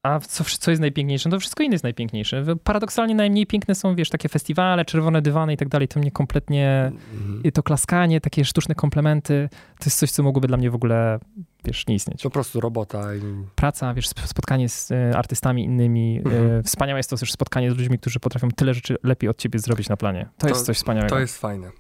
A 0.03 0.21
co, 0.21 0.45
co 0.45 0.71
jest 0.71 0.81
najpiękniejsze? 0.81 1.29
No 1.29 1.37
to 1.37 1.41
wszystko 1.41 1.63
inne 1.63 1.75
jest 1.75 1.85
najpiękniejsze. 1.85 2.45
Paradoksalnie 2.65 3.15
najmniej 3.15 3.47
piękne 3.47 3.75
są, 3.75 3.95
wiesz, 3.95 4.11
takie 4.11 4.29
festiwale, 4.29 4.85
czerwone 4.85 5.23
dywany 5.23 5.53
i 5.53 5.57
tak 5.57 5.69
dalej. 5.69 5.89
To 5.89 6.01
mnie 6.01 6.11
kompletnie, 6.11 6.93
Mhm. 7.13 7.53
to 7.53 7.63
klaskanie, 7.63 8.21
takie 8.21 8.45
sztuczne 8.45 8.75
komplementy, 8.75 9.49
to 9.79 9.85
jest 9.85 9.99
coś, 9.99 10.11
co 10.11 10.23
mogłoby 10.23 10.49
dla 10.49 10.57
mnie 10.57 10.71
w 10.71 10.75
ogóle, 10.75 11.19
wiesz, 11.65 11.87
nie 11.87 11.95
istnieć. 11.95 12.23
Po 12.23 12.31
prostu 12.31 12.61
robota 12.61 13.15
i... 13.15 13.21
Praca, 13.55 13.95
wiesz, 13.95 14.07
sp- 14.15 14.27
spotkanie 14.27 14.69
z 14.69 14.91
e, 14.93 15.13
artystami 15.17 15.65
innymi. 15.65 16.19
Mhm. 16.25 16.51
E, 16.59 16.63
wspaniałe 16.63 16.99
jest 16.99 17.11
to 17.11 17.17
też 17.17 17.33
spotkanie 17.33 17.71
z 17.73 17.77
ludźmi, 17.77 17.99
którzy 17.99 18.21
potrafią 18.21 18.49
tyle 18.51 18.75
rzeczy 18.75 18.97
lepiej 19.03 19.31
od 19.31 19.39
ciebie 19.39 19.59
zrobić 19.59 19.89
na 19.89 19.97
planie. 19.97 20.29
To, 20.39 20.41
To- 20.41 20.49
jest 20.49 20.67
coś 20.67 20.77
wspaniałego. 20.77 21.15
To 21.15 21.21
jest 21.21 21.39
fajne. 21.39 21.71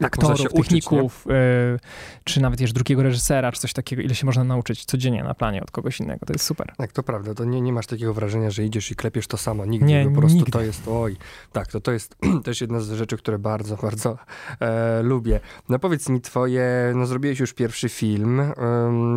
Można 0.00 0.06
Aktorów, 0.06 0.40
uczyć, 0.52 0.84
techników, 0.84 1.26
e, 1.30 1.78
czy 2.24 2.40
nawet 2.42 2.60
wiesz, 2.60 2.72
drugiego 2.72 3.02
reżysera, 3.02 3.52
czy 3.52 3.60
coś 3.60 3.72
takiego, 3.72 4.02
ile 4.02 4.14
się 4.14 4.26
można 4.26 4.44
nauczyć 4.44 4.84
codziennie 4.84 5.24
na 5.24 5.34
planie 5.34 5.62
od 5.62 5.70
kogoś 5.70 6.00
innego. 6.00 6.26
To 6.26 6.32
jest 6.32 6.44
super. 6.44 6.72
Tak, 6.76 6.92
to 6.92 7.02
prawda. 7.02 7.34
To 7.34 7.44
nie, 7.44 7.60
nie 7.60 7.72
masz 7.72 7.86
takiego 7.86 8.14
wrażenia, 8.14 8.50
że 8.50 8.64
idziesz 8.64 8.90
i 8.90 8.96
klepiesz 8.96 9.26
to 9.26 9.36
samo. 9.36 9.66
Nigdy. 9.66 9.86
Nie, 9.86 10.10
po 10.14 10.20
prostu 10.20 10.36
nigdy. 10.36 10.52
to 10.52 10.62
jest, 10.62 10.88
oj, 10.88 11.16
tak, 11.52 11.66
to, 11.66 11.80
to 11.80 11.92
jest 11.92 12.16
też 12.44 12.60
jedna 12.60 12.80
z 12.80 12.90
rzeczy, 12.90 13.16
które 13.16 13.38
bardzo, 13.38 13.76
bardzo 13.76 14.18
e, 14.60 15.02
lubię. 15.02 15.40
No 15.68 15.78
powiedz 15.78 16.08
mi 16.08 16.20
twoje, 16.20 16.92
no 16.94 17.06
zrobiłeś 17.06 17.40
już 17.40 17.52
pierwszy 17.52 17.88
film, 17.88 18.42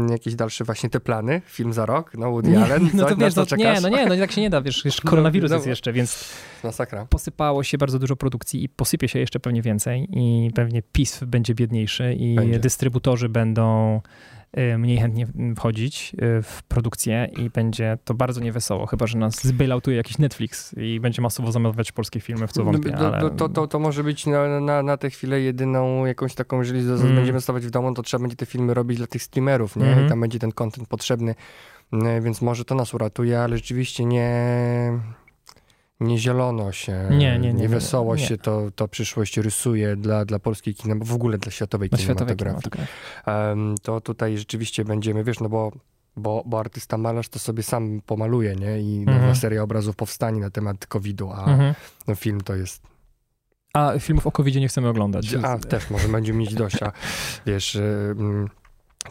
jakieś 0.09 0.35
dalsze 0.35 0.63
właśnie 0.63 0.89
te 0.89 0.99
plany, 0.99 1.41
film 1.45 1.73
za 1.73 1.85
rok, 1.85 2.11
no 2.17 2.31
Woody 2.31 2.49
Nie, 2.49 2.63
Allen, 2.63 2.89
no 2.93 3.05
to 3.05 3.15
wiesz, 3.15 3.35
no, 3.35 3.45
czekasz? 3.45 3.75
nie, 3.75 3.89
no 3.89 3.97
nie, 3.97 4.05
no 4.05 4.17
tak 4.17 4.31
się 4.31 4.41
nie 4.41 4.49
da, 4.49 4.61
wiesz, 4.61 4.85
jeszcze 4.85 5.01
No, 5.05 5.09
koronawirus 5.09 5.49
no. 5.49 5.55
jest 5.55 5.67
jeszcze, 5.67 5.93
więc 5.93 6.29
Masakra. 6.63 7.05
posypało 7.05 7.63
się 7.63 7.77
bardzo 7.77 7.99
dużo 7.99 8.15
produkcji 8.15 8.63
i 8.63 8.69
posypie 8.69 9.07
się 9.07 9.19
jeszcze 9.19 9.39
pewnie 9.39 9.61
więcej 9.61 10.07
i 10.11 10.51
pewnie 10.55 10.81
PIS 10.91 11.19
będzie 11.27 11.55
biedniejszy 11.55 12.13
i 12.13 12.35
Będzie. 12.35 12.59
dystrybutorzy 12.59 13.29
będą 13.29 14.01
y, 14.57 14.77
mniej 14.77 14.97
chętnie 14.97 15.27
wchodzić 15.57 16.13
y, 16.13 16.41
w 16.41 16.63
produkcję 16.63 17.29
i 17.37 17.49
będzie 17.49 17.97
to 18.05 18.13
bardzo 18.13 18.41
niewesoło, 18.41 18.85
chyba, 18.85 19.07
że 19.07 19.17
nas 19.17 19.43
zbailoutuje 19.47 19.97
jakiś 19.97 20.17
Netflix 20.17 20.73
i 20.77 20.99
będzie 20.99 21.21
masowo 21.21 21.51
zamawiać 21.51 21.91
polskie 21.91 22.19
filmy, 22.19 22.47
w 22.47 22.51
co 22.51 22.63
wątpię, 22.63 22.91
No, 22.91 22.97
ale... 23.13 23.29
to, 23.29 23.49
to, 23.49 23.67
to, 23.67 23.79
może 23.79 24.03
być 24.03 24.25
na, 24.25 24.59
na, 24.59 24.83
na 24.83 24.97
tę 24.97 25.09
chwilę 25.09 25.41
jedyną 25.41 26.05
jakąś 26.05 26.35
taką, 26.35 26.59
jeżeli 26.59 26.79
Mm. 26.79 27.15
będziemy 27.15 27.41
stawać 27.41 27.65
w 27.65 27.69
domu, 27.69 27.93
to 27.93 28.03
trzeba 28.03 28.21
będzie 28.21 28.35
te 28.35 28.45
filmy 28.45 28.73
robić 28.73 28.97
dla 28.97 29.07
tych 29.07 29.23
streamerów, 29.23 29.75
nie? 29.75 29.85
Mhm. 29.87 30.05
I 30.05 30.09
tam 30.09 30.21
będzie 30.21 30.39
ten 30.39 30.51
content 30.51 30.87
potrzebny, 30.87 31.35
e, 31.93 32.21
więc 32.21 32.41
może 32.41 32.65
to 32.65 32.75
nas 32.75 32.93
uratuje, 32.93 33.39
ale 33.39 33.57
rzeczywiście 33.57 34.05
nie... 34.05 34.29
Nie 35.99 36.17
zielono 36.17 36.71
się, 36.71 37.07
Nie, 37.11 37.17
nie, 37.17 37.39
nie, 37.39 37.53
nie, 37.53 37.69
wesoło 37.69 38.15
nie. 38.15 38.25
się 38.27 38.37
to, 38.37 38.71
to 38.75 38.87
przyszłość 38.87 39.37
rysuje 39.37 39.95
dla, 39.95 40.25
dla 40.25 40.39
polskiej 40.39 40.75
kina, 40.75 40.95
bo 40.95 41.05
w 41.05 41.13
ogóle 41.13 41.37
dla 41.37 41.51
światowej 41.51 41.89
na 41.91 41.97
światowej 41.97 42.35
kinematografii. 42.35 42.71
kinematografii. 43.25 43.51
Em, 43.69 43.75
to 43.81 44.01
tutaj 44.01 44.37
rzeczywiście 44.37 44.85
będziemy, 44.85 45.23
wiesz, 45.23 45.39
no 45.39 45.49
bo, 45.49 45.71
bo, 46.15 46.43
bo 46.45 46.59
artysta 46.59 46.97
malarz 46.97 47.29
to 47.29 47.39
sobie 47.39 47.63
sam 47.63 48.01
pomaluje, 48.05 48.55
nie? 48.55 48.79
I 48.81 48.99
nowa 48.99 49.17
Mhm. 49.17 49.35
seria 49.35 49.63
obrazów 49.63 49.95
powstanie 49.95 50.39
na 50.41 50.49
temat 50.49 50.85
COVID-u, 50.85 51.31
a 51.31 51.45
Mhm. 51.45 51.73
no, 52.07 52.15
film 52.15 52.41
to 52.41 52.55
jest 52.55 52.81
A 53.73 53.93
filmów 53.99 54.27
o 54.27 54.31
covid 54.31 54.55
nie 54.55 54.67
chcemy 54.67 54.87
oglądać. 54.89 55.33
a, 55.43 55.57
też 55.59 55.89
może 55.89 56.07
będziemy 56.07 56.39
mieć 56.39 56.53
dość, 56.53 56.83
a 56.83 56.91
wiesz, 57.45 57.77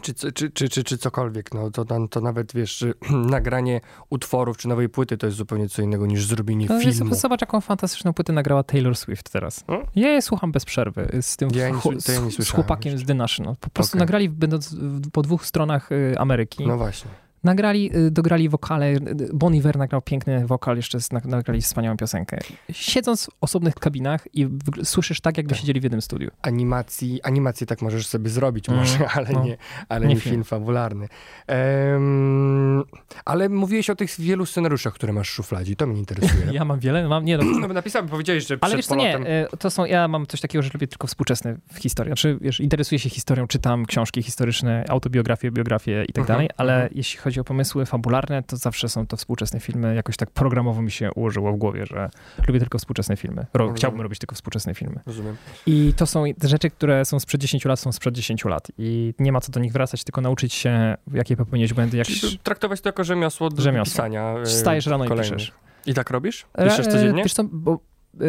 czy, 0.01 0.13
czy, 0.13 0.31
czy, 0.51 0.69
czy, 0.69 0.83
czy, 0.83 0.97
cokolwiek, 0.97 1.53
no 1.53 1.71
to, 1.71 1.85
to, 2.09 2.21
nawet, 2.21 2.53
wiesz, 2.53 2.85
nagranie 3.11 3.81
utworów 4.09 4.57
czy 4.57 4.67
nowej 4.67 4.89
płyty 4.89 5.17
to 5.17 5.25
jest 5.25 5.37
zupełnie 5.37 5.69
co 5.69 5.81
innego 5.81 6.05
niż 6.05 6.25
zrobienie 6.25 6.65
No, 6.69 6.79
filmu. 6.79 7.15
Zobacz, 7.15 7.41
jaką 7.41 7.61
fantastyczną 7.61 8.13
płytę 8.13 8.33
nagrała 8.33 8.63
Taylor 8.63 8.95
Swift 8.95 9.29
teraz. 9.29 9.63
Hmm? 9.67 9.87
Ja 9.95 10.09
je 10.09 10.21
słucham 10.21 10.51
bez 10.51 10.65
przerwy 10.65 11.09
z 11.21 11.37
tym 11.37 11.49
Ja 11.53 11.69
nie 11.69 11.81
to 11.81 12.11
ja 12.11 12.19
nie 12.19 12.31
z, 12.31 12.47
z 12.47 12.49
chłopakiem 12.49 12.91
jeszcze. 12.91 13.05
z 13.05 13.07
The 13.07 13.13
National. 13.13 13.55
Po 13.61 13.69
prostu 13.69 13.91
Okej. 13.91 13.99
nagrali, 13.99 14.29
będąc 14.29 14.75
po 15.13 15.21
dwóch 15.21 15.45
stronach 15.45 15.91
y, 15.91 16.15
Ameryki, 16.17 16.67
No 16.67 16.77
właśnie. 16.77 17.11
Nagrali, 17.43 17.97
y, 17.97 18.11
dograli 18.11 18.49
wokale. 18.49 18.91
y, 18.93 18.99
Bon 19.33 19.55
Iver 19.55 19.77
nagrał 19.77 20.01
piękny 20.01 20.47
wokal, 20.47 20.75
jeszcze 20.77 20.97
nagrali 21.25 21.61
wspaniałą 21.61 21.97
piosenkę. 21.97 22.37
Siedząc 22.71 23.25
w 23.25 23.29
osobnych 23.41 23.75
kabinach 23.75 24.27
i 24.33 24.47
słyszysz 24.83 25.21
tak, 25.21 25.37
jakby 25.37 25.49
Tak. 25.49 25.59
siedzieli 25.59 25.79
w 25.79 25.83
jednym 25.83 26.01
studiu. 26.01 26.31
Animacji, 26.41 27.21
animację 27.23 27.67
tak 27.67 27.81
możesz 27.81 28.07
sobie 28.07 28.29
zrobić 28.29 28.69
Mm, 28.69 28.79
może, 28.81 29.09
ale, 29.17 29.29
no. 29.31 29.43
nie, 29.45 29.57
ale 29.89 30.07
Nie 30.07 30.13
nie, 30.15 30.21
film. 30.21 30.31
film 30.33 30.43
fabularny. 30.43 31.07
Em, 31.47 32.83
ale 33.25 33.49
mówiłeś 33.49 33.89
o 33.89 33.95
tych 33.95 34.09
wielu 34.19 34.45
scenariuszach, 34.45 34.93
które 34.93 35.13
masz 35.13 35.29
w 35.29 35.33
szufladzi, 35.33 35.75
to 35.75 35.87
mnie 35.87 35.99
interesuje. 35.99 36.47
Ja 36.57 36.65
mam 36.65 36.79
wiele, 36.79 37.07
mam, 37.07 37.25
nie 37.25 37.37
no, 37.37 37.43
No 37.61 37.67
napisałem, 37.67 38.07
powiedziałeś, 38.09 38.47
że 38.47 38.57
Ale 38.61 38.75
wiesz 38.75 38.85
co, 38.85 38.95
nie, 38.95 39.11
polotem... 39.13 39.33
e, 39.53 39.57
to 39.57 39.69
są, 39.71 39.85
ja 39.85 40.07
mam 40.07 40.27
coś 40.27 40.41
takiego, 40.41 40.61
że 40.63 40.69
lubię 40.73 40.87
tylko 40.87 41.07
współczesne 41.07 41.57
w 41.73 41.77
historii. 41.77 42.09
Znaczy, 42.09 42.37
wiesz, 42.41 42.59
interesuję 42.59 42.99
się 42.99 43.09
historią, 43.09 43.47
czytam 43.47 43.85
książki 43.85 44.23
historyczne, 44.23 44.85
autobiografie, 44.89 45.51
biografie 45.51 46.03
i 46.03 46.13
tak 46.13 46.17
Mhm, 46.21 46.27
dalej, 46.37 46.49
ale 46.57 46.73
mhm. 46.73 46.91
jeśli 46.95 47.19
chodzi 47.27 47.39
o 47.39 47.43
pomysły 47.43 47.85
fabularne, 47.85 48.43
to 48.43 48.57
zawsze 48.57 48.89
są 48.89 49.07
to 49.07 49.17
współczesne 49.17 49.59
filmy. 49.59 49.95
Jakoś 49.95 50.17
tak 50.17 50.31
programowo 50.31 50.81
mi 50.81 50.91
się 50.91 51.11
ułożyło 51.13 51.53
w 51.53 51.57
głowie, 51.57 51.85
że 51.85 52.09
lubię 52.47 52.59
tylko 52.59 52.77
współczesne 52.77 53.17
filmy. 53.17 53.45
Ro, 53.53 53.73
chciałbym 53.73 54.01
robić 54.01 54.19
tylko 54.19 54.35
współczesne 54.35 54.73
filmy. 54.73 54.99
Rozumiem. 55.05 55.35
I 55.65 55.93
to 55.97 56.05
są 56.05 56.23
te 56.39 56.47
rzeczy, 56.47 56.69
które 56.69 57.05
są 57.05 57.19
sprzed 57.19 57.41
10 57.41 57.65
lat, 57.65 57.79
są 57.79 57.91
sprzed 57.91 58.15
10 58.15 58.45
lat. 58.45 58.67
I 58.77 59.13
nie 59.19 59.31
ma 59.31 59.41
co 59.41 59.51
do 59.51 59.59
nich 59.59 59.71
wracać, 59.73 60.03
tylko 60.03 60.21
nauczyć 60.21 60.53
się, 60.53 60.97
jakie 61.13 61.37
popełnić 61.37 61.73
błędy, 61.73 61.97
jak 61.97 62.07
Czyli 62.07 62.39
traktować 62.39 62.81
to 62.81 62.89
jako 62.89 63.03
rzemiosło 63.03 63.49
do 63.49 63.61
Rzemiosło. 63.61 63.91
pisania. 63.91 64.35
e, 64.41 64.45
wstajesz 64.45 64.85
rano 64.85 65.05
i 65.05 65.09
piszesz. 65.17 65.51
I 65.85 65.93
tak 65.93 66.09
robisz? 66.09 66.45
Re- 66.53 66.69
Piszesz 66.69 66.87
codziennie? 66.87 67.23
Wiesz 67.23 67.33
co, 67.33 67.43
bo, 67.43 67.79
yy, 68.19 68.27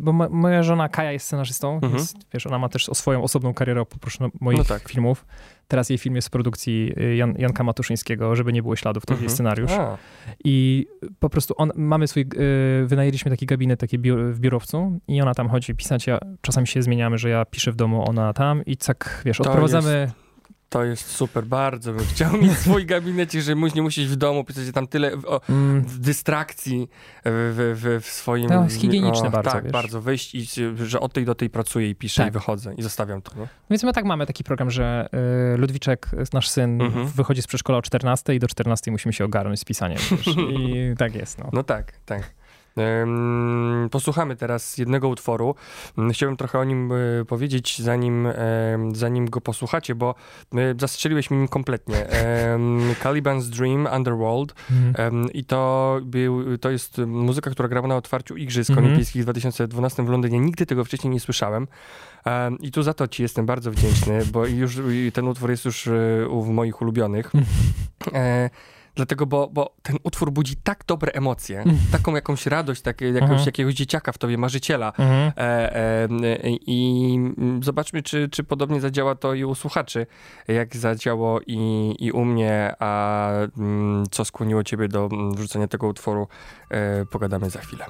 bo 0.00 0.12
mo- 0.12 0.28
moja 0.28 0.62
żona 0.62 0.88
Kaja 0.88 1.12
jest 1.12 1.26
scenarzystą, 1.26 1.74
Mhm. 1.74 1.92
więc 1.92 2.14
wiesz, 2.34 2.46
ona 2.46 2.58
ma 2.58 2.68
też 2.68 2.88
o 2.88 2.94
swoją 2.94 3.22
osobną 3.22 3.54
karierę 3.54 3.80
oprócz 3.80 4.20
no, 4.20 4.28
moich 4.40 4.58
No 4.58 4.64
tak. 4.64 4.88
filmów. 4.88 5.24
Teraz 5.68 5.90
jej 5.90 5.98
film 5.98 6.16
jest 6.16 6.28
w 6.28 6.30
produkcji 6.30 6.92
y, 6.98 7.16
Jan, 7.16 7.34
Janka 7.38 7.64
Matuszyńskiego, 7.64 8.36
żeby 8.36 8.52
nie 8.52 8.62
było 8.62 8.76
śladów, 8.76 9.06
to 9.06 9.12
Mhm. 9.14 9.24
jest 9.24 9.34
scenariusz. 9.34 9.72
A, 9.72 9.98
I 10.44 10.86
po 11.18 11.30
prostu 11.30 11.54
on, 11.56 11.72
mamy 11.74 12.08
swój, 12.08 12.26
yy, 12.36 12.86
wynajęliśmy 12.86 13.30
taki 13.30 13.46
gabinet 13.46 13.80
taki 13.80 13.98
w 14.32 14.40
biurowcu 14.40 15.00
i 15.08 15.20
ona 15.22 15.34
tam 15.34 15.48
chodzi 15.48 15.74
pisać, 15.74 16.06
ja, 16.06 16.18
czasami 16.40 16.66
się 16.66 16.82
zmieniamy, 16.82 17.18
że 17.18 17.28
ja 17.28 17.44
piszę 17.44 17.72
w 17.72 17.76
domu, 17.76 18.04
ona 18.08 18.32
tam 18.32 18.64
i 18.64 18.76
tak, 18.76 19.22
wiesz, 19.24 19.36
To 19.36 19.44
odprowadzamy... 19.44 20.10
to 20.68 20.84
jest 20.84 21.10
super, 21.10 21.44
bardzo 21.46 21.92
bym 21.92 22.04
chciał 22.06 22.36
mieć 22.36 22.58
swój 22.58 22.86
gabinecie, 22.86 23.42
że 23.42 23.54
mu- 23.54 23.66
nie 23.74 23.82
musisz 23.82 24.08
w 24.08 24.16
domu 24.16 24.44
pisać 24.44 24.64
tam 24.74 24.86
tyle 24.86 25.12
o, 25.26 25.40
Mm, 25.48 25.80
w 25.84 25.98
dystrakcji 25.98 26.88
w, 27.24 27.74
w, 27.76 27.80
w, 28.00 28.04
w 28.06 28.10
swoim... 28.10 28.48
To 28.48 28.64
jest 28.64 28.76
higieniczne 28.80 29.30
bardzo, 29.30 29.50
Tak, 29.50 29.64
wiesz. 29.64 29.72
bardzo. 29.72 30.00
Wyjść 30.00 30.34
i 30.34 30.46
że 30.86 31.00
od 31.00 31.12
tej 31.12 31.24
do 31.24 31.34
tej 31.34 31.50
pracuję 31.50 31.90
i 31.90 31.94
piszę 31.94 32.22
Tak. 32.22 32.28
i 32.28 32.32
wychodzę 32.32 32.74
i 32.74 32.82
zostawiam 32.82 33.22
to, 33.22 33.40
nie? 33.40 33.46
Więc 33.70 33.82
my 33.82 33.92
tak 33.92 34.04
mamy 34.04 34.26
taki 34.26 34.44
program, 34.44 34.70
że 34.70 35.08
y, 35.54 35.56
Ludwiczek, 35.58 36.10
nasz 36.32 36.48
syn, 36.48 36.82
Mhm. 36.82 37.06
wychodzi 37.06 37.42
z 37.42 37.46
przedszkola 37.46 37.78
o 37.78 37.82
14 37.82 38.34
i 38.34 38.38
do 38.38 38.46
14 38.48 38.90
musimy 38.90 39.12
się 39.12 39.24
ogarnąć 39.24 39.60
z 39.60 39.64
pisaniem. 39.64 39.98
I 40.58 40.94
tak 40.98 41.14
jest. 41.14 41.38
No. 41.38 41.50
No 41.52 41.62
tak, 41.62 41.92
tak. 42.06 42.34
Posłuchamy 43.90 44.36
teraz 44.36 44.78
jednego 44.78 45.08
utworu. 45.08 45.54
Mm, 45.98 46.12
Chciałbym 46.12 46.36
trochę 46.36 46.58
o 46.58 46.64
nim 46.64 46.92
e, 46.92 47.24
powiedzieć, 47.24 47.82
zanim, 47.82 48.28
zanim 48.92 49.30
go 49.30 49.40
posłuchacie, 49.40 49.94
bo 49.94 50.14
e, 50.54 50.56
zastrzeliłeś 50.80 51.30
mi 51.30 51.36
nim 51.36 51.48
kompletnie. 51.48 51.94
Caliban's 53.02 53.48
Dream, 53.48 53.88
Underworld. 53.96 54.54
Mhm. 54.70 55.32
I 55.32 55.44
to, 55.44 55.98
był, 56.02 56.58
to 56.58 56.70
jest 56.70 56.98
muzyka, 56.98 57.50
która 57.50 57.68
grała 57.68 57.88
na 57.88 57.96
otwarciu 57.96 58.36
Igrzysk 58.36 58.70
Mhm. 58.70 58.86
Olimpijskich 58.86 59.22
w 59.22 59.24
2012 59.24 60.02
w 60.02 60.08
Londynie. 60.08 60.40
Nigdy 60.40 60.66
tego 60.66 60.84
wcześniej 60.84 61.10
nie 61.12 61.20
słyszałem. 61.20 61.66
Em, 62.24 62.58
I 62.58 62.70
tu 62.72 62.82
za 62.82 62.94
to 62.94 63.08
ci 63.08 63.22
jestem 63.22 63.46
bardzo 63.46 63.70
wdzięczny, 63.70 64.20
bo 64.32 64.46
już 64.46 64.78
ten 65.14 65.28
utwór 65.28 65.50
jest 65.50 65.64
już 65.64 65.86
e, 65.86 66.28
u- 66.28 66.42
w 66.42 66.48
moich 66.48 66.82
ulubionych. 66.82 67.32
Dlatego, 68.96 69.26
bo, 69.26 69.48
bo 69.52 69.74
ten 69.82 69.96
utwór 70.02 70.30
budzi 70.32 70.56
tak 70.56 70.84
dobre 70.86 71.12
emocje, 71.12 71.58
Mhm. 71.58 71.78
taką 71.92 72.14
jakąś 72.14 72.46
radość, 72.46 72.82
takie, 72.82 73.06
jakąś, 73.06 73.22
Mhm. 73.30 73.46
jakiegoś 73.46 73.74
dzieciaka 73.74 74.12
w 74.12 74.18
tobie, 74.18 74.38
marzyciela. 74.38 74.88
Mhm. 74.98 75.32
E, 75.36 75.72
e, 76.04 76.08
I 76.66 77.14
mm, 77.38 77.62
zobaczmy, 77.62 78.02
czy, 78.02 78.28
czy 78.28 78.44
podobnie 78.44 78.80
zadziała 78.80 79.14
to 79.14 79.34
i 79.34 79.44
u 79.44 79.54
słuchaczy, 79.54 80.06
jak 80.48 80.76
zadziałało 80.76 81.40
i, 81.46 81.94
i 81.98 82.12
u 82.12 82.24
mnie, 82.24 82.74
a 82.78 83.30
mm, 83.58 84.04
co 84.10 84.24
skłoniło 84.24 84.64
ciebie 84.64 84.88
do 84.88 85.08
mm, 85.12 85.34
wrzucenia 85.34 85.68
tego 85.68 85.86
utworu, 85.86 86.28
e, 86.70 87.06
pogadamy 87.06 87.50
za 87.50 87.60
chwilę. 87.60 87.84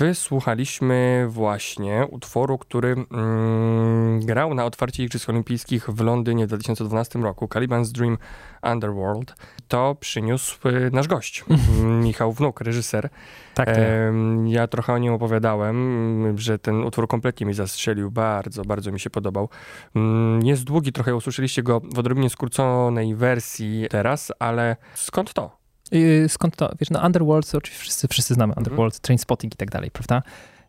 Wysłuchaliśmy 0.00 1.26
właśnie 1.28 2.06
utworu, 2.10 2.58
który 2.58 2.92
mm, 3.10 4.20
grał 4.20 4.54
na 4.54 4.64
otwarcie 4.64 5.04
Igrzysk 5.04 5.28
Olimpijskich 5.28 5.90
w 5.90 6.00
Londynie 6.00 6.44
w 6.44 6.48
2012 6.48 7.18
roku, 7.18 7.46
Caliban's 7.46 7.92
Dream 7.92 8.18
Underworld. 8.62 9.34
To 9.68 9.96
przyniósł 10.00 10.68
y, 10.68 10.90
nasz 10.92 11.08
gość, 11.08 11.44
Michał 12.04 12.32
Wnuk, 12.32 12.60
reżyser. 12.60 13.08
Tak, 13.54 13.68
ja. 13.68 13.74
Em, 13.74 14.48
ja 14.48 14.66
trochę 14.66 14.92
o 14.92 14.98
nim 14.98 15.12
opowiadałem, 15.12 15.76
mm, 15.76 16.38
że 16.38 16.58
ten 16.58 16.84
utwór 16.84 17.08
kompletnie 17.08 17.46
mi 17.46 17.54
zastrzelił, 17.54 18.10
bardzo, 18.10 18.62
bardzo 18.62 18.92
mi 18.92 19.00
się 19.00 19.10
podobał. 19.10 19.48
Mm, 19.96 20.46
Jest 20.46 20.64
długi, 20.64 20.92
trochę 20.92 21.16
usłyszeliście 21.16 21.62
go 21.62 21.80
w 21.94 21.98
odrobinnie 21.98 22.30
skróconej 22.30 23.14
wersji 23.14 23.86
teraz, 23.90 24.32
ale 24.38 24.76
skąd 24.94 25.32
to? 25.32 25.59
Yy, 25.90 26.28
skąd 26.28 26.56
to? 26.56 26.72
Wiesz, 26.80 26.90
no 26.90 27.06
Underworld 27.06 27.50
to 27.50 27.58
oczywiście 27.58 27.82
wszyscy, 27.82 28.08
wszyscy 28.08 28.34
znamy 28.34 28.50
Mhm. 28.52 28.58
Underworld, 28.66 29.00
Trainspotting 29.00 29.54
i 29.54 29.56
tak 29.56 29.70
dalej, 29.70 29.90
prawda? 29.90 30.22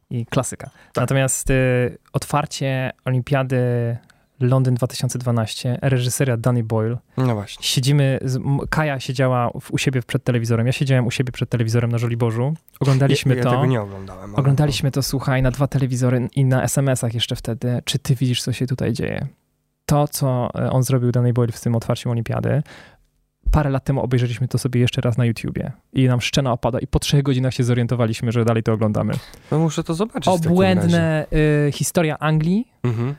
I 0.09 0.25
klasyka. 0.25 0.69
Tak. 0.93 1.01
Natomiast 1.03 1.49
y, 1.49 1.97
otwarcie 2.13 2.91
Olimpiady 3.05 3.97
Londyn 4.39 4.75
2012, 4.75 5.77
reżyseria 5.81 6.37
Danny 6.37 6.63
Boyle. 6.63 6.97
No 7.17 7.33
właśnie. 7.35 7.63
Siedzimy, 7.65 8.19
z, 8.21 8.39
Kaja 8.69 8.99
siedziała 8.99 9.51
w, 9.61 9.71
u 9.71 9.77
siebie 9.77 10.01
przed 10.01 10.23
telewizorem, 10.23 10.67
ja 10.67 10.73
siedziałem 10.73 11.07
u 11.07 11.11
siebie 11.11 11.31
przed 11.31 11.49
telewizorem 11.49 11.91
na 11.91 11.97
Żoliborzu. 11.97 12.53
Oglądaliśmy 12.79 13.33
ja, 13.35 13.37
ja 13.37 13.43
to. 13.43 13.49
tego 13.51 13.65
nie 13.65 13.81
oglądałem. 13.81 14.35
Oglądaliśmy 14.35 14.91
to, 14.91 15.03
słuchaj, 15.03 15.41
na 15.41 15.51
dwa 15.51 15.67
telewizory 15.67 16.27
i 16.35 16.45
na 16.45 16.63
SMS-ach 16.63 17.13
jeszcze 17.13 17.35
wtedy. 17.35 17.81
Czy 17.85 17.99
ty 17.99 18.15
widzisz, 18.15 18.41
co 18.43 18.53
się 18.53 18.67
tutaj 18.67 18.93
dzieje? 18.93 19.27
To, 19.85 20.07
co 20.07 20.49
e, 20.55 20.69
on 20.71 20.83
zrobił 20.83 21.11
Danny 21.11 21.33
Boyle 21.33 21.51
w 21.51 21.61
tym 21.61 21.75
otwarciem 21.75 22.11
Olimpiady, 22.11 22.63
parę 23.51 23.69
lat 23.69 23.83
temu 23.83 24.01
obejrzeliśmy 24.01 24.47
to 24.47 24.57
sobie 24.57 24.81
jeszcze 24.81 25.01
raz 25.01 25.17
na 25.17 25.25
YouTubie 25.25 25.71
i 25.93 26.07
nam 26.07 26.21
szczena 26.21 26.51
opada 26.51 26.79
i 26.79 26.87
po 26.87 26.99
trzech 26.99 27.23
godzinach 27.23 27.53
się 27.53 27.63
zorientowaliśmy, 27.63 28.31
że 28.31 28.45
dalej 28.45 28.63
to 28.63 28.73
oglądamy. 28.73 29.13
No 29.51 29.59
muszę 29.59 29.83
to 29.83 29.93
zobaczyć. 29.93 30.27
Obłędne 30.27 31.25
y, 31.67 31.71
historia 31.71 32.19
Anglii. 32.19 32.67
Mhm. 32.83 33.09
Y, 33.09 33.13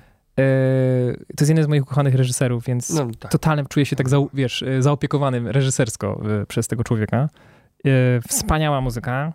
to 1.37 1.43
jest 1.45 1.49
jeden 1.49 1.65
z 1.65 1.69
moich 1.69 1.83
ukochanych 1.83 2.15
reżyserów, 2.15 2.65
więc 2.65 2.91
No 2.91 3.09
tak. 3.19 3.33
totalnie 3.33 3.65
czuję 3.69 3.87
się 3.87 3.97
tak, 3.97 4.09
zau, 4.09 4.31
wiesz, 4.35 4.63
y, 4.63 4.83
zaopiekowanym 4.83 5.49
reżysersko 5.49 6.23
y, 6.43 6.47
przez 6.47 6.69
tego 6.69 6.85
człowieka. 6.85 7.29
Y, 7.87 7.91
Wspaniała 8.29 8.81
muzyka, 8.81 9.33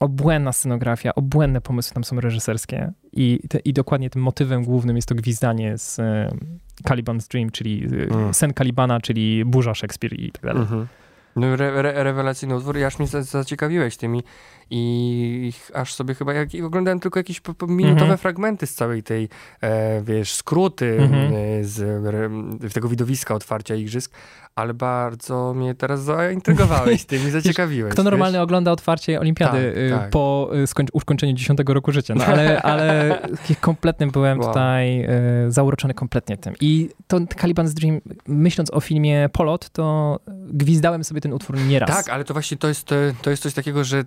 obłędna 0.00 0.52
scenografia, 0.52 1.14
obłędne 1.14 1.60
pomysły 1.60 1.94
tam 1.94 2.04
są 2.04 2.20
reżyserskie 2.20 2.92
i, 3.12 3.40
te, 3.48 3.58
i 3.58 3.72
dokładnie 3.72 4.10
tym 4.10 4.22
motywem 4.22 4.64
głównym 4.64 4.96
jest 4.96 5.08
to 5.08 5.14
gwizdanie 5.14 5.78
z 5.78 5.98
y, 5.98 6.02
Caliban's 6.88 7.28
Dream, 7.30 7.50
czyli 7.50 7.84
y, 7.94 8.08
Mm. 8.10 8.34
sen 8.34 8.52
Calibana, 8.54 9.00
czyli 9.00 9.44
burza 9.44 9.74
Szekspir 9.74 10.20
i 10.20 10.32
tak 10.32 10.42
dalej. 10.42 10.62
Mhm. 10.62 10.86
No 11.36 11.46
re, 11.54 11.82
re, 11.82 12.04
rewelacyjny 12.04 12.56
utwór, 12.56 12.78
aż 12.84 12.98
mnie 12.98 13.08
za- 13.08 13.22
zaciekawiłeś 13.22 13.96
tymi 13.96 14.22
i 14.70 15.52
aż 15.74 15.94
sobie 15.94 16.14
chyba, 16.14 16.32
jak 16.34 16.54
i 16.54 16.62
oglądałem 16.62 17.00
tylko 17.00 17.20
jakieś 17.20 17.40
po 17.40 17.66
minutowe 17.66 18.00
Mhm. 18.02 18.18
fragmenty 18.18 18.66
z 18.66 18.74
całej 18.74 19.02
tej, 19.02 19.28
e, 19.60 20.02
wiesz, 20.02 20.32
skróty 20.34 20.98
Mhm. 21.00 21.32
e, 21.34 21.64
z 21.64 21.80
re, 22.06 22.30
tego 22.72 22.88
widowiska 22.88 23.34
otwarcia 23.34 23.74
igrzysk, 23.74 24.12
ale 24.56 24.74
bardzo 24.74 25.54
mnie 25.54 25.74
teraz 25.74 26.02
zaintrygowałeś 26.02 27.04
tym 27.04 27.28
i 27.28 27.30
zaciekawiłeś. 27.40 27.92
Kto 27.92 28.02
wiesz? 28.02 28.10
normalnie 28.10 28.42
ogląda 28.42 28.72
otwarcie 28.72 29.20
olimpiady 29.20 29.72
Tak, 29.74 29.76
y, 29.82 29.90
tak. 29.90 30.10
po 30.10 30.50
y, 30.54 30.64
skończ- 30.66 30.88
ukończeniu 30.92 31.32
10 31.32 31.58
roku 31.68 31.92
życia, 31.92 32.14
no 32.14 32.24
ale, 32.24 32.62
ale 32.72 33.18
kompletnym 33.60 34.10
byłem 34.10 34.38
Wow. 34.40 34.48
tutaj 34.48 35.04
y, 35.04 35.08
zauroczony 35.52 35.94
kompletnie 35.94 36.36
tym. 36.36 36.54
I 36.60 36.88
to 37.06 37.18
Caliban's 37.18 37.72
Dream, 37.74 38.00
myśląc 38.28 38.70
o 38.70 38.80
filmie 38.80 39.28
Polot, 39.32 39.70
to 39.70 40.18
gwizdałem 40.48 41.04
sobie 41.04 41.20
ten 41.20 41.32
utwór 41.32 41.56
nieraz. 41.58 41.90
Tak, 41.90 42.08
ale 42.08 42.24
to 42.24 42.34
właśnie 42.34 42.56
to 42.56 42.68
jest, 42.68 42.88
to 43.22 43.30
jest 43.30 43.42
coś 43.42 43.54
takiego, 43.54 43.84
że 43.84 44.04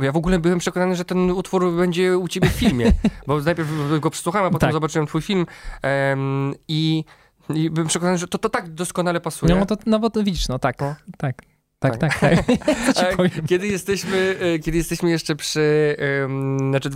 ja 0.00 0.12
w 0.12 0.16
ogóle 0.16 0.38
byłem 0.38 0.58
przekonany, 0.58 0.96
że 0.96 1.04
ten 1.04 1.30
utwór 1.30 1.72
będzie 1.76 2.18
u 2.18 2.28
ciebie 2.28 2.48
w 2.48 2.52
filmie, 2.52 2.92
bo 3.26 3.40
najpierw 3.40 3.68
go 4.00 4.10
przesłuchałem, 4.10 4.46
a 4.48 4.50
potem 4.50 4.66
Tak. 4.66 4.72
zobaczyłem 4.72 5.06
twój 5.06 5.22
film 5.22 5.46
em, 5.82 6.54
i, 6.68 7.04
i 7.54 7.70
byłem 7.70 7.88
przekonany, 7.88 8.18
że 8.18 8.28
to, 8.28 8.38
to 8.38 8.48
tak 8.48 8.74
doskonale 8.74 9.20
pasuje. 9.20 9.54
No, 9.54 9.66
to, 9.66 9.76
no 9.86 9.98
bo 9.98 10.10
to 10.10 10.22
widzisz, 10.24 10.48
no 10.48 10.58
tak, 10.58 10.80
No. 10.80 10.94
tak, 11.18 11.42
tak, 11.78 11.96
Tak. 11.98 12.18
tak, 12.20 12.44
tak. 12.94 13.14
Powiem? 13.16 13.30
Kiedy 13.46 13.66
jesteśmy, 13.68 14.36
e, 14.40 14.58
kiedy 14.58 14.78
jesteśmy 14.78 15.10
jeszcze 15.10 15.36
przy, 15.36 15.96
znaczy 16.58 16.90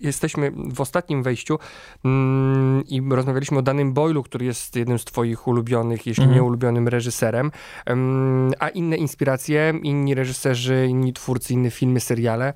jesteśmy 0.00 0.52
w 0.72 0.80
ostatnim 0.80 1.22
wejściu 1.22 1.58
mm, 2.04 2.84
i 2.88 3.02
rozmawialiśmy 3.10 3.58
o 3.58 3.62
danym 3.62 3.92
Boylu, 3.92 4.22
który 4.22 4.44
jest 4.46 4.76
jednym 4.76 4.98
z 4.98 5.04
twoich 5.04 5.48
ulubionych, 5.48 6.06
jeśli 6.06 6.22
Mhm. 6.24 6.36
nie 6.36 6.42
ulubionym 6.42 6.88
reżyserem, 6.88 7.50
Em, 7.86 8.52
a 8.58 8.68
inne 8.68 8.96
inspiracje, 8.96 9.74
inni 9.82 10.14
reżyserzy, 10.14 10.86
inni 10.88 11.12
twórcy, 11.12 11.52
inne 11.54 11.70
filmy, 11.70 12.00
seriale, 12.00 12.52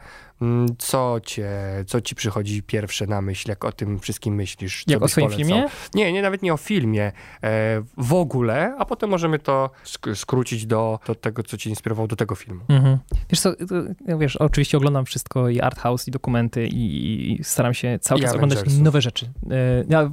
co 0.78 1.20
cię, 1.24 1.50
co 1.86 2.00
ci 2.00 2.14
przychodzi 2.14 2.62
pierwsze 2.62 3.06
na 3.06 3.20
myśl, 3.22 3.48
jak 3.48 3.64
o 3.64 3.72
tym 3.72 3.98
wszystkim 4.00 4.34
myślisz? 4.34 4.84
Co 4.86 4.92
Jak 4.92 5.02
o 5.02 5.08
swoim 5.08 5.26
polecał? 5.28 5.46
filmie? 5.46 5.68
Nie, 5.94 6.12
nie, 6.12 6.22
nawet 6.22 6.42
nie 6.42 6.54
o 6.54 6.56
filmie, 6.56 7.12
e, 7.42 7.82
w 7.96 8.12
ogóle, 8.12 8.74
a 8.78 8.84
potem 8.84 9.10
możemy 9.10 9.38
to 9.38 9.70
sk- 9.84 10.14
skrócić 10.14 10.66
do, 10.66 10.98
do 11.06 11.14
tego, 11.14 11.42
co 11.42 11.56
cię 11.56 11.70
inspirowało 11.70 12.08
do 12.08 12.16
tego 12.16 12.34
filmu. 12.34 12.60
Mhm. 12.68 12.98
Wiesz 13.30 13.40
co, 13.40 13.52
to, 13.52 14.18
wiesz, 14.18 14.36
oczywiście 14.36 14.76
oglądam 14.76 15.04
wszystko 15.04 15.48
i 15.48 15.60
art 15.60 15.78
house, 15.78 16.08
i 16.08 16.10
dokumenty 16.10 16.66
i, 16.66 17.32
i 17.40 17.44
staram 17.44 17.74
się 17.74 17.98
cały 18.00 18.20
czas 18.20 18.34
oglądać 18.34 18.58
nowe 18.78 19.00
rzeczy. 19.00 19.26
E, 19.50 19.84
ja, 19.88 20.00
e, 20.02 20.10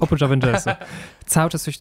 oprócz 0.00 0.22
Avengersu. 0.22 0.70
cały 1.30 1.50
czas 1.50 1.62
coś, 1.62 1.78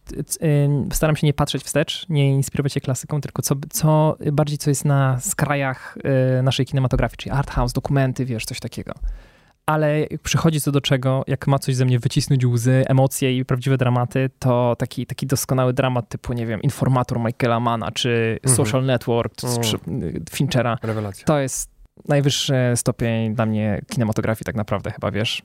staram 0.94 1.16
się 1.16 1.28
nie 1.28 1.34
patrzeć 1.34 1.64
wstecz, 1.64 2.06
nie 2.10 2.34
inspirować 2.34 2.74
się 2.74 2.82
klasyką, 2.82 3.22
tylko 3.22 3.42
co, 3.42 3.56
co 3.70 4.18
bardziej, 4.32 4.58
co 4.58 4.70
jest 4.70 4.86
na 4.86 5.20
skrajach 5.20 5.98
e, 6.38 6.42
naszej 6.42 6.66
kinematografii, 6.66 7.18
czyli 7.18 7.32
art 7.32 7.50
house, 7.52 7.74
dokumenty, 7.74 8.26
wiesz, 8.26 8.46
coś 8.46 8.60
takiego. 8.60 8.94
Ale 9.66 10.00
jak 10.00 10.22
przychodzi 10.22 10.62
co 10.62 10.72
do 10.72 10.82
czego, 10.82 11.24
jak 11.28 11.48
ma 11.48 11.60
coś 11.60 11.76
ze 11.76 11.86
mnie 11.86 12.00
wycisnąć 12.00 12.46
łzy, 12.46 12.84
emocje 12.88 13.38
i 13.38 13.46
prawdziwe 13.46 13.78
dramaty, 13.78 14.30
to 14.40 14.76
taki, 14.76 15.06
taki 15.06 15.28
doskonały 15.28 15.74
dramat 15.74 16.10
typu, 16.10 16.34
nie 16.34 16.46
wiem, 16.46 16.62
Informator 16.62 17.20
Michaela 17.20 17.60
Manna, 17.60 17.92
czy 17.92 18.40
Mhm. 18.44 18.56
Social 18.58 18.86
Network, 18.86 19.36
czy, 19.36 19.48
czy 19.62 19.78
Finchera, 20.32 20.78
Rewelacja. 20.84 21.26
to 21.26 21.40
jest 21.40 21.70
najwyższy 22.08 22.54
stopień 22.76 23.36
dla 23.36 23.46
mnie 23.46 23.82
kinematografii 23.90 24.46
tak 24.46 24.56
naprawdę 24.56 24.92
chyba, 24.92 25.12
wiesz. 25.12 25.42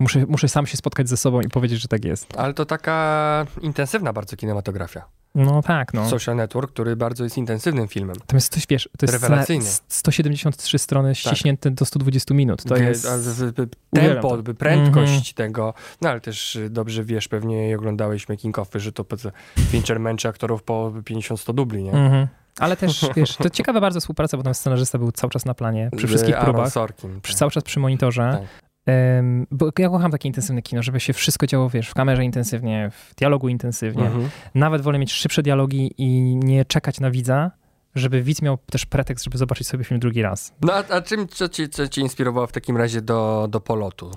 Muszę, 0.00 0.24
muszę 0.28 0.48
sam 0.48 0.66
się 0.66 0.76
spotkać 0.76 1.08
ze 1.08 1.16
sobą 1.16 1.40
i 1.40 1.48
powiedzieć, 1.48 1.80
że 1.80 1.88
tak 1.88 2.04
jest. 2.04 2.36
Ale 2.38 2.54
to 2.54 2.66
taka 2.66 3.46
intensywna 3.60 4.12
bardzo 4.12 4.36
kinematografia. 4.36 5.04
No 5.34 5.62
tak, 5.62 5.94
no. 5.94 6.08
Social 6.08 6.36
Network, 6.36 6.70
który 6.72 6.96
bardzo 6.96 7.24
jest 7.24 7.38
intensywnym 7.38 7.88
filmem. 7.88 8.16
Natomiast 8.20 8.52
coś, 8.54 8.66
wiesz, 8.66 8.88
to 8.98 9.06
jest 9.06 9.14
Rewelacyjny. 9.22 9.64
sta- 9.64 9.84
173 9.88 10.78
strony 10.78 11.14
ściśnięte 11.14 11.70
do 11.70 11.84
120 11.84 12.34
minut. 12.34 12.64
To 12.64 12.76
jest... 12.76 13.08
Tempo, 13.94 14.36
to. 14.42 14.54
prędkość 14.54 15.12
Mhm. 15.12 15.34
tego. 15.34 15.74
No 16.00 16.10
ale 16.10 16.20
też 16.20 16.56
y, 16.56 16.70
dobrze 16.70 17.04
wiesz, 17.04 17.28
pewnie 17.28 17.76
oglądałeś 17.78 18.28
making 18.28 18.58
offy, 18.58 18.80
że 18.80 18.92
to 18.92 19.04
Fincher 19.70 20.00
męczy 20.00 20.28
aktorów 20.28 20.62
po 20.62 20.92
50-100 21.04 21.54
dubli, 21.54 21.82
nie? 21.82 21.92
Mhm. 21.92 22.28
Ale 22.58 22.76
też, 22.76 23.06
wiesz, 23.16 23.36
to 23.36 23.50
ciekawa 23.50 23.80
bardzo 23.80 24.00
współpraca, 24.00 24.36
bo 24.36 24.42
tam 24.42 24.54
scenarzysta 24.54 24.98
był 24.98 25.12
cały 25.12 25.30
czas 25.30 25.44
na 25.44 25.54
planie, 25.54 25.90
przy 25.96 26.06
wszystkich 26.06 26.36
próbach, 26.38 26.70
Sorkin. 26.72 27.20
przy, 27.20 27.32
tak. 27.32 27.38
cały 27.38 27.50
czas 27.50 27.64
przy 27.64 27.80
monitorze. 27.80 28.38
Tak. 28.40 28.63
Bo 29.50 29.70
ja 29.78 29.88
kocham 29.88 30.10
takie 30.10 30.28
intensywne 30.28 30.62
kino, 30.62 30.82
żeby 30.82 31.00
się 31.00 31.12
wszystko 31.12 31.46
działo, 31.46 31.70
wiesz, 31.70 31.88
w 31.88 31.94
kamerze 31.94 32.24
intensywnie, 32.24 32.90
w 32.90 33.14
dialogu 33.14 33.48
intensywnie. 33.48 34.06
Mhm. 34.06 34.28
Nawet 34.54 34.82
wolę 34.82 34.98
mieć 34.98 35.12
szybsze 35.12 35.42
dialogi 35.42 35.94
i 35.98 36.36
nie 36.36 36.64
czekać 36.64 37.00
na 37.00 37.10
widza, 37.10 37.50
żeby 37.94 38.22
widz 38.22 38.42
miał 38.42 38.58
też 38.70 38.86
pretekst, 38.86 39.24
żeby 39.24 39.38
zobaczyć 39.38 39.66
sobie 39.66 39.84
film 39.84 40.00
drugi 40.00 40.22
raz. 40.22 40.52
No 40.60 40.72
a, 40.72 40.84
a 40.88 41.00
czym, 41.02 41.28
co 41.28 41.48
ci, 41.48 41.68
co 41.68 41.88
ci 41.88 42.00
inspirowało 42.00 42.46
w 42.46 42.52
takim 42.52 42.76
razie 42.76 43.02
do, 43.02 43.48
do 43.50 43.60
polotu? 43.60 44.10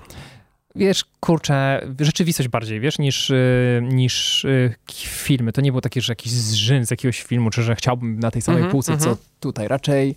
Wiesz, 0.74 1.04
kurczę, 1.20 1.86
rzeczywistość 2.00 2.48
bardziej, 2.48 2.80
wiesz, 2.80 2.98
niż, 2.98 3.30
y, 3.30 3.80
niż 3.82 4.44
y, 4.44 4.74
filmy. 5.02 5.52
To 5.52 5.60
nie 5.60 5.72
było 5.72 5.80
takie, 5.80 6.00
że 6.00 6.12
jakiś 6.12 6.32
zżyn 6.32 6.86
z 6.86 6.90
jakiegoś 6.90 7.22
filmu, 7.22 7.50
czy 7.50 7.62
że 7.62 7.76
chciałbym 7.76 8.20
na 8.20 8.30
tej 8.30 8.42
samej 8.42 8.58
Mhm, 8.58 8.72
półce, 8.72 8.98
co 8.98 9.10
mhm. 9.10 9.26
tutaj. 9.40 9.68
Raczej, 9.68 10.08
ra, 10.08 10.14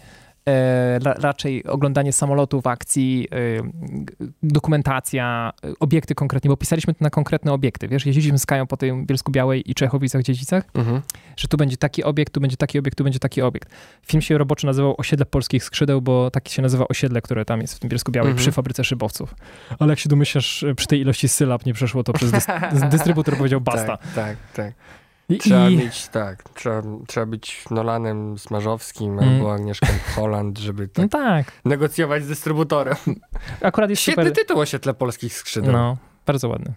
raczej 1.21 1.63
oglądanie 1.63 2.13
samolotów, 2.13 2.67
akcji, 2.67 3.27
y, 3.33 3.61
dokumentacja, 4.43 5.53
y, 5.65 5.73
obiekty 5.79 6.15
konkretnie, 6.15 6.49
bo 6.49 6.57
pisaliśmy 6.57 6.93
to 6.93 7.03
na 7.03 7.09
konkretne 7.09 7.53
obiekty, 7.53 7.87
wiesz, 7.87 8.05
jeździliśmy 8.05 8.39
z 8.39 8.45
Kają 8.45 8.67
po 8.67 8.77
tej 8.77 8.93
Bielsku-Białej 9.05 9.71
i 9.71 9.75
Czechowicach-Dziedzicach, 9.75 10.61
Mhm. 10.73 11.01
że 11.37 11.47
tu 11.47 11.57
będzie 11.57 11.77
taki 11.77 12.03
obiekt, 12.03 12.33
tu 12.33 12.41
będzie 12.41 12.57
taki 12.57 12.79
obiekt, 12.79 12.97
tu 12.97 13.03
będzie 13.03 13.19
taki 13.19 13.41
obiekt. 13.41 13.69
Film 14.05 14.21
się 14.21 14.37
roboczo 14.37 14.67
nazywał 14.67 14.95
Osiedle 14.97 15.25
Polskich 15.25 15.63
Skrzydeł, 15.63 16.01
bo 16.01 16.31
taki 16.31 16.53
się 16.53 16.61
nazywa 16.61 16.85
osiedle, 16.87 17.21
które 17.21 17.45
tam 17.45 17.61
jest 17.61 17.73
w 17.75 17.79
tym 17.79 17.89
Bielsku 17.89 18.11
Białej 18.11 18.31
Mhm. 18.31 18.41
przy 18.43 18.51
fabryce 18.51 18.83
szybowców. 18.83 19.35
Ale 19.79 19.89
jak 19.89 19.99
się 19.99 20.09
domyślasz, 20.09 20.65
przy 20.75 20.87
tej 20.87 20.99
ilości 21.01 21.27
sylab 21.29 21.65
nie 21.65 21.73
przeszło 21.73 22.03
to 22.03 22.13
przez 22.13 22.31
dys- 22.31 22.89
dystrybutor 22.89 23.37
powiedział 23.37 23.61
basta. 23.61 23.97
Tak, 23.97 24.13
tak, 24.15 24.37
tak. 24.53 24.73
Trzeba 25.39 25.69
i 25.69 25.77
mieć, 25.77 26.07
tak, 26.07 26.43
trzeba, 26.49 26.81
trzeba 27.07 27.25
być 27.25 27.65
Nolanem 27.71 28.37
Smarzowskim 28.39 29.19
Mm. 29.19 29.29
albo 29.35 29.53
Agnieszką 29.53 29.87
Holland, 30.15 30.57
żeby 30.59 30.87
tak 30.87 31.03
no 31.03 31.09
tak, 31.09 31.51
negocjować 31.65 32.23
z 32.23 32.27
dystrybutorem. 32.27 32.95
akurat 33.61 33.89
jest 33.89 34.01
Świetny 34.01 34.23
super. 34.23 34.35
tytuł 34.37 34.59
Osiedle 34.59 34.93
Polskich 34.93 35.33
Skrzydeł. 35.33 35.71
No, 35.71 35.97
bardzo 36.25 36.49
ładny. 36.49 36.73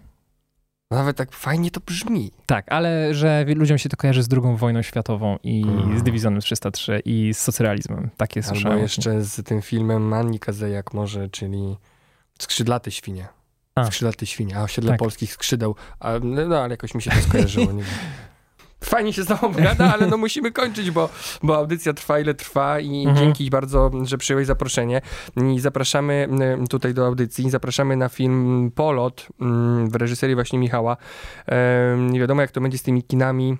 Nawet 0.91 1.17
tak 1.17 1.31
fajnie 1.31 1.71
to 1.71 1.79
brzmi. 1.85 2.31
Tak, 2.45 2.71
ale 2.71 3.13
że 3.13 3.45
ludziom 3.55 3.77
się 3.77 3.89
to 3.89 3.97
kojarzy 3.97 4.23
z 4.23 4.29
II 4.33 4.55
wojną 4.57 4.81
światową 4.81 5.37
i 5.43 5.63
Mhm. 5.67 5.99
z 5.99 6.03
Dywizjonem 6.03 6.41
303 6.41 7.01
i 7.05 7.33
z 7.33 7.39
socrealizmem. 7.39 8.09
Takie 8.17 8.39
Albo 8.39 8.49
słyszałem. 8.49 8.79
jeszcze 8.79 9.21
z 9.23 9.43
tym 9.47 9.61
filmem 9.61 10.01
Manni 10.07 10.39
Kazejak 10.39 10.93
może, 10.93 11.29
czyli 11.29 11.77
Skrzydlate 12.39 12.91
świnie. 12.91 13.27
A. 13.75 13.85
Skrzydlate 13.85 14.25
świnie, 14.25 14.57
a 14.57 14.63
osiedle 14.63 14.89
Tak. 14.91 14.99
polskich 14.99 15.33
skrzydeł. 15.33 15.75
A, 15.99 16.11
no, 16.23 16.45
no, 16.47 16.59
ale 16.59 16.73
jakoś 16.73 16.95
mi 16.95 17.01
się 17.01 17.11
to 17.11 17.17
skojarzyło. 17.21 17.71
Nie 17.71 17.83
wiem. 17.83 17.91
Fajnie 18.83 19.13
się 19.13 19.23
z 19.23 19.27
tobą 19.27 19.51
gada, 19.51 19.93
ale 19.93 20.07
no 20.07 20.17
musimy 20.17 20.51
kończyć, 20.51 20.91
bo, 20.91 21.09
bo 21.43 21.57
audycja 21.57 21.93
trwa 21.93 22.19
ile 22.19 22.33
trwa 22.33 22.79
i 22.79 22.99
Mhm. 22.99 23.17
dzięki 23.17 23.49
bardzo, 23.49 23.91
że 24.03 24.17
przyjąłeś 24.17 24.47
zaproszenie. 24.47 25.01
I 25.55 25.59
zapraszamy 25.59 26.13
mm, 26.13 26.67
tutaj 26.67 26.93
do 26.93 27.05
audycji, 27.05 27.49
zapraszamy 27.49 27.95
na 27.95 28.09
film 28.09 28.71
Polot 28.75 29.27
mm, 29.41 29.89
w 29.89 29.95
reżyserii 29.95 30.35
właśnie 30.35 30.59
Michała. 30.59 30.97
Nie 31.97 32.19
wiadomo 32.19 32.41
jak 32.41 32.51
to 32.51 32.61
będzie 32.61 32.77
z 32.77 32.83
tymi 32.83 33.03
kinami, 33.03 33.57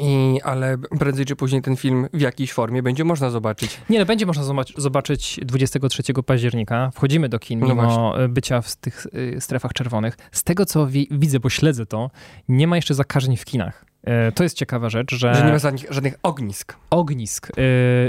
i, 0.00 0.40
ale 0.44 0.78
prędzej 0.98 1.24
czy 1.26 1.36
później 1.36 1.62
ten 1.62 1.76
film 1.76 2.08
w 2.12 2.20
jakiejś 2.20 2.52
formie 2.52 2.82
będzie 2.82 3.04
można 3.04 3.30
zobaczyć. 3.30 3.80
Nie, 3.90 3.98
no 3.98 4.04
będzie 4.06 4.26
można 4.26 4.42
zobac- 4.42 4.80
zobaczyć 4.80 5.40
23 5.42 6.02
października. 6.26 6.90
Wchodzimy 6.94 7.28
do 7.28 7.38
kin, 7.38 7.60
No 7.60 7.66
mimo 7.68 8.22
e, 8.24 8.28
bycia 8.28 8.60
w 8.60 8.76
tych 8.76 9.06
y, 9.36 9.40
strefach 9.40 9.72
czerwonych. 9.72 10.16
Z 10.32 10.44
tego, 10.44 10.66
co 10.66 10.86
wi- 10.86 11.08
widzę, 11.10 11.40
bo 11.40 11.50
śledzę 11.50 11.86
to, 11.86 12.10
nie 12.48 12.66
ma 12.66 12.76
jeszcze 12.76 12.94
zakażeń 12.94 13.36
w 13.36 13.44
kinach. 13.44 13.84
E, 14.06 14.32
To 14.32 14.42
jest 14.42 14.56
ciekawa 14.56 14.88
rzecz, 14.90 15.14
że, 15.14 15.34
Że 15.34 15.44
nie 15.46 15.52
ma 15.52 15.58
żadnych, 15.58 15.86
żadnych 15.92 16.14
ognisk. 16.22 16.76
ognisk, 16.90 17.50
y, 17.50 17.52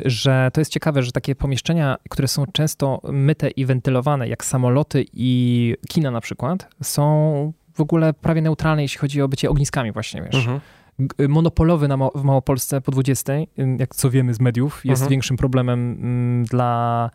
że 0.06 0.50
to 0.54 0.62
jest 0.62 0.72
ciekawe, 0.72 1.04
że 1.04 1.12
takie 1.12 1.36
pomieszczenia, 1.36 1.98
które 2.10 2.28
są 2.28 2.46
często 2.46 3.02
myte 3.12 3.50
i 3.50 3.66
wentylowane, 3.66 4.28
jak 4.28 4.46
samoloty 4.46 5.06
i 5.14 5.76
kina 5.90 6.12
na 6.12 6.22
przykład, 6.22 6.68
są 6.84 7.54
w 7.74 7.82
ogóle 7.82 8.14
prawie 8.14 8.42
neutralne, 8.42 8.82
jeśli 8.82 9.00
chodzi 9.00 9.22
o 9.22 9.28
bycie 9.28 9.50
ogniskami 9.50 9.92
właśnie, 9.92 10.22
wiesz. 10.22 10.36
Mhm. 10.36 10.60
G- 11.00 11.28
monopolowy 11.28 11.88
na, 11.88 11.98
w 12.16 12.24
Małopolsce 12.24 12.82
po 12.82 12.92
20, 12.92 13.34
ym, 13.60 13.78
jak 13.80 13.96
co 13.96 14.10
wiemy 14.10 14.34
z 14.34 14.40
mediów, 14.40 14.86
jest 14.86 15.02
Mhm. 15.02 15.10
większym 15.10 15.38
problemem 15.38 15.80
mm, 15.92 16.46
dla, 16.46 17.10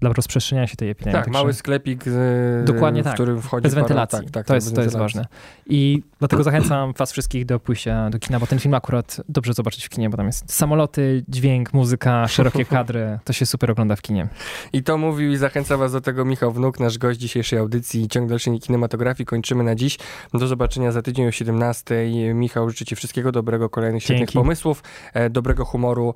dla 0.00 0.12
rozprzestrzeniania 0.12 0.66
się 0.66 0.76
tej 0.76 0.90
epidemii. 0.90 1.12
Tak, 1.14 1.24
Także 1.24 1.38
mały 1.38 1.52
sklepik, 1.52 2.04
z, 2.04 2.66
Dokładnie 2.66 3.02
w 3.02 3.04
tak. 3.04 3.14
którym 3.14 3.42
wchodzi 3.42 3.62
bez 3.62 3.72
para- 3.74 3.82
wentylacji. 3.82 4.18
Tak, 4.18 4.30
tak, 4.30 4.44
to 4.44 4.48
tak, 4.48 4.54
jest, 4.54 4.74
to 4.74 4.82
jest 4.82 4.96
ważne. 4.96 5.26
I 5.66 6.02
dlatego 6.18 6.42
zachęcam 6.42 6.92
was 6.92 7.12
wszystkich 7.12 7.46
do 7.46 7.60
pójścia 7.60 8.10
do 8.10 8.18
kina, 8.18 8.40
bo 8.40 8.46
ten 8.46 8.58
film 8.58 8.74
akurat 8.74 9.20
dobrze 9.28 9.54
zobaczyć 9.54 9.84
w 9.86 9.88
kinie, 9.88 10.10
bo 10.10 10.16
tam 10.16 10.26
jest 10.26 10.52
samoloty, 10.52 11.24
dźwięk, 11.28 11.72
muzyka, 11.72 12.28
szerokie 12.28 12.64
kadry. 12.64 13.18
To 13.24 13.32
się 13.32 13.46
super 13.46 13.70
ogląda 13.70 13.96
w 13.96 14.02
kinie. 14.02 14.28
I 14.72 14.82
to 14.82 14.98
mówił 14.98 15.32
i 15.32 15.36
zachęca 15.36 15.76
was 15.76 15.92
do 15.92 16.00
tego 16.00 16.24
Michał 16.24 16.52
Wnuk, 16.52 16.80
nasz 16.80 16.98
gość 16.98 17.20
dzisiejszej 17.20 17.58
audycji 17.58 18.08
Ciąg 18.08 18.28
dalszy 18.28 18.58
kinematografii. 18.58 19.26
Kończymy 19.26 19.64
na 19.64 19.74
dziś. 19.74 19.98
Do 20.34 20.46
zobaczenia 20.46 20.92
za 20.92 21.02
tydzień 21.02 21.26
o 21.26 21.30
17. 21.30 21.94
Michał, 22.34 22.70
życzę 22.70 22.84
ci 22.84 22.96
wszystkiego 22.96 23.32
dobrego, 23.32 23.70
kolejnych 23.70 24.02
świetnych 24.02 24.28
Dzięki. 24.28 24.38
pomysłów, 24.38 24.82
e, 25.14 25.30
dobrego 25.30 25.64
humoru 25.64 26.14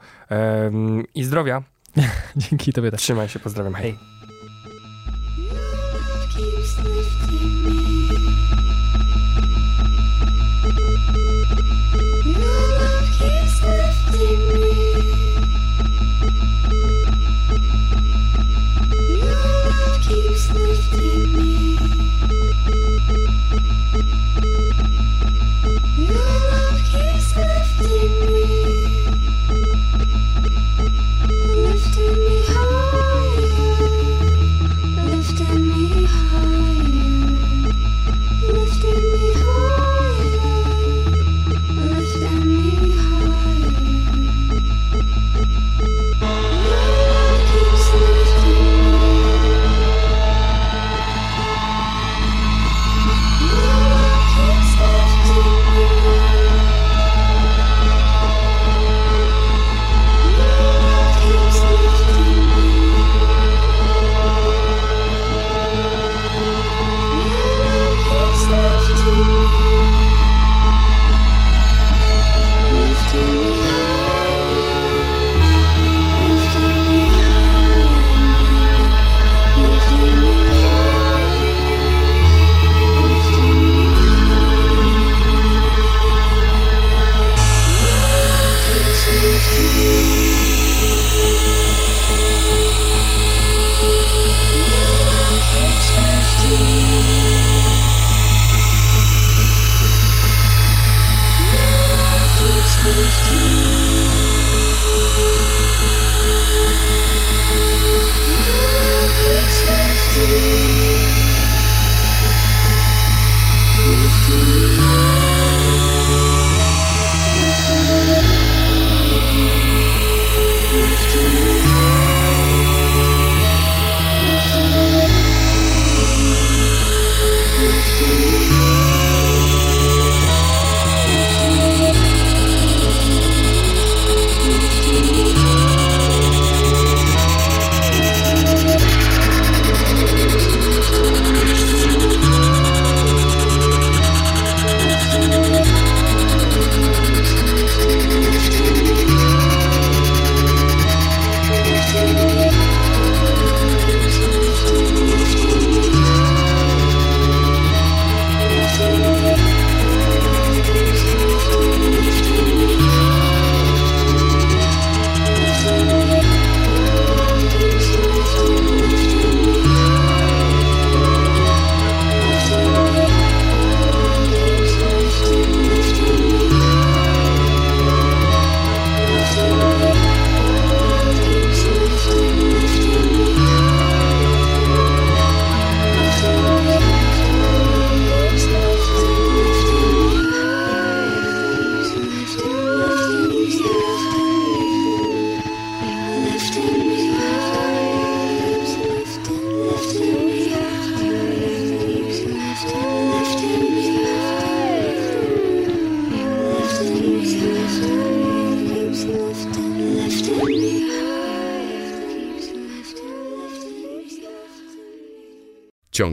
i 1.14 1.24
zdrowia. 1.24 1.62
Dzięki 2.36 2.72
tobie 2.72 2.90
też. 2.90 3.00
Trzymaj 3.00 3.28
się, 3.28 3.38
pozdrawiam. 3.38 3.74
Hej. 3.74 3.98
keeps 6.34 6.76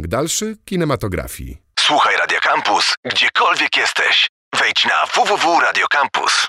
dalszy 0.10 0.58
kinematografii. 0.66 1.58
Słuchaj 1.80 2.16
Radio 2.18 2.40
Campus, 2.40 2.94
gdziekolwiek 3.06 3.78
jesteś. 3.78 4.28
Wejdź 4.60 4.86
na 4.86 5.06
www.radiocampus.fm. 5.06 6.49